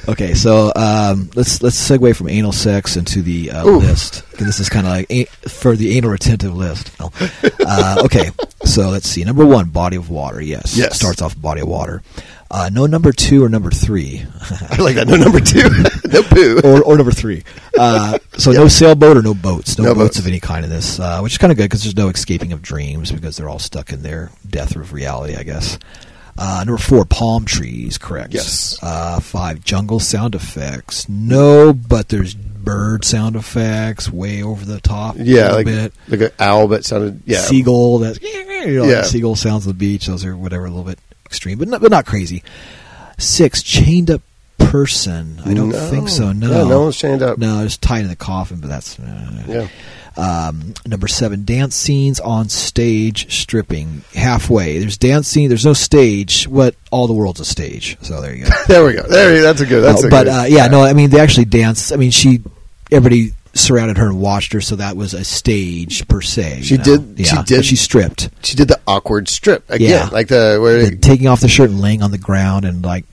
okay, 0.09 0.35
so 0.35 0.73
um, 0.75 1.31
let's 1.35 1.63
let's 1.63 1.77
segue 1.91 2.15
from 2.17 2.29
anal 2.29 2.53
sex 2.53 2.97
into 2.97 3.23
the 3.23 3.51
uh, 3.51 3.65
list. 3.65 4.23
This 4.39 4.61
is 4.61 4.69
kind 4.69 4.87
of 4.87 4.93
like 4.93 5.07
a- 5.11 5.25
for 5.49 5.77
the 5.77 5.97
anal 5.97 6.11
retentive 6.11 6.57
list. 6.57 6.91
Uh, 7.01 8.03
okay, 8.05 8.31
so 8.65 8.89
let's 8.91 9.09
see. 9.09 9.25
Number 9.25 9.45
one, 9.45 9.69
body 9.71 9.97
of 9.97 10.11
water. 10.11 10.41
Yes, 10.41 10.77
Yes. 10.77 10.97
starts 10.97 11.21
off 11.23 11.39
body 11.41 11.61
of 11.63 11.69
water. 11.69 12.03
Uh, 12.51 12.71
no 12.73 12.87
number 12.87 13.13
two 13.13 13.45
or 13.45 13.49
number 13.51 13.71
three, 13.71 14.25
I 14.71 14.77
like 14.81 14.95
that. 14.95 15.07
No 15.07 15.17
number 15.17 15.39
two, 15.39 15.69
no 16.11 16.23
poo. 16.23 16.61
or, 16.65 16.83
or 16.83 16.97
number 16.97 17.13
three. 17.13 17.45
Uh, 17.79 18.19
so 18.39 18.53
no 18.53 18.69
sailboat 18.69 19.19
or 19.19 19.23
no 19.23 19.35
boats, 19.35 19.77
no, 19.77 19.85
No 19.85 19.95
boats, 19.95 20.17
boats. 20.17 20.19
of 20.21 20.27
any 20.27 20.41
kind 20.41 20.65
in 20.65 20.71
this, 20.71 20.99
uh, 20.99 21.21
which 21.21 21.33
is 21.33 21.39
kind 21.39 21.51
of 21.51 21.59
good 21.59 21.65
because 21.65 21.83
there's 21.83 21.95
no 21.97 22.09
escaping 22.09 22.55
of 22.55 22.63
dreams 22.63 23.13
because 23.13 23.37
they're 23.37 23.51
all 23.51 23.59
stuck 23.59 23.93
in 23.93 24.03
their 24.03 24.31
death 24.49 24.75
of 24.77 24.95
reality, 24.95 25.37
I 25.37 25.43
guess. 25.43 25.79
Uh, 26.41 26.63
number 26.65 26.79
four, 26.81 27.05
palm 27.05 27.45
trees, 27.45 27.99
correct. 27.99 28.33
Yes. 28.33 28.79
Uh, 28.81 29.19
five, 29.19 29.65
jungle 29.65 29.99
sound 29.99 30.37
effects. 30.37 31.09
No, 31.09 31.73
but 31.73 32.09
there's 32.11 32.33
bird 32.35 33.05
sound 33.05 33.35
effects 33.35 34.09
way 34.13 34.43
over 34.45 34.65
the 34.65 34.81
top. 34.81 35.17
a 35.17 35.25
Yeah, 35.25 35.53
little 35.53 35.57
like 35.57 35.67
bit. 35.67 35.93
like 36.07 36.21
an 36.21 36.31
owl, 36.39 36.69
that 36.69 36.85
sounded 36.85 37.23
yeah. 37.27 37.39
Seagull, 37.41 37.99
that's 37.99 38.21
you 38.23 38.75
know, 38.77 38.83
like 38.83 38.91
Yeah. 38.91 39.03
seagull 39.03 39.35
sounds 39.37 39.67
on 39.67 39.73
the 39.73 39.79
beach. 39.79 40.07
Those 40.07 40.25
are 40.25 40.37
whatever, 40.37 40.67
a 40.67 40.71
little 40.71 40.85
bit 40.85 41.01
extreme, 41.27 41.59
but 41.59 41.67
not, 41.67 41.81
but 41.81 41.91
not 41.91 42.07
crazy. 42.07 42.45
Six, 43.19 43.63
chained 43.65 44.09
up 44.11 44.23
person. 44.59 45.41
I 45.45 45.55
don't 45.55 45.71
No. 45.71 45.91
think 45.91 46.09
so. 46.09 46.33
No, 46.33 46.51
Yeah, 46.51 46.69
no 46.69 46.83
one's 46.83 46.97
chained 46.97 47.23
up. 47.23 47.39
No, 47.39 47.65
it's 47.65 47.77
tied 47.79 48.03
in 48.03 48.09
the 48.09 48.17
coffin, 48.17 48.59
but 48.59 48.69
that's 48.69 48.99
uh, 48.99 49.43
Yeah. 49.49 49.69
Um, 50.19 50.75
number 50.85 51.07
seven, 51.09 51.45
dance 51.45 51.75
scenes 51.77 52.19
on 52.21 52.49
stage 52.49 53.33
stripping 53.33 54.03
halfway. 54.15 54.79
There's 54.79 54.99
dance 54.99 55.29
scene. 55.29 55.49
There's 55.49 55.65
no 55.65 55.73
stage. 55.73 56.47
What 56.49 56.75
all 56.91 57.07
the 57.07 57.13
world's 57.15 57.41
a 57.41 57.45
stage. 57.45 57.97
So 58.03 58.21
there 58.21 58.35
you 58.35 58.45
go. 58.45 58.51
There 58.69 58.85
we 58.85 58.93
go. 58.95 59.03
There, 59.03 59.35
we- 59.35 59.41
that's 59.41 59.61
a 59.61 59.67
good. 59.67 59.83
That's 59.83 60.03
No, 60.03 60.09
a 60.09 60.11
but 60.11 60.25
good, 60.25 60.31
uh, 60.31 60.45
yeah, 60.49 60.67
no, 60.67 60.83
I 60.83 60.93
mean 60.93 61.11
they 61.11 61.21
actually 61.21 61.45
danced. 61.47 61.93
I 61.93 61.97
mean 61.97 62.11
she, 62.11 62.41
everybody 62.91 63.31
surrounded 63.55 63.97
her 63.99 64.07
and 64.09 64.21
watched 64.21 64.53
her, 64.53 64.61
so 64.61 64.77
that 64.77 64.97
was 64.97 65.15
a 65.15 65.25
stage 65.25 66.07
per 66.09 66.21
se. 66.21 66.63
She 66.63 66.77
know? 66.77 66.85
did- 66.85 67.27
she 67.27 67.37
did- 67.45 67.57
but 67.57 67.65
She 67.65 67.77
stripped. 67.77 68.29
She 68.43 68.57
did 68.57 68.69
the 68.69 68.81
awkward 68.87 69.29
strip 69.29 69.65
again, 69.71 69.91
Yeah. 69.91 70.09
like 70.13 70.29
the 70.29 70.59
where 70.61 70.91
The 70.91 70.97
taking 70.97 71.29
off 71.29 71.41
the 71.41 71.49
shirt 71.49 71.71
and 71.71 71.81
laying 71.81 72.03
on 72.03 72.11
the 72.11 72.19
ground 72.19 72.65
and 72.65 72.85
like 72.85 73.05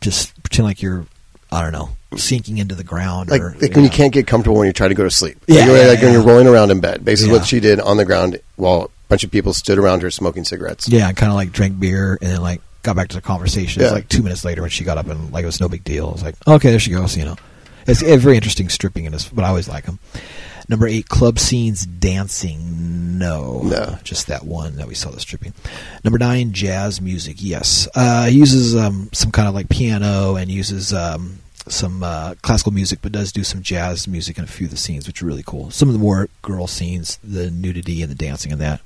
just 0.00 0.32
pretend 0.42 0.66
like 0.66 0.82
you're, 0.82 1.06
I 1.52 1.62
don't 1.62 1.72
know, 1.72 1.90
sinking 2.18 2.58
into 2.58 2.74
the 2.74 2.84
ground. 2.84 3.30
like, 3.30 3.40
or, 3.40 3.56
like 3.60 3.74
when 3.74 3.84
you 3.84 3.90
can't 3.90 4.12
get 4.12 4.26
comfortable 4.26 4.58
when 4.58 4.66
you 4.66 4.72
try 4.72 4.88
to 4.88 4.94
go 4.94 5.04
to 5.04 5.10
sleep. 5.10 5.38
Yeah, 5.46 5.60
like, 5.66 5.68
yeah, 5.82 5.86
like 5.88 6.02
when 6.02 6.12
you're 6.12 6.22
rolling 6.22 6.46
around 6.46 6.70
in 6.70 6.80
bed. 6.80 7.04
Basically, 7.04 7.32
Yeah. 7.32 7.38
what 7.38 7.46
she 7.48 7.60
did 7.60 7.80
on 7.80 7.96
the 7.96 8.04
ground 8.04 8.38
while 8.56 8.82
a 8.84 8.88
bunch 9.08 9.24
of 9.24 9.30
people 9.30 9.52
stood 9.52 9.78
around 9.78 10.02
her 10.02 10.10
smoking 10.10 10.44
cigarettes. 10.44 10.88
Yeah, 10.88 11.10
kind 11.12 11.30
of 11.30 11.36
like 11.36 11.52
drank 11.52 11.78
beer 11.78 12.18
and 12.20 12.30
then 12.30 12.40
like 12.42 12.60
got 12.82 12.96
back 12.96 13.08
to 13.08 13.16
the 13.16 13.22
conversation. 13.22 13.82
Yeah. 13.82 13.90
like 13.90 14.08
two 14.08 14.22
minutes 14.22 14.44
later 14.44 14.60
when 14.62 14.70
she 14.70 14.84
got 14.84 14.98
up 14.98 15.06
and 15.08 15.32
like 15.32 15.42
it 15.42 15.46
was 15.46 15.60
no 15.60 15.68
big 15.68 15.84
deal. 15.84 16.08
It 16.08 16.12
was 16.12 16.22
like, 16.22 16.34
okay, 16.46 16.70
there 16.70 16.78
she 16.78 16.90
goes. 16.90 17.16
You 17.16 17.24
know, 17.26 17.36
it's, 17.86 18.02
it's 18.02 18.22
very 18.22 18.36
interesting 18.36 18.68
stripping 18.68 19.04
in 19.04 19.12
this, 19.12 19.28
but 19.28 19.44
I 19.44 19.48
always 19.48 19.68
like 19.68 19.84
them. 19.86 19.98
Number 20.66 20.86
eight, 20.86 21.10
club 21.10 21.38
scenes 21.38 21.84
dancing. 21.84 23.18
No, 23.18 23.60
No. 23.62 23.98
just 24.02 24.26
that 24.28 24.44
one 24.44 24.76
that 24.76 24.88
we 24.88 24.94
saw 24.94 25.10
the 25.10 25.20
stripping. 25.20 25.52
Number 26.02 26.18
nine, 26.18 26.52
jazz 26.52 27.00
music. 27.00 27.36
Yes, 27.40 27.86
uh, 27.94 28.26
he 28.26 28.38
uses 28.38 28.74
um, 28.74 29.08
some 29.12 29.30
kind 29.30 29.46
of 29.46 29.54
like 29.54 29.68
piano 29.68 30.36
and 30.36 30.50
uses 30.50 30.92
um, 30.94 31.38
some 31.68 32.02
uh, 32.02 32.34
classical 32.42 32.72
music, 32.72 33.00
but 33.02 33.12
does 33.12 33.32
do 33.32 33.44
some 33.44 33.62
jazz 33.62 34.06
music 34.06 34.38
in 34.38 34.44
a 34.44 34.48
few 34.48 34.66
of 34.66 34.70
the 34.70 34.76
scenes, 34.76 35.06
which 35.06 35.22
are 35.22 35.26
really 35.26 35.42
cool. 35.44 35.70
Some 35.70 35.88
of 35.88 35.92
the 35.92 35.98
more 35.98 36.28
girl 36.42 36.66
scenes, 36.66 37.18
the 37.24 37.50
nudity 37.50 38.02
and 38.02 38.10
the 38.10 38.14
dancing 38.14 38.52
and 38.52 38.60
that. 38.60 38.80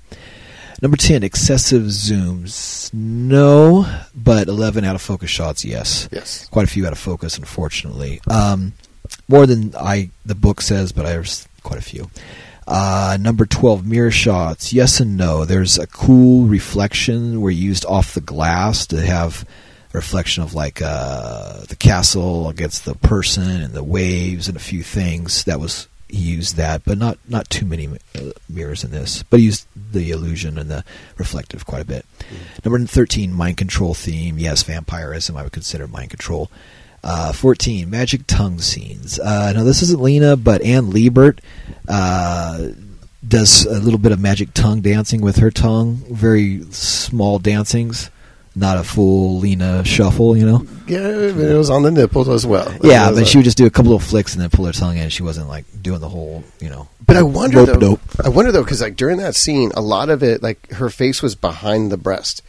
Number 0.81 0.97
10, 0.97 1.25
excessive 1.25 1.83
zooms. 1.85 2.93
No, 2.95 3.85
but 4.15 4.47
11 4.47 4.85
out 4.85 4.95
of 4.95 5.03
focus 5.03 5.29
shots, 5.29 5.65
yes. 5.65 6.09
Yes. 6.13 6.47
Quite 6.49 6.65
a 6.65 6.71
few 6.71 6.87
out 6.87 6.93
of 6.93 6.99
focus, 6.99 7.37
unfortunately. 7.37 8.21
Um, 8.31 8.75
more 9.27 9.47
than 9.47 9.75
I 9.75 10.11
the 10.25 10.37
book 10.37 10.61
says, 10.61 10.93
but 10.93 11.05
there's 11.05 11.49
quite 11.65 11.81
a 11.81 11.83
few. 11.83 12.11
Uh, 12.67 13.17
number 13.21 13.45
12, 13.47 13.87
mirror 13.87 14.11
shots. 14.11 14.73
Yes 14.73 15.01
and 15.01 15.17
no. 15.17 15.45
There's 15.45 15.79
a 15.79 15.87
cool 15.87 16.47
reflection 16.47 17.41
where 17.41 17.51
you 17.51 17.65
used 17.65 17.87
off 17.87 18.15
the 18.15 18.21
glass 18.21 18.87
to 18.89 19.01
have 19.01 19.45
reflection 19.93 20.43
of 20.43 20.55
like 20.55 20.81
uh, 20.83 21.65
the 21.69 21.77
castle 21.77 22.49
against 22.49 22.85
the 22.85 22.95
person 22.95 23.63
and 23.63 23.75
the 23.75 23.85
waves 23.85 24.49
and 24.49 24.57
a 24.57 24.61
few 24.61 24.83
things. 24.83 25.45
That 25.45 25.61
was 25.61 25.89
he 26.09 26.19
used 26.19 26.57
that, 26.57 26.85
but 26.85 26.99
not 26.99 27.19
not 27.29 27.51
too 27.51 27.67
many 27.67 27.89
uh, 27.89 28.31
mirrors 28.49 28.85
in 28.85 28.91
this. 28.91 29.23
But 29.23 29.41
he 29.41 29.47
used 29.47 29.67
the 29.93 30.11
illusion 30.11 30.59
and 30.59 30.71
the 30.71 30.85
reflective 31.17 31.67
quite 31.67 31.83
a 31.83 31.87
bit. 31.87 32.07
Number 32.65 32.79
thirteen, 32.87 33.33
mind 33.33 33.57
control 33.57 33.95
theme. 33.95 34.39
Yes, 34.39 34.63
vampirism. 34.63 35.37
I 35.37 35.43
would 35.43 35.53
consider 35.53 35.87
mind 35.87 36.11
control. 36.11 36.51
Uh, 37.05 37.33
Fourteen, 37.33 37.91
magic 37.91 38.27
tongue 38.27 38.59
scenes. 38.59 39.21
Uh, 39.21 39.53
now 39.55 39.65
this 39.65 39.83
isn't 39.83 40.01
Lina, 40.01 40.37
but 40.37 40.63
Anne 40.63 40.91
Libert 40.91 41.41
uh, 41.87 42.69
does 43.27 43.65
a 43.67 43.79
little 43.79 44.01
bit 44.01 44.11
of 44.11 44.19
magic 44.19 44.53
tongue 44.53 44.81
dancing 44.81 45.21
with 45.21 45.37
her 45.37 45.51
tongue. 45.51 46.03
Very 46.11 46.63
small 46.71 47.39
dancings, 47.39 48.11
not 48.59 48.77
a 48.77 48.83
full 48.85 49.39
Lina 49.39 49.85
shuffle. 49.85 50.37
You 50.37 50.47
know. 50.47 50.67
Yeah, 50.87 51.07
it 51.09 51.57
was 51.57 51.71
on 51.71 51.83
the 51.83 51.91
nipples 51.91 52.29
as 52.29 52.47
well. 52.47 52.75
Yeah, 52.83 53.11
but 53.11 53.27
she 53.27 53.39
would 53.39 53.45
just 53.45 53.59
do 53.59 53.67
a 53.67 53.71
couple 53.71 53.93
of 53.95 54.03
flicks 54.03 54.33
and 54.35 54.43
then 54.43 54.51
pull 54.51 54.65
her 54.67 54.73
tongue 54.73 54.97
in. 54.97 55.11
She 55.11 55.23
wasn't 55.23 55.49
like 55.49 55.65
doing 55.83 56.01
the 56.01 56.09
whole, 56.09 56.43
you 56.61 56.69
know. 56.71 56.89
But 57.07 57.17
I 57.17 57.23
wonder 57.23 57.65
though. 57.65 57.77
dope. 57.79 58.01
I 58.25 58.29
wonder 58.31 58.53
though 58.53 58.65
because 58.65 58.81
like 58.81 58.97
during 58.97 59.19
that 59.19 59.35
scene, 59.35 59.71
a 59.77 59.81
lot 59.81 60.09
of 60.11 60.23
it, 60.23 60.43
like 60.43 60.71
her 60.73 60.91
face 60.91 61.23
was 61.23 61.35
behind 61.35 61.93
the 61.93 61.97
breast, 61.97 62.43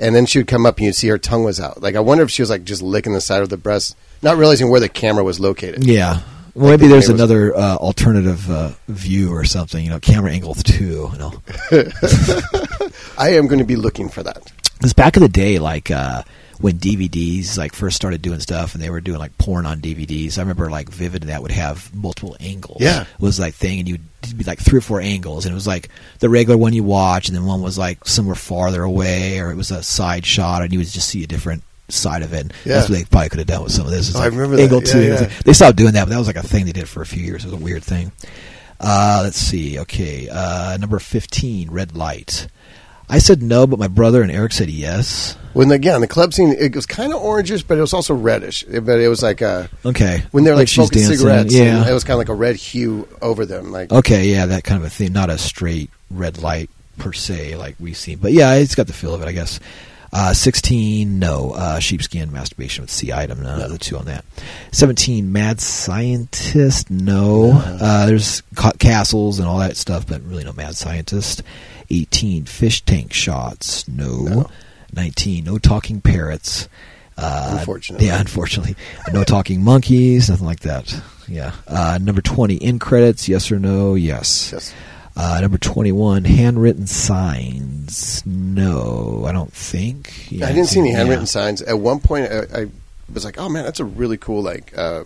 and 0.00 0.14
then 0.14 0.26
she 0.26 0.38
would 0.38 0.46
come 0.48 0.66
up 0.66 0.78
and 0.78 0.86
you'd 0.86 0.94
see 0.94 1.08
her 1.08 1.18
tongue 1.18 1.44
was 1.44 1.60
out. 1.60 1.80
Like 1.82 1.94
I 1.94 2.00
wonder 2.00 2.24
if 2.24 2.30
she 2.30 2.42
was 2.42 2.50
like 2.50 2.64
just 2.64 2.82
licking 2.82 3.12
the 3.12 3.20
side 3.20 3.42
of 3.42 3.48
the 3.50 3.56
breast, 3.56 3.96
not 4.22 4.36
realizing 4.36 4.70
where 4.70 4.80
the 4.80 4.88
camera 4.88 5.22
was 5.24 5.38
located. 5.38 5.84
Yeah. 5.84 6.20
Well, 6.54 6.70
maybe 6.70 6.86
the 6.86 6.92
there's 6.94 7.08
was- 7.08 7.18
another 7.20 7.54
uh, 7.56 7.76
alternative 7.76 8.48
uh, 8.50 8.70
view 8.88 9.32
or 9.34 9.44
something. 9.44 9.82
You 9.84 9.90
know, 9.90 10.00
camera 10.00 10.30
angle 10.32 10.54
two. 10.54 11.10
You 11.12 11.18
know, 11.18 11.32
I 13.18 13.30
am 13.34 13.46
going 13.46 13.58
to 13.58 13.64
be 13.64 13.76
looking 13.76 14.08
for 14.08 14.22
that. 14.22 14.52
Because 14.84 14.94
back 14.94 15.16
in 15.16 15.22
the 15.22 15.28
day, 15.28 15.58
like 15.58 15.90
uh, 15.90 16.22
when 16.60 16.78
DVDs 16.78 17.58
like 17.58 17.74
first 17.74 17.96
started 17.96 18.22
doing 18.22 18.40
stuff, 18.40 18.74
and 18.74 18.82
they 18.82 18.90
were 18.90 19.00
doing 19.00 19.18
like 19.18 19.36
porn 19.38 19.66
on 19.66 19.80
DVDs. 19.80 20.38
I 20.38 20.42
remember 20.42 20.70
like 20.70 20.88
Vivid 20.88 21.24
that 21.24 21.42
would 21.42 21.50
have 21.50 21.94
multiple 21.94 22.36
angles. 22.40 22.80
Yeah. 22.80 23.04
was 23.18 23.38
like 23.40 23.54
thing, 23.54 23.80
and 23.80 23.88
you'd 23.88 24.00
be 24.36 24.44
like 24.44 24.60
three 24.60 24.78
or 24.78 24.82
four 24.82 25.00
angles, 25.00 25.44
and 25.46 25.52
it 25.52 25.54
was 25.54 25.66
like 25.66 25.88
the 26.20 26.28
regular 26.28 26.56
one 26.56 26.72
you 26.72 26.82
watch, 26.84 27.28
and 27.28 27.36
then 27.36 27.44
one 27.44 27.62
was 27.62 27.76
like 27.78 28.04
somewhere 28.06 28.34
farther 28.36 28.82
away, 28.82 29.40
or 29.40 29.50
it 29.50 29.56
was 29.56 29.70
a 29.70 29.82
side 29.82 30.24
shot, 30.24 30.62
and 30.62 30.72
you 30.72 30.78
would 30.78 30.88
just 30.88 31.08
see 31.08 31.24
a 31.24 31.26
different 31.26 31.62
side 31.88 32.22
of 32.22 32.32
it. 32.32 32.40
And 32.42 32.52
Yeah. 32.64 32.74
That's 32.76 32.88
what 32.88 32.98
they 32.98 33.04
probably 33.04 33.28
could 33.28 33.38
have 33.40 33.48
done 33.48 33.62
with 33.64 33.72
some 33.72 33.84
of 33.84 33.90
this. 33.92 34.08
It's 34.08 34.16
Oh, 34.18 34.22
I 34.22 34.26
remember 34.26 34.58
angle 34.58 34.80
Yeah, 34.84 34.92
two. 34.92 35.02
yeah. 35.04 35.10
Was 35.12 35.20
like- 35.22 35.44
they 35.44 35.52
stopped 35.52 35.76
doing 35.76 35.92
that, 35.92 36.04
but 36.04 36.10
that 36.10 36.18
was 36.18 36.26
like 36.26 36.36
a 36.36 36.42
thing 36.42 36.64
they 36.66 36.72
did 36.72 36.88
for 36.88 37.02
a 37.02 37.06
few 37.06 37.22
years. 37.22 37.44
It 37.44 37.50
was 37.50 37.60
a 37.60 37.62
weird 37.62 37.82
thing. 37.84 38.10
Uh, 38.80 39.20
let's 39.22 39.38
see. 39.38 39.78
Okay, 39.80 40.28
uh, 40.30 40.76
number 40.78 40.98
fifteen, 40.98 41.70
red 41.70 41.96
light. 41.96 42.48
I 43.08 43.18
said 43.18 43.42
no, 43.42 43.66
but 43.66 43.78
my 43.78 43.88
brother 43.88 44.22
and 44.22 44.30
Eric 44.30 44.52
said 44.52 44.70
yes. 44.70 45.36
When 45.52 45.70
again 45.70 46.00
the 46.00 46.08
club 46.08 46.34
scene, 46.34 46.50
it 46.58 46.74
was 46.74 46.86
kind 46.86 47.12
of 47.12 47.20
orangish, 47.22 47.64
but 47.66 47.78
it 47.78 47.80
was 47.80 47.92
also 47.92 48.12
reddish. 48.14 48.64
But 48.64 48.98
it 48.98 49.08
was 49.08 49.22
like 49.22 49.40
a 49.40 49.68
Okay, 49.84 50.24
when 50.32 50.42
they're 50.44 50.56
like, 50.56 50.66
she's 50.68 50.76
smoking 50.88 51.02
dancing, 51.02 51.16
cigarettes. 51.18 51.54
Yeah. 51.54 51.88
it 51.88 51.92
was 51.92 52.02
kind 52.02 52.14
of 52.14 52.18
like 52.18 52.28
a 52.28 52.34
red 52.34 52.56
hue 52.56 53.06
over 53.22 53.46
them. 53.46 53.70
Like 53.70 53.92
okay, 53.92 54.26
yeah, 54.26 54.46
that 54.46 54.64
kind 54.64 54.80
of 54.80 54.86
a 54.86 54.90
thing. 54.90 55.12
Not 55.12 55.30
a 55.30 55.38
straight 55.38 55.90
red 56.10 56.38
light 56.42 56.70
per 56.98 57.12
se, 57.12 57.56
like 57.56 57.76
we 57.78 57.92
see, 57.92 58.14
but 58.16 58.32
yeah, 58.32 58.54
it's 58.54 58.74
got 58.74 58.86
the 58.88 58.92
feel 58.92 59.14
of 59.14 59.22
it, 59.22 59.28
I 59.28 59.32
guess. 59.32 59.60
Uh, 60.12 60.32
Sixteen, 60.32 61.18
no. 61.18 61.52
Uh, 61.52 61.78
sheepskin 61.80 62.32
masturbation 62.32 62.82
with 62.82 62.90
C 62.90 63.12
item, 63.12 63.42
none 63.42 63.60
of 63.60 63.70
the 63.70 63.78
two 63.78 63.96
on 63.98 64.04
that. 64.06 64.24
Seventeen, 64.72 65.30
mad 65.32 65.60
scientist, 65.60 66.90
no. 66.90 67.52
Uh, 67.52 68.06
there's 68.06 68.42
ca- 68.54 68.72
castles 68.78 69.38
and 69.40 69.48
all 69.48 69.58
that 69.58 69.76
stuff, 69.76 70.06
but 70.06 70.22
really 70.22 70.44
no 70.44 70.52
mad 70.52 70.76
scientist. 70.76 71.42
Eighteen, 71.90 72.44
fish 72.44 72.82
tank 72.82 73.12
shots, 73.12 73.86
no. 73.88 74.22
No. 74.22 74.50
Nineteen, 74.92 75.44
no 75.44 75.58
talking 75.58 76.00
parrots. 76.00 76.68
Uh, 77.16 77.56
Unfortunately. 77.58 78.06
yeah, 78.06 78.20
unfortunately, 78.20 78.74
no 79.12 79.22
talking 79.22 79.62
monkeys, 79.62 80.28
nothing 80.28 80.46
like 80.46 80.60
that. 80.60 81.00
Yeah. 81.28 81.52
Uh, 81.66 81.98
number 82.00 82.20
twenty, 82.20 82.56
in 82.56 82.78
credits, 82.78 83.28
yes 83.28 83.52
or 83.52 83.58
no? 83.58 83.94
Yes. 83.94 84.50
Yes. 84.52 84.74
Uh, 85.16 85.38
number 85.40 85.58
21, 85.58 86.24
handwritten 86.24 86.88
signs. 86.88 88.26
No, 88.26 89.24
I 89.24 89.30
don't 89.30 89.52
think. 89.52 90.32
Yeah, 90.32 90.46
I 90.46 90.52
didn't 90.52 90.66
see 90.66 90.80
any 90.80 90.90
yeah. 90.90 90.96
handwritten 90.96 91.26
signs. 91.26 91.62
At 91.62 91.78
one 91.78 92.00
point, 92.00 92.32
I, 92.32 92.62
I 92.62 92.66
was 93.12 93.24
like, 93.24 93.38
"Oh 93.38 93.48
man, 93.48 93.64
that's 93.64 93.78
a 93.78 93.84
really 93.84 94.16
cool 94.16 94.42
like 94.42 94.76
uh, 94.76 95.04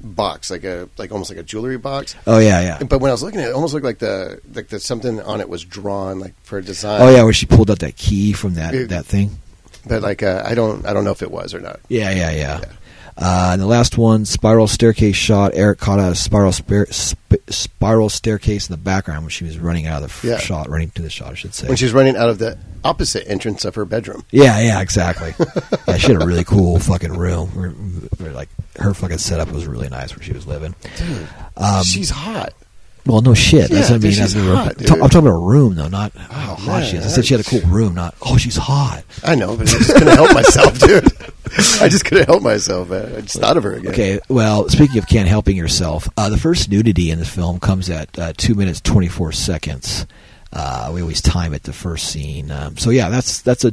box, 0.00 0.50
like 0.50 0.64
a 0.64 0.88
like 0.98 1.12
almost 1.12 1.30
like 1.30 1.38
a 1.38 1.42
jewelry 1.42 1.78
box." 1.78 2.14
Oh, 2.26 2.38
yeah, 2.38 2.60
yeah. 2.60 2.82
But 2.82 3.00
when 3.00 3.10
I 3.10 3.14
was 3.14 3.22
looking 3.22 3.40
at 3.40 3.46
it, 3.46 3.50
it 3.50 3.54
almost 3.54 3.74
looked 3.74 3.84
like 3.86 3.98
the 3.98 4.40
like 4.54 4.68
the 4.68 4.80
something 4.80 5.20
on 5.22 5.40
it 5.40 5.48
was 5.48 5.64
drawn 5.64 6.18
like 6.20 6.34
for 6.42 6.58
a 6.58 6.62
design. 6.62 7.00
Oh, 7.02 7.10
yeah, 7.14 7.22
where 7.24 7.32
she 7.32 7.46
pulled 7.46 7.70
out 7.70 7.78
that 7.80 7.96
key 7.96 8.32
from 8.32 8.54
that, 8.54 8.74
It- 8.74 8.88
that 8.90 9.06
thing. 9.06 9.38
but 9.86 10.02
like 10.02 10.22
uh, 10.22 10.42
I 10.44 10.54
don't 10.54 10.86
I 10.86 10.92
don't 10.92 11.04
know 11.04 11.10
if 11.12 11.22
it 11.22 11.30
was 11.30 11.54
or 11.54 11.60
not. 11.60 11.80
Yeah, 11.88 12.10
yeah, 12.10 12.30
yeah. 12.30 12.60
Uh, 13.16 13.50
and 13.52 13.62
the 13.62 13.66
last 13.66 13.96
one, 13.96 14.24
spiral 14.24 14.66
staircase 14.66 15.14
shot. 15.14 15.52
Eric 15.54 15.78
caught 15.78 16.00
a 16.00 16.14
spiral 16.16 16.50
spir- 16.50 16.90
sp- 16.90 17.38
spiral 17.48 18.08
staircase 18.08 18.68
in 18.68 18.72
the 18.72 18.76
background 18.82 19.22
when 19.22 19.30
she 19.30 19.44
was 19.44 19.56
running 19.58 19.86
out 19.86 20.02
of 20.02 20.08
the 20.08 20.14
f- 20.14 20.24
Yeah. 20.24 20.38
shot, 20.38 20.68
running 20.68 20.90
to 20.90 21.02
the 21.02 21.10
shot, 21.10 21.30
I 21.30 21.34
should 21.34 21.54
say. 21.54 21.68
When 21.68 21.76
she's 21.76 21.92
running 21.92 22.16
out 22.16 22.28
of 22.28 22.38
the 22.38 22.58
opposite 22.82 23.28
entrance 23.28 23.64
of 23.64 23.76
her 23.76 23.84
bedroom. 23.84 24.24
yeah, 24.32 24.58
yeah, 24.60 24.80
exactly. 24.80 25.32
yeah, 25.88 25.96
she 25.96 26.12
had 26.12 26.20
a 26.22 26.26
really 26.26 26.42
cool 26.44 26.78
fucking 26.80 27.12
room. 27.16 28.08
Like 28.18 28.48
her 28.80 28.92
fucking 28.94 29.18
setup 29.18 29.52
was 29.52 29.66
really 29.66 29.88
nice 29.88 30.14
where 30.16 30.22
she 30.24 30.32
was 30.32 30.46
living. 30.48 30.74
Um, 31.56 31.84
she's 31.84 32.10
hot. 32.10 32.52
Well, 33.06 33.20
no 33.20 33.34
shit. 33.34 33.70
That's 33.70 33.90
what 33.90 33.96
I 33.96 33.98
mean. 33.98 34.12
dude, 34.12 34.20
That's 34.20 34.32
she's 34.32 34.34
the 34.34 34.48
room. 34.48 34.56
hot, 34.56 34.78
dude. 34.78 34.90
I'm 34.90 34.98
talking 35.00 35.18
about 35.18 35.30
a 35.30 35.38
room, 35.38 35.74
though, 35.74 35.88
not 35.88 36.12
how 36.14 36.54
hot 36.54 36.66
man, 36.66 36.84
she 36.90 36.96
is. 36.96 37.04
I 37.04 37.08
said 37.08 37.26
she 37.26 37.34
had 37.34 37.46
a 37.46 37.48
cool 37.48 37.60
room, 37.70 37.94
not 37.94 38.14
oh, 38.22 38.38
she's 38.38 38.56
hot. 38.56 39.04
I 39.22 39.34
know, 39.34 39.56
but 39.56 39.68
I 39.68 39.78
just 39.78 39.92
couldn't 39.92 40.16
help 40.16 40.32
myself, 40.32 40.78
dude. 40.78 41.04
I 41.80 41.88
just 41.88 42.04
couldn't 42.06 42.26
help 42.26 42.42
myself, 42.42 42.88
man. 42.88 43.14
I 43.14 43.20
just 43.20 43.38
thought 43.38 43.56
of 43.58 43.62
her 43.64 43.74
again. 43.74 43.92
Okay, 43.92 44.20
well, 44.28 44.68
speaking 44.70 44.96
of 44.98 45.06
can't 45.06 45.28
helping 45.28 45.56
yourself, 45.56 46.08
uh, 46.16 46.30
the 46.30 46.38
first 46.38 46.70
nudity 46.70 47.10
in 47.10 47.18
the 47.18 47.24
film 47.26 47.60
comes 47.60 47.90
at 47.90 48.18
uh, 48.18 48.32
two 48.36 48.54
minutes 48.54 48.80
twenty 48.80 49.08
four 49.08 49.32
seconds. 49.32 50.06
Uh, 50.52 50.90
we 50.94 51.02
always 51.02 51.20
time 51.20 51.52
it 51.52 51.64
the 51.64 51.72
first 51.74 52.06
scene. 52.08 52.50
Um, 52.50 52.76
so 52.78 52.88
yeah, 52.90 53.10
that's 53.10 53.42
that's 53.42 53.64
a 53.66 53.72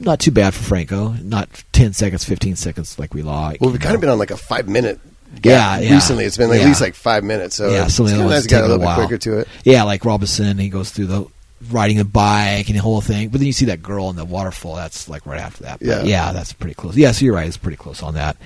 not 0.00 0.18
too 0.18 0.32
bad 0.32 0.52
for 0.52 0.62
Franco. 0.64 1.10
Not 1.22 1.48
ten 1.72 1.92
seconds, 1.92 2.24
fifteen 2.24 2.56
seconds 2.56 2.98
like 2.98 3.14
we 3.14 3.22
like. 3.22 3.60
Well, 3.60 3.70
we've 3.70 3.80
kind 3.80 3.94
of 3.94 4.00
been 4.00 4.10
on 4.10 4.18
like 4.18 4.32
a 4.32 4.36
five 4.36 4.68
minute 4.68 4.98
Yeah, 5.42 5.78
yeah. 5.80 5.94
recently. 5.94 6.24
It's 6.24 6.36
been 6.36 6.48
like 6.50 6.58
Yeah. 6.58 6.64
at 6.64 6.68
least 6.68 6.80
like 6.80 6.94
five 6.94 7.24
minutes. 7.24 7.56
So 7.56 7.70
yeah, 7.70 7.84
it's 7.86 7.94
some 7.94 8.06
of 8.06 8.10
the 8.12 8.16
kinda 8.16 8.24
other 8.26 8.34
nice 8.34 8.36
ones 8.36 8.42
to 8.44 8.48
get 8.48 8.56
take 8.56 8.64
a 8.64 8.68
little 8.68 8.86
bit 8.86 8.94
quicker 8.94 9.18
to 9.18 9.38
it. 9.38 9.48
Yeah, 9.64 9.82
like 9.84 10.04
Robinson, 10.04 10.58
he 10.58 10.68
goes 10.68 10.90
through 10.90 11.06
the 11.06 11.24
riding 11.70 11.96
the 11.98 12.04
bike 12.04 12.66
and 12.68 12.76
the 12.76 12.82
whole 12.82 13.00
thing. 13.00 13.28
But 13.28 13.38
then 13.40 13.46
you 13.46 13.52
see 13.52 13.66
that 13.66 13.82
girl 13.82 14.10
in 14.10 14.16
the 14.16 14.24
waterfall. 14.24 14.74
That's 14.76 15.08
like 15.08 15.24
right 15.26 15.40
after 15.40 15.62
that. 15.64 15.78
But 15.78 15.86
Yeah. 15.88 16.02
yeah, 16.02 16.32
that's 16.32 16.52
pretty 16.52 16.74
close. 16.74 16.96
Yeah, 16.96 17.12
so 17.12 17.24
you're 17.24 17.34
right. 17.34 17.46
It's 17.46 17.56
pretty 17.56 17.76
close 17.76 18.02
on 18.02 18.14
that. 18.14 18.36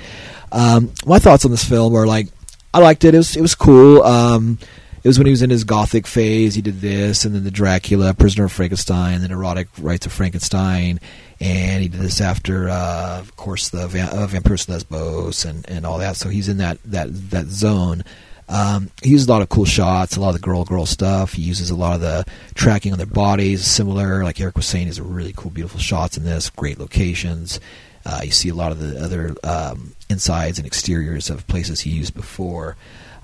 Um, 0.52 0.92
my 1.06 1.18
thoughts 1.18 1.44
on 1.44 1.50
this 1.50 1.64
film 1.64 1.94
are 1.96 2.06
like, 2.06 2.28
I 2.74 2.78
liked 2.78 3.04
it. 3.04 3.14
It 3.14 3.18
was 3.18 3.34
it 3.36 3.40
was 3.42 3.54
cool. 3.54 4.02
Um, 4.02 4.58
it 5.02 5.08
was 5.08 5.18
when 5.18 5.26
he 5.26 5.30
was 5.30 5.42
in 5.42 5.50
his 5.50 5.64
gothic 5.64 6.06
phase. 6.06 6.54
He 6.56 6.62
did 6.62 6.80
this, 6.80 7.24
and 7.24 7.34
then 7.34 7.44
the 7.44 7.50
Dracula, 7.50 8.12
Prisoner 8.12 8.44
of 8.46 8.52
Frankenstein, 8.52 9.20
then 9.22 9.30
Erotic 9.30 9.68
Rites 9.80 10.04
of 10.04 10.12
Frankenstein, 10.12 11.00
and 11.40 11.82
he 11.82 11.88
did 11.88 12.00
this 12.00 12.20
after, 12.20 12.68
uh, 12.68 13.18
of 13.20 13.36
course, 13.36 13.68
the 13.68 13.86
Va- 13.86 14.10
uh, 14.12 14.26
Vampyros 14.26 14.68
Lesbos 14.68 15.44
and, 15.44 15.68
and 15.68 15.84
all 15.84 15.98
that. 15.98 16.16
So 16.16 16.28
he's 16.28 16.48
in 16.48 16.58
that 16.58 16.78
that 16.84 17.08
that 17.30 17.46
zone. 17.46 18.04
Um, 18.48 18.90
he 19.02 19.10
uses 19.10 19.26
a 19.26 19.30
lot 19.32 19.42
of 19.42 19.48
cool 19.48 19.64
shots, 19.64 20.16
a 20.16 20.20
lot 20.20 20.28
of 20.28 20.36
the 20.36 20.40
girl 20.40 20.64
girl 20.64 20.86
stuff. 20.86 21.32
He 21.34 21.42
uses 21.42 21.70
a 21.70 21.74
lot 21.74 21.94
of 21.94 22.00
the 22.00 22.24
tracking 22.54 22.92
on 22.92 22.98
their 22.98 23.06
bodies, 23.06 23.66
similar. 23.66 24.22
Like 24.24 24.40
Eric 24.40 24.56
was 24.56 24.66
saying, 24.66 24.88
is 24.88 25.00
really 25.00 25.34
cool, 25.36 25.50
beautiful 25.50 25.80
shots 25.80 26.16
in 26.16 26.24
this. 26.24 26.48
Great 26.50 26.78
locations. 26.78 27.60
Uh, 28.04 28.20
you 28.22 28.30
see 28.30 28.48
a 28.48 28.54
lot 28.54 28.70
of 28.70 28.78
the 28.78 29.02
other 29.02 29.34
um, 29.42 29.92
insides 30.08 30.58
and 30.58 30.66
exteriors 30.66 31.28
of 31.28 31.46
places 31.48 31.80
he 31.80 31.90
used 31.90 32.14
before. 32.14 32.76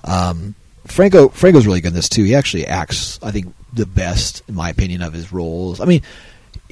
Um, 0.03 0.55
Franco 0.85 1.29
Franco's 1.29 1.65
really 1.65 1.79
good 1.79 1.89
in 1.89 1.93
this 1.93 2.09
too. 2.09 2.25
He 2.25 2.35
actually 2.35 2.67
acts, 2.67 3.17
I 3.23 3.31
think, 3.31 3.53
the 3.71 3.85
best 3.85 4.43
in 4.49 4.55
my 4.55 4.69
opinion 4.69 5.01
of 5.01 5.13
his 5.13 5.31
roles. 5.31 5.79
I 5.79 5.85
mean, 5.85 6.01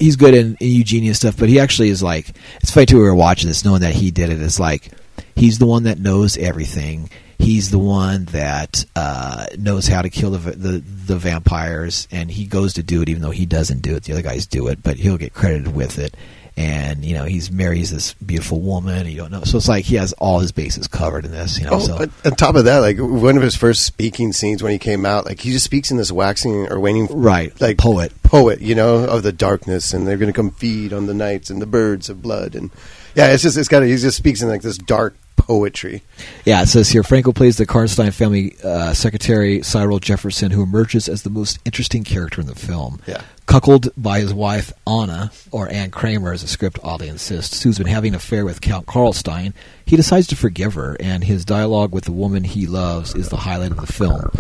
he's 0.02 0.16
good 0.16 0.34
in, 0.34 0.58
in 0.60 0.68
Eugenia 0.68 1.14
stuff, 1.14 1.38
but 1.38 1.50
he 1.50 1.60
actually 1.60 1.90
is 1.90 2.04
like. 2.04 2.36
It's 2.62 2.72
funny 2.72 2.86
too. 2.86 2.98
We 2.98 3.04
were 3.04 3.16
watching 3.16 3.48
this, 3.48 3.64
knowing 3.64 3.82
that 3.82 3.94
he 3.94 4.12
did 4.12 4.30
it. 4.30 4.42
It's 4.42 4.60
like 4.60 4.92
he's 5.36 5.60
the 5.60 5.66
one 5.66 5.84
that 5.84 6.00
knows 6.00 6.38
everything. 6.38 7.10
He's 7.40 7.72
the 7.72 7.80
one 7.80 8.26
that 8.26 8.86
uh, 8.96 9.48
knows 9.58 9.88
how 9.88 10.04
to 10.04 10.10
kill 10.10 10.32
the, 10.32 10.52
the 10.52 10.80
the 10.80 11.18
vampires, 11.18 12.08
and 12.12 12.30
he 12.30 12.46
goes 12.46 12.74
to 12.74 12.84
do 12.84 13.02
it, 13.02 13.10
even 13.10 13.22
though 13.22 13.32
he 13.32 13.46
doesn't 13.46 13.82
do 13.82 13.96
it. 13.96 14.04
The 14.04 14.14
other 14.14 14.22
guys 14.22 14.46
do 14.46 14.68
it, 14.68 14.84
but 14.84 14.98
he'll 14.98 15.18
get 15.18 15.34
credited 15.34 15.74
with 15.74 15.98
it. 15.98 16.16
And 16.58 17.06
you 17.06 17.14
know, 17.16 17.24
he's 17.24 17.50
marries 17.50 17.92
this 17.92 18.14
beautiful 18.16 18.60
woman. 18.60 19.08
You 19.08 19.18
don't 19.18 19.32
know, 19.32 19.44
so 19.44 19.58
it's 19.58 19.70
like 19.70 19.86
he 19.86 19.96
has 19.96 20.12
all 20.14 20.40
his 20.40 20.52
bases 20.52 20.88
covered 20.88 21.24
in 21.26 21.32
this. 21.32 21.58
You 21.58 21.66
know, 21.66 21.72
Oh, 21.74 21.80
so 21.80 21.96
on 22.26 22.32
top 22.36 22.56
of 22.56 22.66
that, 22.66 22.80
like 22.80 22.98
one 23.00 23.38
of 23.38 23.42
his 23.44 23.56
first 23.56 23.84
speaking 23.84 24.34
scenes 24.34 24.62
when 24.62 24.72
he 24.74 24.78
came 24.78 25.06
out, 25.06 25.26
like 25.26 25.40
he 25.40 25.52
just 25.52 25.66
speaks 25.66 25.92
in 25.92 25.98
this 25.98 26.12
waxing 26.12 26.68
or 26.68 26.80
waning, 26.80 27.08
Right, 27.10 27.60
Like 27.62 27.78
poet. 27.78 28.12
poet, 28.24 28.62
you 28.62 28.76
know, 28.76 29.06
of 29.06 29.24
the 29.24 29.32
darkness, 29.32 29.94
and 29.94 30.06
they're 30.06 30.18
going 30.18 30.32
to 30.32 30.36
come 30.36 30.52
feed 30.52 30.92
on 30.94 31.08
the 31.08 31.14
nights 31.14 31.50
and 31.50 31.62
the 31.62 31.66
birds 31.66 32.10
of 32.10 32.22
blood, 32.22 32.54
and 32.56 32.70
yeah, 33.16 33.32
it's 33.32 33.44
just 33.44 33.58
it's 33.58 33.70
got 33.70 33.84
he 33.84 33.96
just 33.96 34.18
speaks 34.18 34.42
in 34.42 34.50
like 34.50 34.62
this 34.62 34.78
dark 34.78 35.16
poetry. 35.38 36.04
Yeah, 36.46 36.62
it 36.62 36.68
says 36.68 36.90
here 36.90 37.02
Franco 37.04 37.32
plays 37.32 37.58
the 37.58 37.66
Karnstein 37.66 38.14
family 38.14 38.56
uh, 38.64 38.94
secretary 38.94 39.64
Cyril 39.64 40.00
Jefferson, 40.00 40.52
who 40.52 40.62
emerges 40.64 41.10
as 41.10 41.24
the 41.24 41.30
most 41.30 41.60
interesting 41.66 42.04
character 42.04 42.40
in 42.42 42.48
the 42.48 42.56
film. 42.56 43.02
Yeah. 43.08 43.22
Cuckolded 43.52 43.92
by 43.98 44.22
his 44.22 44.34
wife 44.34 44.72
Anna, 44.88 45.30
or 45.52 45.68
Anne 45.68 45.92
Kramer, 45.92 46.32
as 46.32 46.42
the 46.42 46.48
script 46.48 46.80
oddly 46.86 47.10
insists, 47.10 47.62
who's 47.62 47.78
been 47.78 47.86
having 47.86 48.14
an 48.14 48.16
affair 48.16 48.46
with 48.46 48.62
Count 48.62 48.86
Karlstein, 48.86 49.52
he 49.86 49.98
decides 49.98 50.26
to 50.28 50.38
forgive 50.38 50.76
her, 50.76 50.96
and 51.02 51.26
his 51.26 51.44
dialogue 51.44 51.92
with 51.92 52.06
the 52.06 52.14
woman 52.14 52.46
he 52.46 52.66
loves 52.66 53.14
is 53.14 53.28
the 53.28 53.36
highlight 53.36 53.72
of 53.72 53.82
the 53.86 53.92
film. 53.92 54.32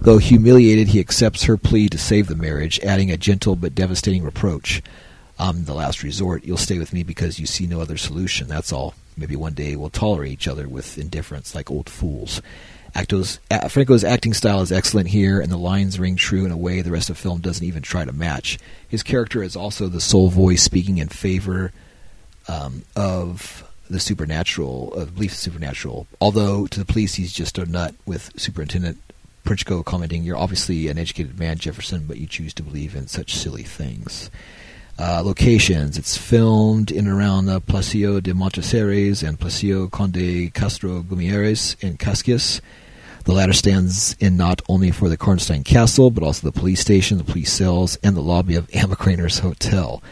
Though 0.00 0.18
humiliated, 0.18 0.86
he 0.86 1.00
accepts 1.00 1.42
her 1.42 1.56
plea 1.56 1.88
to 1.88 1.98
save 1.98 2.28
the 2.28 2.36
marriage, 2.36 2.78
adding 2.84 3.10
a 3.10 3.16
gentle 3.16 3.56
but 3.56 3.74
devastating 3.74 4.22
reproach. 4.22 4.80
I'm 5.40 5.64
the 5.64 5.74
last 5.74 6.04
resort. 6.04 6.44
You'll 6.44 6.56
stay 6.56 6.78
with 6.78 6.92
me 6.92 7.02
because 7.02 7.40
you 7.40 7.46
see 7.46 7.66
no 7.66 7.80
other 7.80 7.96
solution. 7.96 8.46
That's 8.46 8.72
all. 8.72 8.94
Maybe 9.16 9.34
one 9.34 9.54
day 9.54 9.74
we'll 9.74 9.90
tolerate 9.90 10.30
each 10.30 10.46
other 10.46 10.68
with 10.68 10.98
indifference 10.98 11.56
like 11.56 11.68
old 11.68 11.90
fools. 11.90 12.40
Acto's, 12.94 13.40
Franco's 13.50 14.04
acting 14.04 14.34
style 14.34 14.60
is 14.60 14.70
excellent 14.70 15.08
here, 15.08 15.40
and 15.40 15.50
the 15.50 15.56
lines 15.56 15.98
ring 15.98 16.16
true 16.16 16.44
in 16.44 16.50
a 16.50 16.56
way 16.56 16.82
the 16.82 16.90
rest 16.90 17.08
of 17.08 17.16
the 17.16 17.22
film 17.22 17.40
doesn't 17.40 17.64
even 17.64 17.82
try 17.82 18.04
to 18.04 18.12
match. 18.12 18.58
His 18.86 19.02
character 19.02 19.42
is 19.42 19.56
also 19.56 19.88
the 19.88 20.00
sole 20.00 20.28
voice 20.28 20.62
speaking 20.62 20.98
in 20.98 21.08
favor 21.08 21.72
um, 22.48 22.84
of 22.94 23.66
the 23.88 24.00
supernatural, 24.00 24.92
of 24.94 25.14
belief 25.14 25.32
in 25.32 25.36
supernatural. 25.36 26.06
Although 26.20 26.66
to 26.66 26.78
the 26.78 26.84
police, 26.84 27.14
he's 27.14 27.32
just 27.32 27.58
a 27.58 27.64
nut. 27.64 27.94
With 28.04 28.30
Superintendent 28.36 28.98
Pritchko 29.44 29.84
commenting, 29.84 30.22
"You're 30.22 30.36
obviously 30.36 30.88
an 30.88 30.98
educated 30.98 31.38
man, 31.38 31.58
Jefferson, 31.58 32.04
but 32.06 32.18
you 32.18 32.26
choose 32.26 32.52
to 32.54 32.62
believe 32.62 32.94
in 32.94 33.06
such 33.06 33.34
silly 33.34 33.62
things." 33.62 34.30
Uh, 34.98 35.22
locations: 35.24 35.96
It's 35.96 36.16
filmed 36.16 36.90
in 36.90 37.06
and 37.06 37.08
around 37.08 37.48
uh, 37.48 37.60
Placio 37.60 38.22
de 38.22 38.34
Monteseres 38.34 39.26
and 39.26 39.40
Placio 39.40 39.90
Conde 39.90 40.52
Castro 40.52 41.02
Guimarães 41.02 41.82
in 41.82 41.96
Cascais. 41.96 42.60
The 43.24 43.32
latter 43.32 43.52
stands 43.52 44.16
in 44.18 44.36
not 44.36 44.62
only 44.68 44.90
for 44.90 45.08
the 45.08 45.16
Karnstein 45.16 45.64
Castle, 45.64 46.10
but 46.10 46.24
also 46.24 46.50
the 46.50 46.58
police 46.58 46.80
station, 46.80 47.18
the 47.18 47.24
police 47.24 47.52
cells, 47.52 47.96
and 48.02 48.16
the 48.16 48.20
lobby 48.20 48.56
of 48.56 48.68
Emma 48.72 48.96
Craner's 48.96 49.38
hotel. 49.38 50.02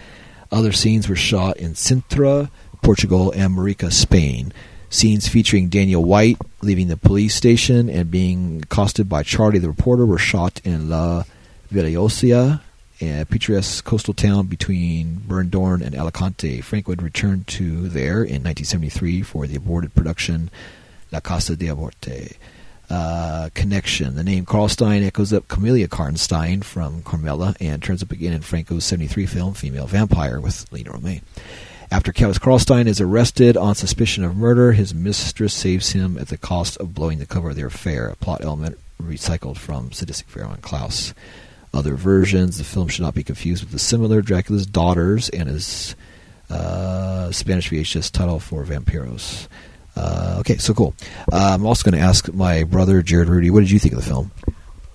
Other 0.52 0.70
scenes 0.70 1.08
were 1.08 1.16
shot 1.16 1.56
in 1.56 1.72
Sintra, 1.72 2.50
Portugal, 2.82 3.32
and 3.32 3.54
Marica, 3.54 3.90
Spain. 3.90 4.52
Scenes 4.90 5.28
featuring 5.28 5.68
Daniel 5.68 6.04
White 6.04 6.38
leaving 6.62 6.86
the 6.86 6.96
police 6.96 7.34
station 7.34 7.88
and 7.88 8.10
being 8.10 8.62
accosted 8.62 9.08
by 9.08 9.24
Charlie 9.24 9.58
the 9.58 9.68
reporter 9.68 10.06
were 10.06 10.18
shot 10.18 10.60
in 10.64 10.88
La 10.88 11.24
Villosa, 11.72 12.60
a 13.00 13.24
picturesque 13.24 13.84
coastal 13.84 14.14
town 14.14 14.46
between 14.46 15.22
Benidorm 15.26 15.84
and 15.84 15.96
Alicante. 15.96 16.60
Franco 16.60 16.92
had 16.92 17.02
returned 17.02 17.46
to 17.48 17.88
there 17.88 18.22
in 18.22 18.42
1973 18.42 19.22
for 19.22 19.46
the 19.46 19.56
aborted 19.56 19.94
production 19.94 20.50
La 21.10 21.20
Casa 21.20 21.56
de 21.56 21.66
Aborte. 21.66 22.36
Uh, 22.90 23.50
connection. 23.54 24.16
The 24.16 24.24
name 24.24 24.44
Karlstein 24.44 25.06
echoes 25.06 25.32
up 25.32 25.46
Carmilla 25.46 25.86
Karnstein 25.86 26.64
from 26.64 27.02
Carmilla 27.02 27.54
and 27.60 27.80
turns 27.80 28.02
up 28.02 28.10
again 28.10 28.32
in 28.32 28.40
Franco's 28.40 28.84
73 28.84 29.26
film 29.26 29.54
Female 29.54 29.86
Vampire 29.86 30.40
with 30.40 30.66
Lina 30.72 30.90
Romay. 30.90 31.22
After 31.92 32.12
Countess 32.12 32.40
Karlstein 32.40 32.86
is 32.86 33.00
arrested 33.00 33.56
on 33.56 33.76
suspicion 33.76 34.24
of 34.24 34.36
murder, 34.36 34.72
his 34.72 34.92
mistress 34.92 35.54
saves 35.54 35.92
him 35.92 36.18
at 36.18 36.28
the 36.28 36.36
cost 36.36 36.76
of 36.78 36.92
blowing 36.92 37.18
the 37.18 37.26
cover 37.26 37.50
of 37.50 37.56
their 37.56 37.68
affair, 37.68 38.08
a 38.08 38.16
plot 38.16 38.44
element 38.44 38.76
recycled 39.00 39.56
from 39.56 39.92
Sadistic 39.92 40.32
Baron 40.32 40.50
von 40.50 40.60
Klaus. 40.60 41.14
Other 41.72 41.94
versions, 41.94 42.58
the 42.58 42.64
film 42.64 42.88
should 42.88 43.02
not 43.02 43.14
be 43.14 43.22
confused 43.22 43.62
with 43.62 43.72
the 43.72 43.78
similar 43.78 44.22
Dracula's 44.22 44.66
Daughters 44.66 45.28
and 45.28 45.48
his 45.48 45.94
uh, 46.48 47.30
Spanish 47.30 47.70
VHS 47.70 48.10
title 48.10 48.40
for 48.40 48.64
Vampiros. 48.64 49.46
Uh, 49.96 50.36
okay, 50.40 50.56
so 50.56 50.72
cool. 50.74 50.94
Uh, 51.32 51.52
I'm 51.54 51.66
also 51.66 51.88
going 51.90 52.00
to 52.00 52.06
ask 52.06 52.32
my 52.32 52.64
brother 52.64 53.02
Jared 53.02 53.28
Rudy, 53.28 53.50
what 53.50 53.60
did 53.60 53.70
you 53.70 53.78
think 53.78 53.94
of 53.94 54.00
the 54.00 54.06
film? 54.06 54.30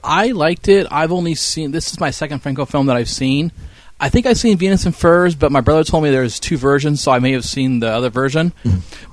I 0.04 0.28
liked 0.32 0.68
it. 0.68 0.88
I've 0.91 1.12
only 1.12 1.36
seen 1.36 1.72
this 1.72 1.91
is 1.91 2.00
my 2.00 2.12
second 2.12 2.39
Franco 2.39 2.66
film 2.66 2.86
that 2.88 2.96
I've 2.96 3.10
seen. 3.10 3.52
I 4.00 4.10
think 4.10 4.26
I've 4.26 4.38
seen 4.38 4.58
Venus 4.58 4.86
and 4.86 4.93
Furs, 4.96 5.36
but 5.36 5.54
my 5.54 5.62
brother 5.62 5.84
told 5.86 6.04
me 6.04 6.10
there's 6.12 6.38
two 6.39 6.58
versions, 6.58 7.02
so 7.02 7.12
I 7.14 7.20
may 7.20 7.32
have 7.32 7.46
seen 7.46 7.80
the 7.80 7.88
other 7.88 8.10
version. 8.10 8.52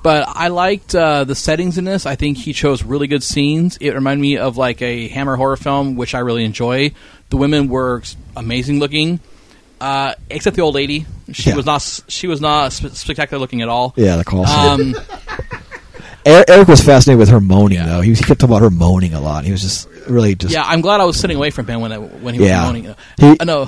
But 0.03 0.24
I 0.28 0.49
liked 0.49 0.93
uh, 0.95 1.22
the 1.22 1.37
settings 1.37 1.78
in 1.78 1.85
this. 1.85 2.05
I 2.05 2.16
think 2.16 2.37
he 2.37 2.53
chose 2.53 2.83
really 2.83 3.07
good 3.07 3.22
scenes. 3.22 3.76
It 3.80 3.91
reminded 3.95 4.20
me 4.20 4.39
of 4.39 4.57
like 4.57 4.83
a 4.83 5.07
Hammer 5.09 5.37
horror 5.37 5.57
film, 5.57 5.95
which 5.95 6.14
I 6.16 6.18
really 6.18 6.45
enjoy. 6.45 6.91
The 7.30 7.37
women 7.37 7.68
were 7.68 8.03
amazing 8.37 8.80
looking, 8.80 9.20
uh, 9.80 10.14
except 10.28 10.57
the 10.57 10.62
old 10.62 10.74
lady. 10.74 11.07
She 11.33 11.51
Yeah. 11.51 11.57
was 11.57 11.64
not. 11.64 12.01
She 12.09 12.26
was 12.26 12.41
not 12.41 12.72
spectacular 12.72 13.41
looking 13.41 13.62
at 13.62 13.68
all. 13.68 13.95
Yeah, 13.97 14.16
the 14.16 14.24
call. 14.24 14.45
Um, 14.47 14.97
Eric, 16.24 16.50
Eric 16.50 16.68
was 16.68 16.80
fascinated 16.80 17.18
with 17.18 17.28
her 17.30 17.40
moaning, 17.40 17.78
Yeah. 17.78 17.86
though. 17.86 18.00
He, 18.00 18.10
was, 18.10 18.18
he 18.20 18.24
kept 18.24 18.40
talking 18.40 18.54
about 18.54 18.62
her 18.62 18.70
moaning 18.70 19.14
a 19.14 19.20
lot. 19.20 19.44
He 19.44 19.50
was 19.52 19.60
just 19.62 19.88
really 20.08 20.34
just. 20.34 20.52
yeah, 20.54 20.62
I'm 20.64 20.80
glad 20.80 21.00
I 21.00 21.04
was 21.04 21.18
sitting 21.18 21.36
away 21.36 21.50
from 21.50 21.66
him 21.66 21.80
when 21.80 21.92
I, 21.92 21.98
when 21.98 22.34
he 22.34 22.40
was 22.40 22.48
Yeah. 22.48 22.64
moaning. 22.64 22.94
He- 23.18 23.36
I 23.40 23.44
know. 23.44 23.64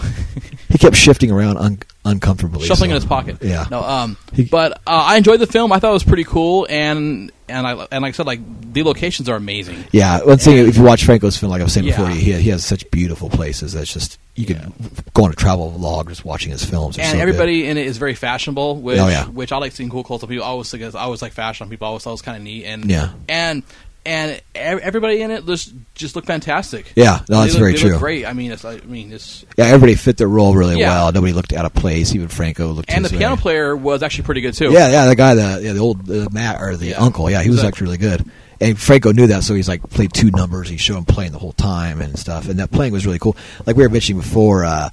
he 0.68 0.78
kept 0.78 0.96
shifting 0.96 1.30
around 1.30 1.56
un- 1.58 1.78
uncomfortably, 2.04 2.66
shuffling 2.66 2.90
so- 2.90 2.96
in 2.96 3.00
his 3.02 3.04
pocket. 3.06 3.38
Yeah, 3.42 3.66
No. 3.70 3.82
Um. 3.82 4.16
He- 4.32 4.44
but 4.44 4.72
uh, 4.72 4.76
I 4.86 5.16
enjoyed 5.16 5.40
the 5.40 5.46
film. 5.46 5.72
I 5.72 5.78
thought 5.78 5.90
it 5.90 5.94
was 5.94 6.04
pretty 6.04 6.24
cool, 6.24 6.66
and 6.68 7.30
and 7.48 7.66
I 7.66 7.72
and 7.92 8.02
like 8.02 8.14
I 8.14 8.16
said, 8.16 8.26
like 8.26 8.40
the 8.72 8.82
locations 8.82 9.28
are 9.28 9.36
amazing. 9.36 9.84
Yeah, 9.92 10.20
one 10.22 10.38
thing 10.38 10.56
if 10.68 10.76
you 10.76 10.82
watch 10.82 11.04
Franco's 11.04 11.36
film, 11.36 11.50
like 11.50 11.60
I 11.60 11.64
was 11.64 11.72
saying 11.72 11.86
before, 11.86 12.06
Yeah. 12.08 12.14
he 12.14 12.32
he 12.42 12.48
has 12.50 12.64
such 12.64 12.90
beautiful 12.90 13.28
places 13.30 13.72
that's 13.74 13.92
just 13.92 14.18
you 14.34 14.46
could 14.46 14.60
go 15.14 15.24
on 15.24 15.30
a 15.30 15.34
travel 15.34 15.72
vlog 15.78 16.08
just 16.08 16.24
watching 16.24 16.50
his 16.52 16.64
films. 16.64 16.98
And 16.98 17.06
so 17.06 17.12
good. 17.12 17.20
everybody 17.20 17.66
in 17.68 17.76
it 17.78 17.86
is 17.86 17.98
very 17.98 18.14
fashionable, 18.14 18.76
which 18.80 18.98
Oh, 18.98 19.08
yeah. 19.08 19.26
which 19.26 19.52
I 19.52 19.58
like 19.58 19.72
seeing 19.72 19.90
cool 19.90 20.02
clothes. 20.04 20.22
People 20.24 20.42
I 20.44 20.48
always 20.48 20.70
think 20.70 20.82
I 20.82 20.98
always 21.00 21.22
like 21.22 21.32
fashion. 21.32 21.64
on 21.64 21.70
People 21.70 21.86
I 21.86 21.88
always 21.88 22.02
thought 22.02 22.10
it 22.10 22.14
was 22.14 22.22
kind 22.22 22.36
of 22.36 22.42
neat, 22.42 22.64
and 22.64 22.84
Yeah. 22.90 23.10
and 23.28 23.62
and 24.06 24.40
everybody 24.54 25.22
in 25.22 25.30
it 25.30 25.46
just 25.46 25.72
just 25.94 26.14
look 26.16 26.26
fantastic. 26.26 26.92
Yeah, 26.96 27.20
no, 27.28 27.40
that's 27.40 27.52
look- 27.54 27.60
very 27.60 27.74
true. 27.74 27.98
Great. 27.98 28.26
I 28.26 28.32
mean, 28.32 28.50
it's 28.52 28.64
like, 28.64 28.82
I 28.82 28.86
mean, 28.86 29.12
it's 29.12 29.44
Yeah, 29.56 29.66
everybody 29.66 29.94
fit 29.94 30.16
their 30.16 30.28
role 30.28 30.54
really 30.54 30.78
Yeah. 30.78 30.88
well. 30.90 31.12
Nobody 31.12 31.32
looked 31.32 31.52
out 31.52 31.64
of 31.64 31.72
place. 31.74 32.14
Even 32.14 32.28
Franco 32.28 32.72
looked. 32.72 32.90
and 32.92 33.04
the 33.04 33.08
piano 33.10 33.36
way. 33.36 33.40
player 33.40 33.76
was 33.76 34.02
actually 34.02 34.24
pretty 34.24 34.40
good 34.42 34.54
too. 34.54 34.72
Yeah, 34.72 34.90
yeah, 34.90 35.06
the 35.06 35.16
guy, 35.16 35.34
the 35.34 35.60
yeah, 35.62 35.72
the 35.72 35.80
old 35.80 36.10
uh, 36.10 36.28
Matt 36.32 36.60
or 36.60 36.76
the 36.76 36.88
Yeah. 36.88 36.98
uncle. 37.02 37.30
Yeah, 37.30 37.42
he 37.42 37.48
was 37.50 37.60
Exactly. 37.60 37.68
actually 37.68 37.84
really 37.86 38.16
good. 38.18 38.30
And 38.60 38.78
Franco 38.78 39.12
knew 39.12 39.26
that, 39.28 39.42
so 39.44 39.54
he's 39.54 39.68
like 39.68 39.82
played 39.90 40.12
two 40.12 40.30
numbers. 40.30 40.68
He 40.68 40.76
showed 40.76 40.96
him 40.98 41.04
playing 41.04 41.32
the 41.32 41.38
whole 41.38 41.52
time 41.52 42.00
and 42.00 42.18
stuff. 42.18 42.48
And 42.48 42.58
that 42.60 42.70
playing 42.70 42.92
was 42.92 43.04
really 43.04 43.18
cool. 43.18 43.36
Like 43.66 43.76
we 43.76 43.82
were 43.82 43.88
mentioning 43.88 44.20
before, 44.20 44.64
uh, 44.64 44.90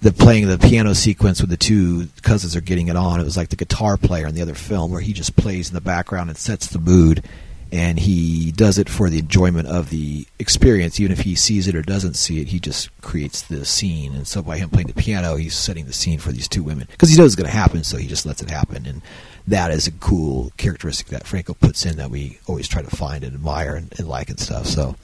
the 0.00 0.12
playing 0.12 0.46
the 0.46 0.58
piano 0.58 0.94
sequence 0.94 1.40
with 1.40 1.50
the 1.50 1.56
two 1.56 2.08
cousins 2.22 2.54
are 2.54 2.60
getting 2.60 2.86
it 2.88 2.94
on. 2.96 3.18
It 3.18 3.24
was 3.24 3.36
like 3.36 3.48
the 3.48 3.56
guitar 3.56 3.96
player 3.96 4.26
in 4.28 4.34
the 4.34 4.42
other 4.42 4.54
film 4.54 4.92
where 4.92 5.00
he 5.00 5.12
just 5.12 5.34
plays 5.36 5.68
in 5.68 5.74
the 5.74 5.80
background 5.80 6.28
and 6.30 6.38
sets 6.38 6.68
the 6.68 6.78
mood. 6.78 7.24
And 7.70 7.98
he 7.98 8.50
does 8.52 8.78
it 8.78 8.88
for 8.88 9.10
the 9.10 9.18
enjoyment 9.18 9.68
of 9.68 9.90
the 9.90 10.26
experience, 10.38 10.98
even 11.00 11.12
if 11.12 11.20
he 11.20 11.34
sees 11.34 11.68
it 11.68 11.74
or 11.74 11.82
doesn't 11.82 12.14
see 12.14 12.40
it. 12.40 12.48
He 12.48 12.58
just 12.58 12.88
creates 13.02 13.42
the 13.42 13.66
scene, 13.66 14.14
and 14.14 14.26
so 14.26 14.40
by 14.40 14.56
him 14.56 14.70
playing 14.70 14.86
the 14.86 14.94
piano, 14.94 15.36
he's 15.36 15.54
setting 15.54 15.84
the 15.84 15.92
scene 15.92 16.18
for 16.18 16.32
these 16.32 16.48
two 16.48 16.62
women 16.62 16.86
because 16.90 17.10
he 17.10 17.16
knows 17.18 17.26
it's 17.34 17.36
going 17.36 17.50
to 17.50 17.54
happen, 17.54 17.84
so 17.84 17.98
he 17.98 18.06
just 18.08 18.24
lets 18.24 18.40
it 18.42 18.48
happen. 18.48 18.86
And 18.86 19.02
that 19.46 19.70
is 19.70 19.86
a 19.86 19.92
cool 19.92 20.50
characteristic 20.56 21.08
that 21.08 21.26
Franco 21.26 21.52
puts 21.52 21.84
in 21.84 21.98
that 21.98 22.10
we 22.10 22.38
always 22.46 22.68
try 22.68 22.80
to 22.80 22.88
find 22.96 23.22
and 23.22 23.34
admire 23.34 23.74
and, 23.76 23.92
and 23.98 24.08
like 24.08 24.30
and 24.30 24.40
stuff. 24.40 24.64
So, 24.66 24.96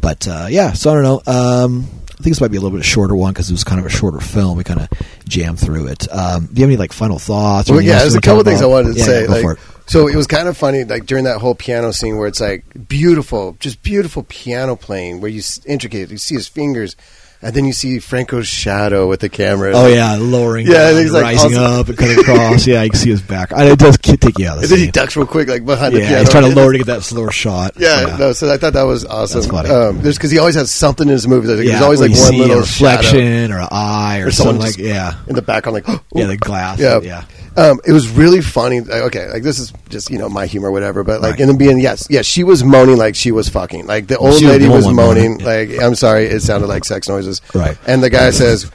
but 0.00 0.28
uh, 0.28 0.46
yeah, 0.48 0.74
so 0.74 0.90
I 0.90 0.94
don't 0.94 1.02
know. 1.02 1.32
Um, 1.32 1.84
I 2.10 2.22
think 2.22 2.30
this 2.34 2.40
might 2.40 2.50
be 2.52 2.58
a 2.58 2.60
little 2.60 2.76
bit 2.76 2.84
shorter 2.84 3.16
one 3.16 3.32
because 3.32 3.50
it 3.50 3.54
was 3.54 3.64
kind 3.64 3.80
of 3.80 3.86
a 3.86 3.90
shorter 3.90 4.20
film. 4.20 4.56
We 4.56 4.62
kind 4.64 4.80
of 4.80 4.88
jammed 5.28 5.58
through 5.58 5.88
it. 5.88 6.06
Um, 6.12 6.46
do 6.46 6.54
you 6.60 6.62
have 6.62 6.70
any 6.70 6.76
like 6.76 6.92
final 6.92 7.18
thoughts? 7.18 7.70
or 7.70 7.74
Well, 7.74 7.82
yeah, 7.82 7.98
there's 7.98 8.14
a 8.14 8.20
couple 8.20 8.44
things 8.44 8.62
I 8.62 8.66
wanted 8.66 8.92
to 8.94 8.98
Yeah, 9.00 9.04
say. 9.04 9.22
yeah, 9.24 9.28
like. 9.30 9.58
So 9.88 10.06
it 10.06 10.14
was 10.14 10.26
kind 10.26 10.46
of 10.48 10.56
funny, 10.56 10.84
like 10.84 11.06
during 11.06 11.24
that 11.24 11.40
whole 11.40 11.54
piano 11.54 11.92
scene 11.92 12.16
where 12.16 12.28
it's 12.28 12.40
like 12.40 12.64
beautiful, 12.88 13.56
just 13.58 13.82
beautiful 13.82 14.22
piano 14.28 14.76
playing, 14.76 15.20
where 15.20 15.30
you 15.30 15.40
s- 15.40 15.60
intricate, 15.66 16.10
you 16.10 16.18
see 16.18 16.34
his 16.34 16.46
fingers, 16.46 16.94
and 17.40 17.54
then 17.54 17.64
you 17.64 17.72
see 17.72 17.98
Franco's 18.00 18.48
shadow 18.48 19.06
with 19.08 19.20
the 19.20 19.28
camera. 19.28 19.70
Oh 19.74 19.86
yeah, 19.86 20.16
lowering, 20.16 20.66
Yeah, 20.66 20.90
down, 20.90 21.00
he's, 21.02 21.12
like, 21.12 21.22
rising 21.22 21.56
also- 21.56 21.80
up 21.80 21.88
and 21.88 21.96
cutting 21.96 22.18
across. 22.18 22.66
yeah, 22.66 22.82
you 22.82 22.90
can 22.90 22.98
see 22.98 23.10
his 23.10 23.22
back. 23.22 23.52
And 23.52 23.68
it 23.68 23.78
does 23.78 23.96
take 23.98 24.38
you 24.40 24.48
out 24.48 24.56
of 24.56 24.62
the 24.62 24.66
and 24.66 24.70
then 24.72 24.78
he 24.80 24.90
ducks 24.90 25.16
real 25.16 25.24
quick, 25.26 25.48
like 25.48 25.64
behind 25.64 25.94
the 25.94 26.00
Yeah, 26.00 26.08
piano. 26.08 26.20
he's 26.22 26.30
trying 26.30 26.50
to 26.50 26.54
lower 26.56 26.72
to 26.72 26.78
get 26.78 26.88
that 26.88 27.02
slower 27.04 27.30
shot. 27.30 27.74
Yeah, 27.78 28.16
no. 28.18 28.32
So 28.32 28.52
I 28.52 28.56
thought 28.58 28.72
that 28.72 28.82
was 28.82 29.04
awesome. 29.04 29.40
That's 29.40 29.50
funny. 29.50 29.70
Um, 29.70 30.02
there's 30.02 30.16
because 30.18 30.32
he 30.32 30.38
always 30.38 30.56
has 30.56 30.70
something 30.70 31.06
in 31.06 31.12
his 31.12 31.28
movie. 31.28 31.46
Like, 31.46 31.58
yeah, 31.64 31.70
there's 31.72 31.82
always 31.82 32.00
like 32.00 32.10
one 32.10 32.36
little 32.38 32.56
a 32.56 32.60
reflection 32.60 33.48
shadow 33.50 33.54
or 33.54 33.58
an 33.60 33.68
eye 33.70 34.20
or, 34.20 34.26
or 34.26 34.30
something 34.32 34.58
like 34.58 34.76
yeah, 34.76 35.14
in 35.28 35.36
the 35.36 35.42
background, 35.42 35.74
like 35.74 35.86
yeah, 36.14 36.26
the 36.26 36.36
glass. 36.36 36.80
Yeah, 36.80 37.00
yeah. 37.00 37.22
Um, 37.56 37.80
it 37.86 37.92
was 37.92 38.08
really 38.08 38.40
funny. 38.40 38.80
Like, 38.80 39.02
Okay, 39.02 39.30
like 39.30 39.42
this 39.42 39.58
is 39.58 39.72
just 39.88 40.10
you 40.10 40.18
know 40.18 40.28
my 40.28 40.46
humor, 40.46 40.68
or 40.68 40.72
whatever. 40.72 41.04
But 41.04 41.20
like 41.20 41.40
in 41.40 41.48
the 41.48 41.54
beginning, 41.54 41.82
yes, 41.82 42.06
yes, 42.10 42.26
she 42.26 42.44
was 42.44 42.62
moaning 42.62 42.96
like 42.96 43.14
she 43.14 43.32
was 43.32 43.48
fucking. 43.48 43.86
Like 43.86 44.06
the 44.06 44.18
old 44.18 44.38
She 44.38 44.44
was 44.44 44.54
lady 44.54 44.66
the 44.66 44.72
was 44.72 44.84
one 44.84 44.96
moaning. 44.96 45.38
Like 45.38 45.70
I'm 45.80 45.94
sorry, 45.94 46.26
it 46.26 46.40
sounded 46.40 46.66
like 46.66 46.84
sex 46.84 47.08
noises. 47.08 47.40
Right. 47.54 47.76
And 47.86 48.02
the 48.02 48.10
guy 48.10 48.30
says, 48.30 48.70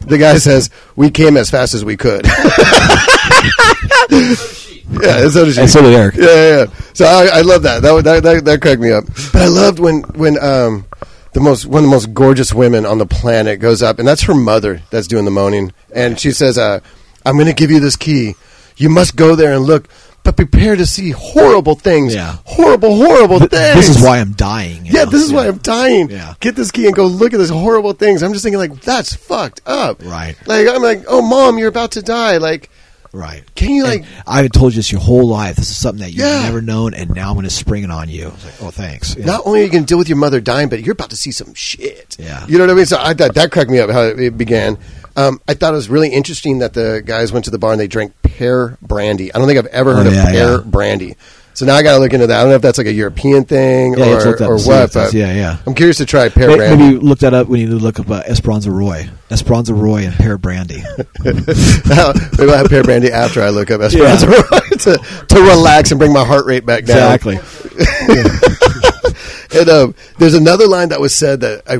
the 0.00 0.18
guy 0.18 0.38
says, 0.38 0.70
we 0.96 1.10
came 1.10 1.36
as 1.36 1.50
fast 1.50 1.74
as 1.74 1.84
we 1.84 1.96
could. 1.96 2.26
yeah, 4.16 5.22
and 5.22 5.32
so 5.32 5.44
did 5.44 5.54
she. 5.54 5.60
And 5.60 5.70
so 5.70 5.82
did 5.82 5.94
Eric. 5.94 6.14
Yeah, 6.16 6.24
yeah, 6.26 6.56
yeah. 6.58 6.66
So 6.94 7.04
I, 7.04 7.38
I 7.38 7.40
love 7.42 7.62
that. 7.64 7.82
That, 7.82 8.04
that 8.04 8.22
that 8.22 8.44
that 8.44 8.62
cracked 8.62 8.80
me 8.80 8.92
up. 8.92 9.04
But 9.32 9.42
I 9.42 9.48
loved 9.48 9.78
when 9.78 10.02
when 10.14 10.42
um 10.42 10.86
the 11.32 11.40
most 11.40 11.66
one 11.66 11.84
of 11.84 11.90
the 11.90 11.94
most 11.94 12.14
gorgeous 12.14 12.54
women 12.54 12.86
on 12.86 12.98
the 12.98 13.06
planet 13.06 13.60
goes 13.60 13.82
up, 13.82 13.98
and 13.98 14.08
that's 14.08 14.22
her 14.22 14.34
mother 14.34 14.80
that's 14.90 15.06
doing 15.06 15.26
the 15.26 15.30
moaning, 15.30 15.72
and 15.94 16.18
she 16.18 16.30
says, 16.30 16.56
uh, 16.56 16.80
"I'm 17.26 17.34
going 17.34 17.46
to 17.48 17.52
give 17.52 17.70
you 17.70 17.80
this 17.80 17.96
key. 17.96 18.34
You 18.76 18.88
must 18.88 19.16
go 19.16 19.34
there 19.36 19.52
and 19.52 19.64
look." 19.64 19.88
But 20.22 20.34
prepare 20.36 20.74
to 20.74 20.86
see 20.86 21.10
horrible 21.12 21.76
things. 21.76 22.12
Yeah. 22.12 22.38
Horrible, 22.46 22.96
horrible 22.96 23.38
Th- 23.38 23.48
things. 23.48 23.76
This 23.76 23.88
is 23.96 24.02
why 24.02 24.18
I'm 24.18 24.32
dying. 24.32 24.84
Yeah, 24.84 25.04
know? 25.04 25.10
this 25.10 25.22
is 25.22 25.32
why 25.32 25.46
I'm 25.46 25.58
dying. 25.58 26.10
Yeah. 26.10 26.34
Get 26.40 26.56
this 26.56 26.72
key 26.72 26.86
and 26.86 26.96
go 26.96 27.06
look 27.06 27.32
at 27.32 27.36
these 27.38 27.48
horrible 27.48 27.92
things. 27.92 28.24
I'm 28.24 28.32
just 28.32 28.42
thinking 28.42 28.58
like 28.58 28.80
that's 28.80 29.14
fucked 29.14 29.60
up. 29.66 30.02
Right. 30.04 30.34
Like 30.46 30.66
I'm 30.66 30.82
like, 30.82 31.04
oh 31.06 31.22
mom, 31.22 31.58
you're 31.58 31.68
about 31.68 31.92
to 31.92 32.02
die. 32.02 32.38
Like, 32.38 32.70
Right. 33.12 33.44
can 33.54 33.70
you 33.70 33.84
like? 33.84 34.00
And 34.00 34.08
I 34.26 34.36
haven't 34.36 34.50
told 34.52 34.72
you 34.72 34.78
this 34.80 34.90
your 34.90 35.00
whole 35.00 35.28
life. 35.28 35.54
This 35.54 35.70
is 35.70 35.76
something 35.76 36.00
that 36.02 36.10
you've 36.10 36.26
Yeah. 36.26 36.42
never 36.42 36.60
known, 36.60 36.92
and 36.92 37.14
now 37.14 37.28
I'm 37.28 37.34
going 37.36 37.44
to 37.44 37.50
spring 37.50 37.84
it 37.84 37.92
on 37.92 38.08
you. 38.08 38.32
It's 38.34 38.44
like, 38.44 38.54
oh, 38.62 38.72
thanks. 38.72 39.14
Yeah. 39.16 39.26
Not 39.26 39.42
only 39.46 39.60
are 39.60 39.64
you 39.66 39.70
going 39.70 39.84
to 39.84 39.88
deal 39.88 39.96
with 39.96 40.08
your 40.08 40.18
mother 40.18 40.40
dying, 40.40 40.68
but 40.68 40.82
you're 40.82 40.94
about 40.94 41.10
to 41.10 41.16
see 41.16 41.30
some 41.30 41.54
shit. 41.54 42.16
Yeah. 42.18 42.44
You 42.48 42.58
know 42.58 42.64
what 42.64 42.72
I 42.72 42.74
mean? 42.74 42.86
So 42.86 42.98
I 43.00 43.14
thought 43.14 43.34
that 43.36 43.52
cracked 43.52 43.70
me 43.70 43.78
up 43.78 43.90
how 43.90 44.02
it 44.02 44.36
began. 44.36 44.76
Um, 45.16 45.40
I 45.48 45.54
thought 45.54 45.72
it 45.72 45.76
was 45.76 45.88
really 45.88 46.10
interesting 46.12 46.58
that 46.58 46.74
the 46.74 47.02
guys 47.04 47.32
went 47.32 47.46
to 47.46 47.50
the 47.50 47.58
bar 47.58 47.72
and 47.72 47.80
they 47.80 47.86
drank 47.88 48.12
pear 48.22 48.76
brandy. 48.82 49.32
I 49.34 49.38
don't 49.38 49.46
think 49.46 49.58
I've 49.58 49.66
ever 49.66 49.94
heard 49.96 50.06
Oh, 50.06 50.10
of 50.10 50.14
pear 50.26 50.50
yeah. 50.56 50.60
brandy. 50.64 51.16
So 51.54 51.64
now 51.64 51.74
I 51.74 51.82
got 51.82 51.94
to 51.94 52.00
look 52.00 52.12
into 52.12 52.26
that. 52.26 52.38
I 52.38 52.42
don't 52.42 52.50
know 52.50 52.56
if 52.56 52.60
that's 52.60 52.76
like 52.76 52.86
a 52.86 52.92
European 52.92 53.44
thing 53.46 53.94
Yeah, 53.96 54.04
you 54.04 54.12
have 54.12 54.36
to 54.36 54.44
or, 54.46 54.56
or 54.56 54.58
what. 54.58 54.92
But 54.92 55.14
yeah, 55.14 55.32
yeah. 55.32 55.56
I'm 55.66 55.72
curious 55.74 55.96
to 55.96 56.04
try 56.04 56.28
pear 56.28 56.48
Maybe, 56.48 56.58
brandy. 56.58 56.84
maybe 56.84 56.98
look 56.98 57.20
that 57.20 57.32
up 57.32 57.48
when 57.48 57.60
you 57.60 57.68
look 57.78 57.98
up 57.98 58.10
uh, 58.10 58.22
Esperanza 58.26 58.70
Roy. 58.70 59.08
Esperanza 59.30 59.72
Roy 59.72 60.04
and 60.04 60.14
Pear 60.14 60.36
Brandy. 60.36 60.82
Maybe 61.24 61.42
I'll 61.90 62.12
have 62.58 62.68
pear 62.68 62.84
brandy 62.84 63.10
after 63.10 63.40
I 63.40 63.48
look 63.48 63.70
up 63.70 63.80
Esperanza 63.80 64.26
to, 64.80 65.24
to 65.28 65.40
relax 65.40 65.92
and 65.92 65.98
bring 65.98 66.12
my 66.12 66.26
heart 66.26 66.44
rate 66.44 66.66
back 66.66 66.84
down. 66.84 67.14
exactly. 67.14 67.38
And 69.54 69.68
um, 69.70 69.94
there's 70.18 70.34
another 70.34 70.66
line 70.66 70.88
that 70.90 71.00
was 71.00 71.14
said 71.14 71.40
that 71.40 71.62
I 71.66 71.74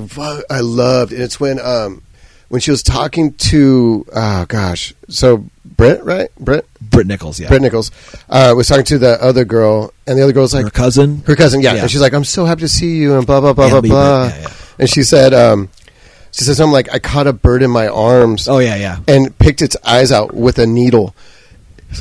I 0.55 0.61
loved, 0.61 1.13
and 1.13 1.21
it's 1.21 1.39
when 1.39 1.59
um, 1.61 2.01
when 2.49 2.61
she 2.61 2.71
was 2.71 2.83
talking 2.83 3.33
to 3.35 4.07
oh 4.15 4.45
gosh, 4.49 4.95
so 5.09 5.45
Britt, 5.65 6.03
right? 6.05 6.31
Britt, 6.39 6.67
Britt 6.81 7.07
Nichols, 7.07 7.39
yeah. 7.39 7.49
Britt 7.49 7.61
Nichols 7.63 7.91
uh, 8.31 8.55
was 8.57 8.69
talking 8.69 8.85
to 8.87 8.99
the 8.99 9.23
other 9.23 9.45
girl, 9.45 9.93
and 10.07 10.19
the 10.19 10.23
other 10.23 10.33
girl's 10.33 10.55
like 10.55 10.65
Her 10.65 10.71
cousin. 10.71 11.23
her 11.27 11.37
cousin, 11.37 11.61
yeah. 11.61 11.75
Yeah. 11.75 11.83
And 11.83 11.91
she's 11.91 12.01
like, 12.01 12.15
"I'm 12.15 12.25
so 12.25 12.45
happy 12.45 12.61
to 12.63 12.69
see 12.69 12.97
you," 12.97 13.17
and 13.17 13.27
blah 13.27 13.41
blah 13.41 13.53
blah 13.53 13.69
blah 13.69 13.81
blah. 13.81 14.27
Yeah, 14.29 14.41
yeah. 14.41 14.49
And 14.79 14.89
she 14.91 15.03
said, 15.03 15.35
um, 15.35 15.69
she 16.33 16.45
said 16.45 16.57
something 16.57 16.73
like, 16.73 16.93
"I 16.93 16.99
caught 16.99 17.27
a 17.27 17.33
bird 17.33 17.63
in 17.63 17.71
my 17.71 17.89
arms." 17.89 18.49
Oh, 18.49 18.59
yeah, 18.59 18.77
yeah. 18.77 18.99
And 19.09 19.37
picked 19.39 19.61
its 19.63 19.77
eyes 19.85 20.13
out 20.13 20.35
with 20.35 20.59
a 20.59 20.67
needle. 20.67 21.15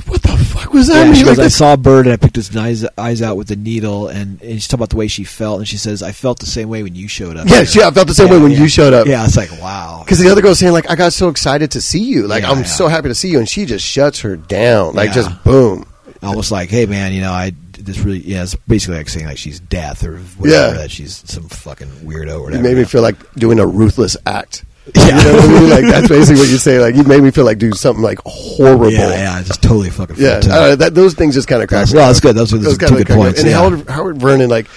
What 0.08 0.22
the 0.24 0.30
fuck 0.30 0.74
was 0.74 0.88
that? 0.88 1.08
Yeah, 1.08 1.14
she 1.14 1.24
Like, 1.24 1.38
goes, 1.38 1.46
I 1.46 1.48
saw 1.50 1.74
a 1.74 1.78
bird 1.78 2.06
and 2.08 2.14
I 2.14 2.18
picked 2.18 2.36
his 2.36 2.56
eyes, 2.56 2.86
eyes 2.98 3.22
out 3.22 3.38
with 3.38 3.50
a 3.52 3.56
needle, 3.56 4.08
and, 4.08 4.42
and 4.42 4.54
she's 4.54 4.68
talking 4.68 4.80
about 4.80 4.90
the 4.90 4.96
way 4.98 5.08
she 5.08 5.24
felt, 5.24 5.60
and 5.60 5.68
she 5.68 5.78
says, 5.78 6.02
I 6.04 6.12
felt 6.12 6.40
the 6.40 6.46
same 6.48 6.70
way 6.70 6.84
when 6.84 6.96
you 6.96 7.08
showed 7.08 7.38
up. 7.38 7.48
Yeah, 7.48 7.64
she- 7.64 7.82
I 7.82 7.92
felt 7.92 8.08
the 8.08 8.14
same 8.14 8.28
Yeah, 8.28 8.34
way 8.34 8.40
when 8.42 8.52
yeah. 8.52 8.60
you 8.60 8.68
showed 8.68 8.94
up. 8.94 9.08
Yeah, 9.08 9.24
it's 9.26 9.38
like, 9.38 9.52
wow. 9.62 10.02
Because 10.04 10.20
the 10.20 10.30
other 10.30 10.42
girl's 10.42 10.60
saying 10.60 10.74
like, 10.74 10.90
"I 10.90 10.96
got 10.96 11.14
so 11.14 11.30
excited 11.30 11.72
to 11.72 11.82
see 11.82 12.04
you. 12.04 12.28
Like, 12.28 12.44
I'm 12.44 12.66
so 12.66 12.88
happy 12.88 13.08
to 13.10 13.16
see 13.16 13.30
you," 13.30 13.40
and 13.40 13.48
she 13.48 13.66
just 13.66 13.86
shuts 13.86 14.20
her 14.22 14.36
down. 14.36 14.94
Like, 14.96 15.12
just 15.14 15.44
boom. 15.44 15.86
Almost 16.24 16.52
like, 16.52 16.70
hey, 16.70 16.86
man, 16.88 17.14
you 17.14 17.22
know, 17.22 17.32
I 17.32 17.54
this 17.78 18.00
really, 18.00 18.20
yeah, 18.20 18.42
it's 18.44 18.56
basically 18.56 18.98
like 18.98 19.10
saying 19.10 19.28
like 19.28 19.38
she's 19.38 19.60
death 19.60 20.04
or 20.04 20.18
whatever, 20.18 20.74
Yeah. 20.76 20.82
that 20.82 20.90
she's 20.92 21.22
some 21.30 21.48
fucking 21.50 21.88
weirdo 22.04 22.40
or 22.40 22.44
whatever. 22.46 22.64
made 22.64 22.78
me 22.78 22.84
feel 22.86 23.04
like 23.04 23.16
doing 23.34 23.60
a 23.60 23.68
ruthless 23.68 24.18
act. 24.26 24.66
Yeah. 24.94 25.06
You 25.18 25.24
know 25.24 25.34
what 25.34 25.44
I 25.44 25.48
mean? 25.60 25.70
Like 25.70 25.86
that's 25.86 26.08
basically 26.08 26.42
what 26.42 26.50
you 26.50 26.58
say. 26.58 26.80
Like 26.80 26.96
you 26.96 27.04
made 27.04 27.22
me 27.24 27.32
feel 27.32 27.46
like 27.46 27.58
do 27.58 27.72
something 27.72 28.04
like 28.04 28.20
horrible. 28.26 28.92
yeah, 28.92 29.10
yeah, 29.10 29.44
just 29.44 29.62
totally 29.64 29.90
fucking 29.90 30.18
Yeah, 30.20 30.42
uh, 30.50 30.76
that, 30.76 30.94
those 30.94 31.14
things 31.16 31.34
just 31.34 31.48
kind 31.48 31.64
of 31.64 31.70
crack. 31.70 31.88
Well, 31.92 32.08
that's 32.08 32.20
good. 32.20 32.36
Those 32.36 32.54
are- 32.54 32.58
those 32.60 32.78
two 32.78 32.88
good 32.88 33.08
crack 33.08 33.10
me 33.10 33.14
up. 33.16 33.20
points, 33.20 33.40
And 33.40 33.50
yeah. 33.50 33.56
Howard, 33.58 33.90
Howard 33.90 34.18
Vernon, 34.18 34.50
like 34.50 34.68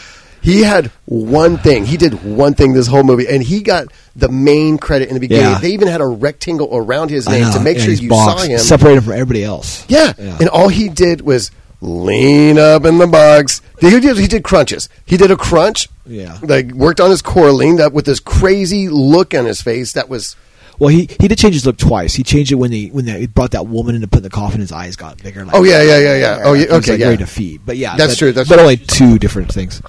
he 0.40 0.62
had 0.62 0.90
one 1.04 1.58
thing. 1.58 1.84
He 1.84 1.96
did 1.96 2.22
one 2.24 2.54
thing 2.54 2.72
this 2.72 2.86
whole 2.86 3.02
movie, 3.02 3.26
and 3.28 3.42
he 3.42 3.60
got 3.60 3.88
the 4.16 4.28
main 4.30 4.78
credit 4.78 5.08
in 5.08 5.14
the 5.14 5.20
beginning. 5.20 5.44
Yeah. 5.50 5.58
They 5.58 5.72
even 5.72 5.88
had 5.88 6.00
a 6.00 6.06
rectangle 6.06 6.68
around 6.72 7.10
his 7.10 7.28
name 7.28 7.52
to 7.52 7.60
make 7.60 7.76
yeah, 7.78 7.84
sure 7.84 7.92
you 7.94 8.08
boxed, 8.08 8.44
saw 8.46 8.50
him. 8.52 8.58
separated 8.58 9.02
from 9.04 9.12
everybody 9.14 9.44
else. 9.44 9.84
Yeah. 9.88 10.12
Yeah. 10.16 10.36
and 10.40 10.48
all 10.48 10.68
he 10.68 10.88
did 10.88 11.20
was 11.22 11.50
lean 11.80 12.58
up 12.58 12.84
in 12.84 12.98
the 12.98 13.06
box. 13.06 13.60
He 13.80 13.90
did, 13.90 14.16
he 14.16 14.26
did 14.26 14.42
crunches. 14.44 14.88
He 15.06 15.16
did 15.16 15.30
a 15.30 15.36
crunch. 15.36 15.88
Yeah. 16.06 16.38
like 16.42 16.72
worked 16.72 17.00
on 17.00 17.10
his 17.10 17.22
core, 17.22 17.52
leaned 17.52 17.80
up 17.80 17.92
with 17.92 18.06
this 18.06 18.18
crazy 18.20 18.88
look 18.88 19.34
on 19.34 19.44
his 19.44 19.60
face. 19.62 19.92
That 19.92 20.08
was 20.08 20.36
Well, 20.78 20.88
he 20.88 21.08
he 21.20 21.28
did 21.28 21.36
change 21.38 21.54
his 21.54 21.66
look 21.66 21.76
twice. 21.76 22.14
He 22.14 22.22
changed 22.22 22.50
it 22.50 22.54
when 22.56 22.72
he 22.72 22.88
when 22.88 23.04
they 23.04 23.26
brought 23.26 23.50
that 23.52 23.66
woman 23.66 23.94
in 23.94 24.00
to 24.00 24.08
put 24.08 24.18
in 24.18 24.22
the 24.24 24.30
coffin. 24.30 24.60
His 24.60 24.72
eyes 24.72 24.96
got 24.96 25.22
bigger. 25.22 25.44
Like, 25.44 25.54
Oh, 25.54 25.64
yeah, 25.64 25.82
yeah, 25.82 25.98
yeah, 25.98 26.16
yeah. 26.16 26.40
Oh, 26.44 26.52
yeah, 26.54 26.62
It 26.64 26.70
was, 26.70 26.78
okay, 26.84 26.92
like, 26.92 27.00
yeah. 27.00 27.06
Very 27.06 27.16
defeat, 27.18 27.60
but 27.66 27.76
yeah, 27.76 27.96
That's 27.96 28.12
but, 28.14 28.18
true, 28.18 28.32
that's 28.32 28.48
but 28.48 28.54
true. 28.56 28.62
only 28.62 28.76
two 28.78 29.18
different 29.18 29.52
things. 29.52 29.82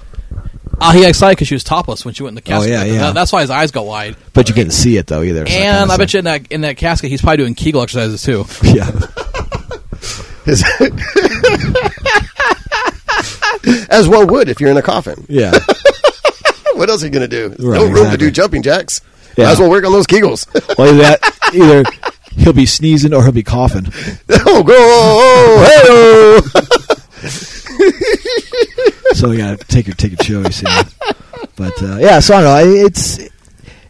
Uh, 0.82 0.92
he 0.92 1.00
got 1.02 1.08
excited 1.10 1.36
because 1.36 1.48
she 1.48 1.54
was 1.54 1.64
topless 1.64 2.04
when 2.06 2.14
she 2.14 2.22
went 2.22 2.30
in 2.32 2.34
the 2.36 2.40
casket. 2.42 2.70
Oh, 2.72 2.74
yeah, 2.74 2.84
yeah. 2.84 2.98
That- 3.00 3.14
That's 3.14 3.32
why 3.32 3.40
his 3.42 3.50
eyes 3.50 3.70
got 3.70 3.84
wide. 3.84 4.16
But 4.32 4.48
you 4.48 4.54
can't 4.54 4.72
see 4.72 4.96
it 4.96 5.06
though 5.08 5.22
either. 5.22 5.46
so 5.46 5.52
And 5.52 5.90
I 5.92 5.96
bet 5.96 6.10
sucks. 6.10 6.12
you 6.14 6.18
in 6.20 6.24
that 6.26 6.52
in 6.52 6.60
that 6.62 6.76
casket, 6.78 7.10
he's 7.10 7.20
probably 7.20 7.38
doing 7.38 7.54
Kegel 7.54 7.82
exercises 7.82 8.22
too. 8.22 8.44
yeah. 8.62 8.90
his, 10.46 10.62
as 13.90 14.08
one 14.08 14.26
would 14.28 14.48
if 14.48 14.60
you're 14.60 14.70
in 14.70 14.76
a 14.76 14.82
coffin. 14.82 15.26
Yeah. 15.28 15.52
What 16.80 16.88
else 16.88 17.02
are 17.02 17.06
you 17.06 17.12
going 17.12 17.28
to 17.28 17.48
do? 17.48 17.48
Right, 17.62 17.78
no 17.78 17.86
room 17.90 18.10
to 18.10 18.16
do 18.16 18.30
jumping 18.30 18.62
jacks. 18.62 19.02
Yeah. 19.36 19.44
Might 19.44 19.50
as 19.50 19.60
well 19.60 19.68
work 19.68 19.84
on 19.84 19.92
those 19.92 20.06
Kegels. 20.06 20.46
Well, 20.78 20.88
either 20.88 21.02
that 21.02 21.20
either 21.52 21.84
he'll 22.42 22.54
be 22.54 22.64
sneezing 22.64 23.12
or 23.12 23.22
he'll 23.22 23.32
be 23.32 23.42
coughing. 23.42 23.84
oh, 24.46 24.62
go, 24.62 24.74
oh, 24.78 26.40
so 29.12 29.28
we 29.28 29.36
gotta 29.36 29.58
take 29.58 29.88
your 29.88 29.94
take 29.94 30.12
your 30.12 30.42
choice. 30.42 30.62
Yeah. 30.62 30.84
But 31.56 31.82
uh, 31.82 31.98
yeah, 31.98 32.20
so 32.20 32.36
I 32.36 32.40
don't 32.40 32.64
know. 32.64 32.86
It's 32.86 33.18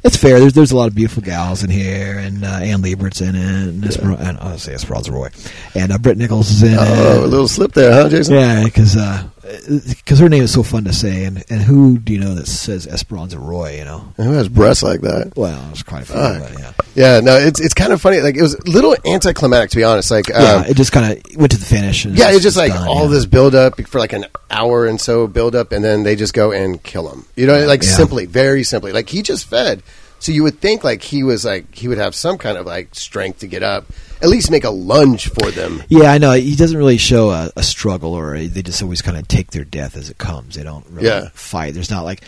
it's 0.02 0.16
fair. 0.16 0.40
There's 0.40 0.54
there's 0.54 0.72
a 0.72 0.76
lot 0.76 0.88
of 0.88 0.94
beautiful 0.96 1.22
gals 1.22 1.62
in 1.62 1.70
here, 1.70 2.18
and 2.18 2.44
uh, 2.44 2.58
Anne 2.60 2.82
Libert's 2.82 3.20
in 3.20 3.36
it, 3.36 3.68
and, 3.68 3.84
Esper- 3.84 4.16
and 4.18 4.36
I'll 4.38 4.58
say 4.58 4.74
Esperanza 4.74 5.12
Roy, 5.12 5.28
and 5.76 5.92
uh, 5.92 5.98
Britt 5.98 6.18
Nichols 6.18 6.50
is 6.50 6.64
in 6.64 6.76
oh, 6.76 7.24
a 7.24 7.26
little 7.26 7.46
slip 7.46 7.72
there, 7.72 7.92
huh, 7.92 8.08
Jason? 8.08 8.34
Yeah, 8.34 8.64
because 8.64 8.96
because 9.42 10.18
her 10.18 10.28
name 10.28 10.42
is 10.42 10.52
so 10.52 10.62
fun 10.62 10.84
to 10.84 10.92
say, 10.92 11.24
and, 11.24 11.42
and 11.48 11.60
who 11.62 11.98
do 11.98 12.12
you 12.12 12.20
know 12.20 12.34
that 12.34 12.46
says 12.46 12.86
Esperanza 12.86 13.38
Roy? 13.38 13.78
You 13.78 13.84
know, 13.84 13.98
Who 14.16 14.32
has 14.32 14.48
breasts 14.48 14.82
like 14.82 15.00
that? 15.00 15.32
well, 15.36 15.66
it's 15.70 15.82
quite 15.82 16.06
funny, 16.06 16.40
but 16.40 16.58
yeah, 16.58 16.72
Yeah, 16.94 17.20
no, 17.20 17.36
it's 17.36 17.60
it's 17.60 17.74
kind 17.74 17.92
of 17.92 18.00
funny. 18.00 18.20
Like 18.20 18.36
it 18.36 18.42
was 18.42 18.54
a 18.54 18.62
little 18.70 18.94
anticlimactic, 19.06 19.70
to 19.70 19.76
be 19.76 19.84
honest. 19.84 20.10
Like, 20.10 20.28
yeah. 20.28 20.36
um, 20.56 20.64
It 20.64 20.76
just 20.76 20.92
kind 20.92 21.12
of 21.12 21.36
went 21.36 21.52
to 21.52 21.58
the 21.58 21.64
finish. 21.64 22.04
And 22.04 22.16
yeah, 22.18 22.30
it's 22.32 22.42
just 22.42 22.56
like 22.56 22.72
done, 22.72 22.86
all 22.86 23.04
yeah. 23.04 23.08
this 23.10 23.26
build 23.26 23.54
up 23.54 23.80
for 23.82 23.98
like 23.98 24.12
an 24.12 24.26
hour 24.50 24.86
and 24.86 25.00
so 25.00 25.26
build 25.26 25.54
up, 25.54 25.72
and 25.72 25.84
then 25.84 26.02
they 26.02 26.16
just 26.16 26.34
go 26.34 26.52
and 26.52 26.82
kill 26.82 27.08
him. 27.10 27.24
You 27.36 27.46
know, 27.46 27.66
like 27.66 27.82
Yeah. 27.82 27.88
simply, 27.90 28.26
very 28.26 28.62
simply. 28.64 28.92
Like 28.92 29.08
he 29.08 29.22
just 29.22 29.46
fed, 29.46 29.82
so 30.20 30.30
you 30.30 30.44
would 30.44 30.60
think 30.60 30.84
like 30.84 31.02
he 31.02 31.22
was 31.24 31.44
like 31.44 31.74
he 31.74 31.88
would 31.88 31.98
have 31.98 32.14
some 32.14 32.38
kind 32.38 32.56
of 32.56 32.64
like 32.66 32.94
strength 32.94 33.40
to 33.40 33.48
get 33.48 33.62
up, 33.64 33.86
at 34.22 34.28
least 34.28 34.50
make 34.50 34.62
a 34.64 34.70
lunge 34.70 35.28
for 35.30 35.50
them. 35.50 35.82
Yeah, 35.88 36.12
I 36.12 36.18
know. 36.18 36.32
He 36.32 36.54
doesn't 36.54 36.78
really 36.78 36.98
show 36.98 37.30
a, 37.30 37.50
a 37.56 37.62
struggle, 37.64 38.14
or 38.14 38.36
a, 38.36 38.46
they 38.46 38.62
just 38.62 38.82
always 38.82 39.02
kind 39.02 39.16
of 39.16 39.26
take 39.26 39.50
their 39.50 39.64
death 39.64 39.96
as 39.96 40.08
it 40.10 40.18
comes. 40.18 40.54
They 40.54 40.62
don't 40.62 40.86
really 40.90 41.08
Yeah. 41.08 41.28
fight. 41.34 41.74
There's 41.74 41.90
not 41.90 42.04
like 42.04 42.22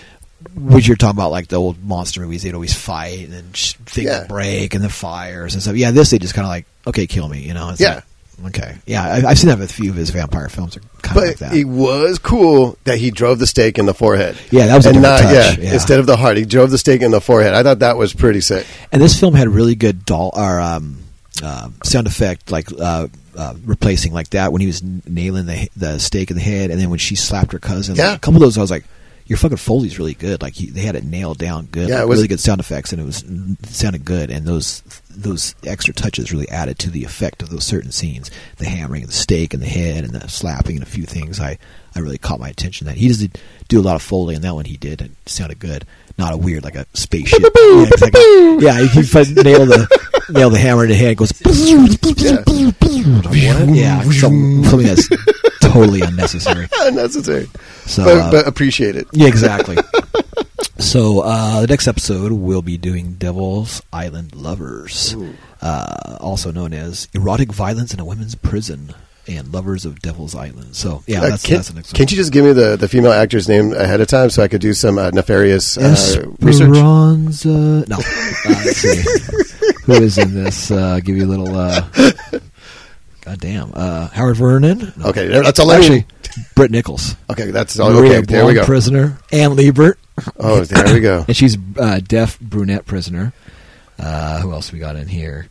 what 0.55 0.85
you're 0.87 0.97
talking 0.97 1.17
about, 1.17 1.31
like 1.31 1.47
the 1.47 1.57
old 1.61 1.81
monster 1.85 2.21
movies. 2.21 2.43
They'd 2.43 2.55
always 2.55 2.75
fight 2.75 3.21
and 3.21 3.33
then 3.33 3.53
sh- 3.53 3.75
things 3.87 4.07
Yeah. 4.09 4.27
break 4.27 4.75
and 4.75 4.83
the 4.83 4.89
fires 4.91 5.55
and 5.55 5.63
stuff. 5.63 5.77
Yeah, 5.77 5.93
this 5.93 6.11
they 6.11 6.19
just 6.19 6.35
kind 6.35 6.45
of 6.45 6.49
like, 6.51 6.67
okay, 6.89 7.07
kill 7.07 7.29
me. 7.29 7.43
You 7.43 7.55
know? 7.55 7.69
It's 7.71 7.81
Yeah. 7.81 7.95
like, 7.97 8.05
okay. 8.47 8.77
Yeah, 8.87 9.03
I, 9.03 9.31
I've 9.31 9.39
seen 9.39 9.49
that 9.49 9.59
with 9.59 9.71
a 9.71 9.73
few 9.73 9.91
of 9.91 9.97
his 9.97 10.11
vampire 10.11 10.49
films. 10.49 10.77
Are 10.77 10.81
kind 10.81 10.95
of 11.05 11.15
But 11.15 11.27
like 11.29 11.37
that. 11.39 11.55
it 11.55 11.65
was 11.65 12.19
cool 12.19 12.77
that 12.85 12.99
he 12.99 13.11
drove 13.11 13.39
the 13.39 13.47
stake 13.47 13.79
in 13.79 13.87
the 13.87 13.95
forehead. 13.95 14.37
Yeah, 14.51 14.67
that 14.67 14.77
was 14.77 14.87
a 14.87 14.91
and 14.91 15.03
not 15.03 15.21
touch, 15.21 15.33
yeah, 15.33 15.65
yeah. 15.65 15.75
instead 15.75 16.01
of 16.01 16.07
the 16.07 16.17
heart, 16.17 16.37
he 16.37 16.45
drove 16.45 16.71
the 16.71 16.79
stake 16.79 17.03
in 17.03 17.11
the 17.11 17.21
forehead. 17.21 17.55
I 17.55 17.63
thought 17.63 17.81
that 17.81 17.97
was 17.97 18.13
pretty 18.13 18.41
sick. 18.41 18.67
And 18.91 19.01
this 19.01 19.19
film 19.19 19.35
had 19.35 19.49
really 19.49 19.75
good 19.75 20.05
doll 20.05 20.31
or 20.35 20.61
um, 20.61 20.99
uh, 21.43 21.71
sound 21.85 22.07
effect, 22.07 22.51
like 22.51 22.69
uh, 22.79 23.09
uh, 23.37 23.55
replacing 23.65 24.13
like 24.13 24.31
that 24.31 24.53
when 24.53 24.61
he 24.61 24.67
was 24.67 24.83
nailing 24.83 25.47
the 25.47 25.69
the 25.77 25.99
stake 25.99 26.31
in 26.31 26.37
the 26.37 26.43
head, 26.43 26.71
and 26.71 26.81
then 26.81 26.91
when 26.91 26.99
she 26.99 27.17
slapped 27.17 27.53
her 27.53 27.59
cousin. 27.59 27.97
Yeah. 27.97 28.09
like, 28.09 28.17
a 28.19 28.21
couple 28.21 28.37
of 28.37 28.43
those, 28.43 28.59
I 28.59 28.61
was 28.61 28.71
like, 28.71 28.85
"Your 29.33 29.39
fucking 29.39 29.57
Foley's 29.57 29.99
really 29.99 30.13
good." 30.15 30.43
Like 30.43 30.53
he, 30.55 30.67
they 30.71 30.83
had 30.83 30.95
it 30.95 31.05
nailed 31.05 31.39
down 31.39 31.65
good. 31.67 31.89
Yeah, 31.89 31.97
like, 31.97 32.03
it 32.03 32.09
was- 32.09 32.19
really 32.19 32.29
good 32.29 32.41
sound 32.41 32.61
effects, 32.61 32.93
and 32.93 33.01
it 33.01 33.05
was 33.05 33.23
it 33.23 33.67
sounded 33.67 34.05
good. 34.05 34.31
And 34.31 34.47
those 34.47 34.83
those 35.09 35.55
extra 35.65 35.95
touches 35.95 36.33
really 36.33 36.49
added 36.51 36.79
to 36.81 36.91
the 36.91 37.05
effect 37.05 37.43
of 37.43 37.49
those 37.51 37.65
certain 37.65 37.93
scenes. 37.93 38.31
The 38.59 38.67
hammering, 38.67 39.07
the 39.07 39.13
stake 39.13 39.55
and 39.55 39.63
the 39.63 39.67
head, 39.69 40.05
and 40.05 40.13
the 40.13 40.29
slapping, 40.29 40.77
and 40.77 40.83
a 40.83 40.87
few 40.89 41.05
things. 41.05 41.41
I 41.41 41.57
I 41.95 42.01
really 42.01 42.19
caught 42.19 42.41
my 42.41 42.49
attention. 42.51 42.87
That 42.87 42.97
he 42.97 43.09
doesn't 43.09 43.39
do 43.69 43.81
a 43.81 43.83
lot 43.83 43.97
of 43.97 44.03
Foley, 44.03 44.35
and 44.35 44.45
that 44.45 44.55
one 44.55 44.67
he 44.67 44.77
did. 44.77 45.01
and 45.01 45.11
It 45.25 45.29
sounded 45.31 45.59
good. 45.59 45.87
Not 46.19 46.35
a 46.35 46.37
weird 46.37 46.63
like 46.63 46.75
a 46.75 46.85
spaceship. 46.93 47.41
yeah, 47.57 47.87
exactly. 47.91 48.59
yeah, 48.61 48.79
he, 48.81 49.01
he 49.01 49.43
nailed 49.43 49.69
the 49.71 49.89
nailed 50.29 50.53
the 50.53 50.59
hammer 50.59 50.85
in 50.85 50.91
the 50.91 50.97
head. 50.97 51.17
Goes. 51.17 51.33
Yeah, 53.75 54.03
some, 54.13 54.63
something 54.65 54.87
that's 54.87 55.09
totally 55.73 56.01
unnecessary. 56.03 56.69
Unnecessary, 56.81 57.49
So, 57.87 58.05
but, 58.05 58.17
uh, 58.19 58.31
but 58.31 58.47
appreciate 58.47 58.97
it. 58.97 59.07
yeah, 59.13 59.27
exactly. 59.29 59.77
so 60.79 61.21
uh, 61.23 61.61
the 61.63 61.67
next 61.67 61.87
episode 61.89 62.33
we'll 62.33 62.63
be 62.63 62.77
doing 62.77 63.15
Devil's 63.15 63.83
Island 63.93 64.35
Lovers, 64.35 65.15
uh, 65.61 66.19
also 66.21 66.51
known 66.53 66.73
as 66.73 67.09
erotic 67.15 67.53
violence 67.53 67.93
in 67.95 68.01
a 68.01 68.05
women's 68.05 68.35
prison 68.35 68.95
and 69.29 69.53
lovers 69.53 69.85
of 69.85 70.01
Devil's 70.03 70.35
Island. 70.35 70.75
So 70.75 71.05
yeah, 71.07 71.21
Uh, 71.23 71.31
that's, 71.31 71.45
can, 71.47 71.55
that's 71.57 71.69
the 71.69 71.75
next 71.77 71.93
can't 71.95 72.11
you 72.11 72.17
just 72.17 72.33
give 72.33 72.45
me 72.45 72.53
the, 72.53 72.75
the 72.77 72.89
female 72.89 73.13
actor's 73.13 73.49
name 73.49 73.73
ahead 73.73 74.01
of 74.01 74.09
time 74.09 74.31
so 74.31 74.43
I 74.43 74.49
could 74.49 74.61
do 74.61 74.73
some 74.75 74.99
uh, 74.99 75.11
nefarious 75.11 75.79
uh, 75.79 76.27
research? 76.41 76.71
No, 77.89 77.97
uh, 77.97 78.03
let's 78.45 78.77
see. 78.79 79.03
Who 79.85 79.93
is 79.95 80.19
in 80.19 80.35
this? 80.35 80.71
Uh, 80.73 80.99
give 81.03 81.17
you 81.17 81.25
a 81.25 81.31
little. 81.33 81.57
God 83.23 83.39
damn. 83.41 83.71
Uh, 83.75 84.09
Howard 84.09 84.37
Vernon. 84.37 84.93
No. 84.97 85.07
Okay, 85.07 85.29
that's 85.29 85.59
all 85.59 85.71
Actually. 85.73 86.07
Britt 86.55 86.71
Nichols. 86.71 87.15
Okay, 87.31 87.51
that's 87.51 87.79
all. 87.79 87.91
Maria 87.93 88.19
Okay, 88.19 88.27
there 88.27 88.47
we 88.47 88.55
go. 88.55 88.65
prisoner. 88.65 89.19
Anne 89.33 89.57
Libert. 89.57 89.99
Oh, 90.39 90.63
there 90.65 90.93
we 90.93 91.01
go. 91.01 91.25
And 91.29 91.37
she's 91.37 91.57
uh, 91.79 91.99
deaf 92.07 92.39
brunette 92.39 92.85
prisoner. 92.85 93.33
Uh, 93.99 94.41
who 94.41 94.53
else 94.53 94.71
we 94.73 94.79
got 94.79 94.95
in 94.97 95.09
here? 95.09 95.47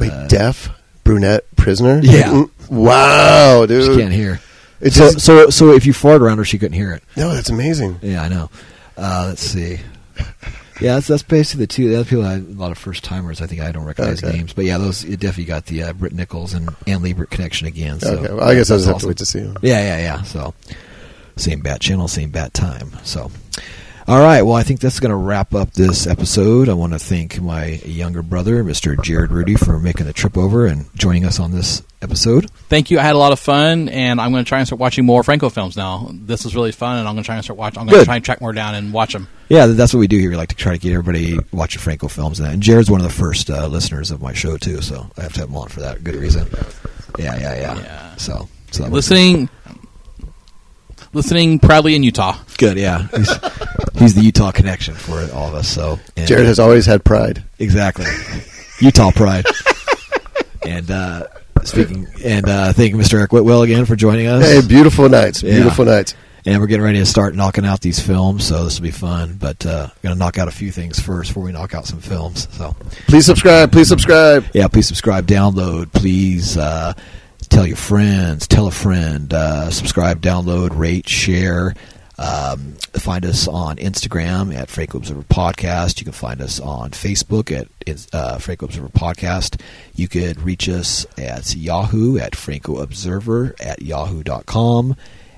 Wait, 0.00 0.10
Uh, 0.10 0.26
deaf 0.26 0.68
brunette 1.04 1.44
prisoner? 1.56 2.00
Yeah. 2.02 2.44
Wow, 2.70 3.62
She 3.62 3.66
dude. 3.68 3.98
can't 3.98 4.12
hear. 4.12 4.40
It 4.80 4.92
So, 4.92 5.10
just, 5.12 5.20
so, 5.26 5.50
so 5.50 5.72
if 5.72 5.84
you 5.86 5.92
fart 5.92 6.22
around 6.22 6.38
her, 6.38 6.44
she 6.44 6.56
couldn't 6.58 6.76
hear 6.76 6.92
it. 6.92 7.02
no, 7.16 7.34
that's 7.34 7.50
amazing. 7.50 7.98
Yeah, 8.02 8.22
I 8.22 8.28
know. 8.28 8.48
Uh, 8.96 9.24
let's 9.28 9.42
see. 9.42 9.78
Yeah, 10.80 10.94
that's 10.94 11.06
that's 11.08 11.22
basically 11.22 11.64
the 11.64 11.72
two. 11.72 11.88
The 11.90 11.96
other 12.00 12.04
people, 12.08 12.24
I 12.24 12.32
had 12.32 12.42
a 12.42 12.52
lot 12.52 12.70
of 12.72 12.78
first 12.78 13.04
timers. 13.04 13.40
I 13.40 13.46
think 13.46 13.60
I 13.60 13.70
don't 13.72 13.84
recognize 13.84 14.22
Okay. 14.24 14.36
names, 14.36 14.52
but 14.52 14.64
yeah, 14.64 14.78
those 14.78 15.04
it 15.04 15.20
definitely 15.20 15.44
got 15.44 15.66
the 15.66 15.82
uh, 15.84 15.92
Britt 15.92 16.12
Nichols 16.12 16.54
and 16.54 16.70
Anne 16.86 17.02
Libert 17.02 17.30
connection 17.30 17.66
again. 17.66 18.00
So 18.00 18.14
okay, 18.18 18.32
well, 18.32 18.42
I 18.48 18.54
guess 18.54 18.70
I'll 18.70 18.78
that's 18.78 18.86
just 18.86 18.86
have 18.86 18.92
to 18.92 18.94
awesome. 18.96 19.08
wait 19.08 19.16
to 19.18 19.26
see 19.26 19.40
him. 19.40 19.56
Yeah, 19.62 19.80
yeah, 19.80 19.98
yeah. 19.98 20.22
So 20.22 20.54
same 21.36 21.60
bat 21.60 21.80
channel, 21.80 22.08
same 22.08 22.30
bat 22.30 22.54
time. 22.54 22.90
So 23.04 23.30
all 24.10 24.18
right. 24.18 24.42
Well, 24.42 24.56
I 24.56 24.64
think 24.64 24.80
that's 24.80 24.98
going 24.98 25.10
to 25.10 25.16
wrap 25.16 25.54
up 25.54 25.72
this 25.72 26.08
episode. 26.08 26.68
I 26.68 26.72
want 26.72 26.94
to 26.94 26.98
thank 26.98 27.40
my 27.40 27.66
younger 27.84 28.22
brother, 28.22 28.64
Mr. 28.64 29.00
Jared 29.00 29.30
Rudy, 29.30 29.54
for 29.54 29.78
making 29.78 30.06
the 30.06 30.12
trip 30.12 30.36
over 30.36 30.66
and 30.66 30.92
joining 30.96 31.24
us 31.24 31.38
on 31.38 31.52
this 31.52 31.84
episode. 32.02 32.50
Thank 32.68 32.90
you. 32.90 32.98
I 32.98 33.02
had 33.02 33.14
a 33.14 33.18
lot 33.18 33.30
of 33.30 33.38
fun, 33.38 33.88
and 33.88 34.20
I'm 34.20 34.32
going 34.32 34.44
to 34.44 34.48
try 34.48 34.58
and 34.58 34.66
start 34.66 34.80
watching 34.80 35.06
more 35.06 35.22
Franco 35.22 35.48
films 35.48 35.76
now. 35.76 36.08
This 36.12 36.44
is 36.44 36.56
really 36.56 36.72
fun, 36.72 36.98
and 36.98 37.06
I'm 37.06 37.14
going 37.14 37.22
to 37.22 37.26
try 37.26 37.36
and 37.36 37.44
start 37.44 37.56
watching. 37.56 37.78
I'm 37.78 37.86
going 37.86 37.98
Good. 37.98 38.00
to 38.00 38.06
try 38.06 38.16
and 38.16 38.24
track 38.24 38.40
more 38.40 38.52
down 38.52 38.74
and 38.74 38.92
watch 38.92 39.12
them. 39.12 39.28
Yeah, 39.48 39.66
that's 39.66 39.94
what 39.94 40.00
we 40.00 40.08
do 40.08 40.18
here. 40.18 40.30
We 40.30 40.36
like 40.36 40.48
to 40.48 40.56
try 40.56 40.72
to 40.72 40.78
get 40.78 40.92
everybody 40.92 41.38
watching 41.52 41.80
Franco 41.80 42.08
films 42.08 42.40
and 42.40 42.48
that. 42.48 42.54
And 42.54 42.62
Jared's 42.64 42.90
one 42.90 43.00
of 43.00 43.06
the 43.06 43.12
first 43.12 43.48
uh, 43.48 43.68
listeners 43.68 44.10
of 44.10 44.20
my 44.20 44.32
show 44.32 44.56
too, 44.56 44.80
so 44.80 45.08
I 45.18 45.22
have 45.22 45.34
to 45.34 45.40
have 45.40 45.50
him 45.50 45.56
on 45.56 45.68
for 45.68 45.82
that 45.82 46.02
good 46.02 46.16
reason. 46.16 46.48
Yeah, 47.16 47.38
yeah, 47.38 47.54
yeah. 47.54 47.78
Yeah. 47.78 48.16
So, 48.16 48.48
so 48.72 48.86
Listening, 48.88 49.48
listening 51.12 51.58
proudly 51.58 51.94
in 51.94 52.02
Utah. 52.02 52.36
good. 52.58 52.76
Yeah, 52.76 53.06
he's, 53.08 53.30
he's 53.98 54.14
the 54.14 54.22
Utah 54.22 54.52
connection 54.52 54.94
for 54.94 55.18
all 55.32 55.48
of 55.48 55.54
us. 55.54 55.68
So 55.68 55.98
and, 56.16 56.26
Jared 56.26 56.46
has 56.46 56.58
always 56.58 56.86
had 56.86 57.04
pride. 57.04 57.44
exactly 57.58 58.06
Utah 58.80 59.10
pride. 59.10 59.44
and 60.66 60.90
uh, 60.90 61.26
speaking 61.64 62.06
and 62.24 62.48
uh, 62.48 62.72
thank 62.72 62.92
you, 62.92 62.98
Mr. 62.98 63.14
Eric 63.18 63.32
Whitwell, 63.32 63.62
again 63.62 63.84
for 63.84 63.96
joining 63.96 64.26
us. 64.26 64.44
Hey, 64.44 64.66
beautiful 64.66 65.08
nights. 65.08 65.42
Yeah. 65.42 65.54
Beautiful 65.54 65.84
nights. 65.84 66.14
and 66.46 66.60
we're 66.60 66.66
getting 66.66 66.84
ready 66.84 66.98
to 66.98 67.06
start 67.06 67.34
knocking 67.34 67.66
out 67.66 67.80
these 67.82 68.00
films, 68.00 68.46
so 68.46 68.64
this 68.64 68.78
will 68.78 68.84
be 68.84 68.90
fun. 68.90 69.36
But 69.38 69.64
uh, 69.66 69.88
going 70.02 70.14
to 70.14 70.18
knock 70.18 70.38
out 70.38 70.48
a 70.48 70.52
few 70.52 70.70
things 70.72 70.98
first 70.98 71.30
before 71.30 71.42
we 71.42 71.52
knock 71.52 71.74
out 71.74 71.86
some 71.86 72.00
films. 72.00 72.48
So. 72.52 72.74
Please 73.08 73.26
subscribe. 73.26 73.72
Please 73.72 73.88
subscribe. 73.88 74.46
yeah, 74.54 74.68
please 74.68 74.88
subscribe, 74.88 75.26
download, 75.26 75.92
please 75.92 76.56
uh, 76.56 76.94
tell 77.50 77.66
your 77.66 77.76
friends, 77.76 78.46
tell 78.46 78.66
a 78.66 78.70
friend, 78.70 79.32
uh, 79.34 79.70
subscribe, 79.70 80.22
download, 80.22 80.76
rate, 80.76 81.08
share. 81.08 81.74
Um, 82.18 82.74
find 82.92 83.24
us 83.24 83.48
on 83.48 83.76
Instagram 83.76 84.54
at 84.54 84.68
Franco 84.68 84.98
Observer 84.98 85.22
Podcast. 85.22 86.00
You 86.00 86.04
can 86.04 86.12
find 86.12 86.40
us 86.42 86.60
on 86.60 86.90
Facebook 86.90 87.50
at 87.50 88.06
uh, 88.12 88.38
Franco 88.38 88.66
Observer 88.66 88.88
Podcast. 88.88 89.60
You 89.94 90.06
could 90.06 90.40
reach 90.42 90.68
us 90.68 91.06
at 91.16 91.54
Yahoo 91.54 92.18
at 92.18 92.36
Franco 92.36 92.78
Observer 92.78 93.54
at 93.58 93.80
yahoo.com. 93.80 94.96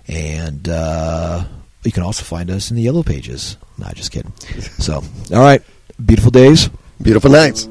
And 0.09 0.69
uh, 0.69 1.45
you 1.85 1.93
can 1.93 2.03
also 2.03 2.25
find 2.25 2.51
us 2.51 2.71
in 2.71 2.77
the 2.77 2.83
yellow 2.83 3.05
pages. 3.05 3.57
Not 3.79 3.95
just 3.95 4.11
kidding. 4.11 4.33
So, 4.79 5.05
all 5.33 5.41
right. 5.41 5.63
Beautiful 6.05 6.33
days. 6.33 6.69
Beautiful 7.01 7.31
nights. 7.31 7.69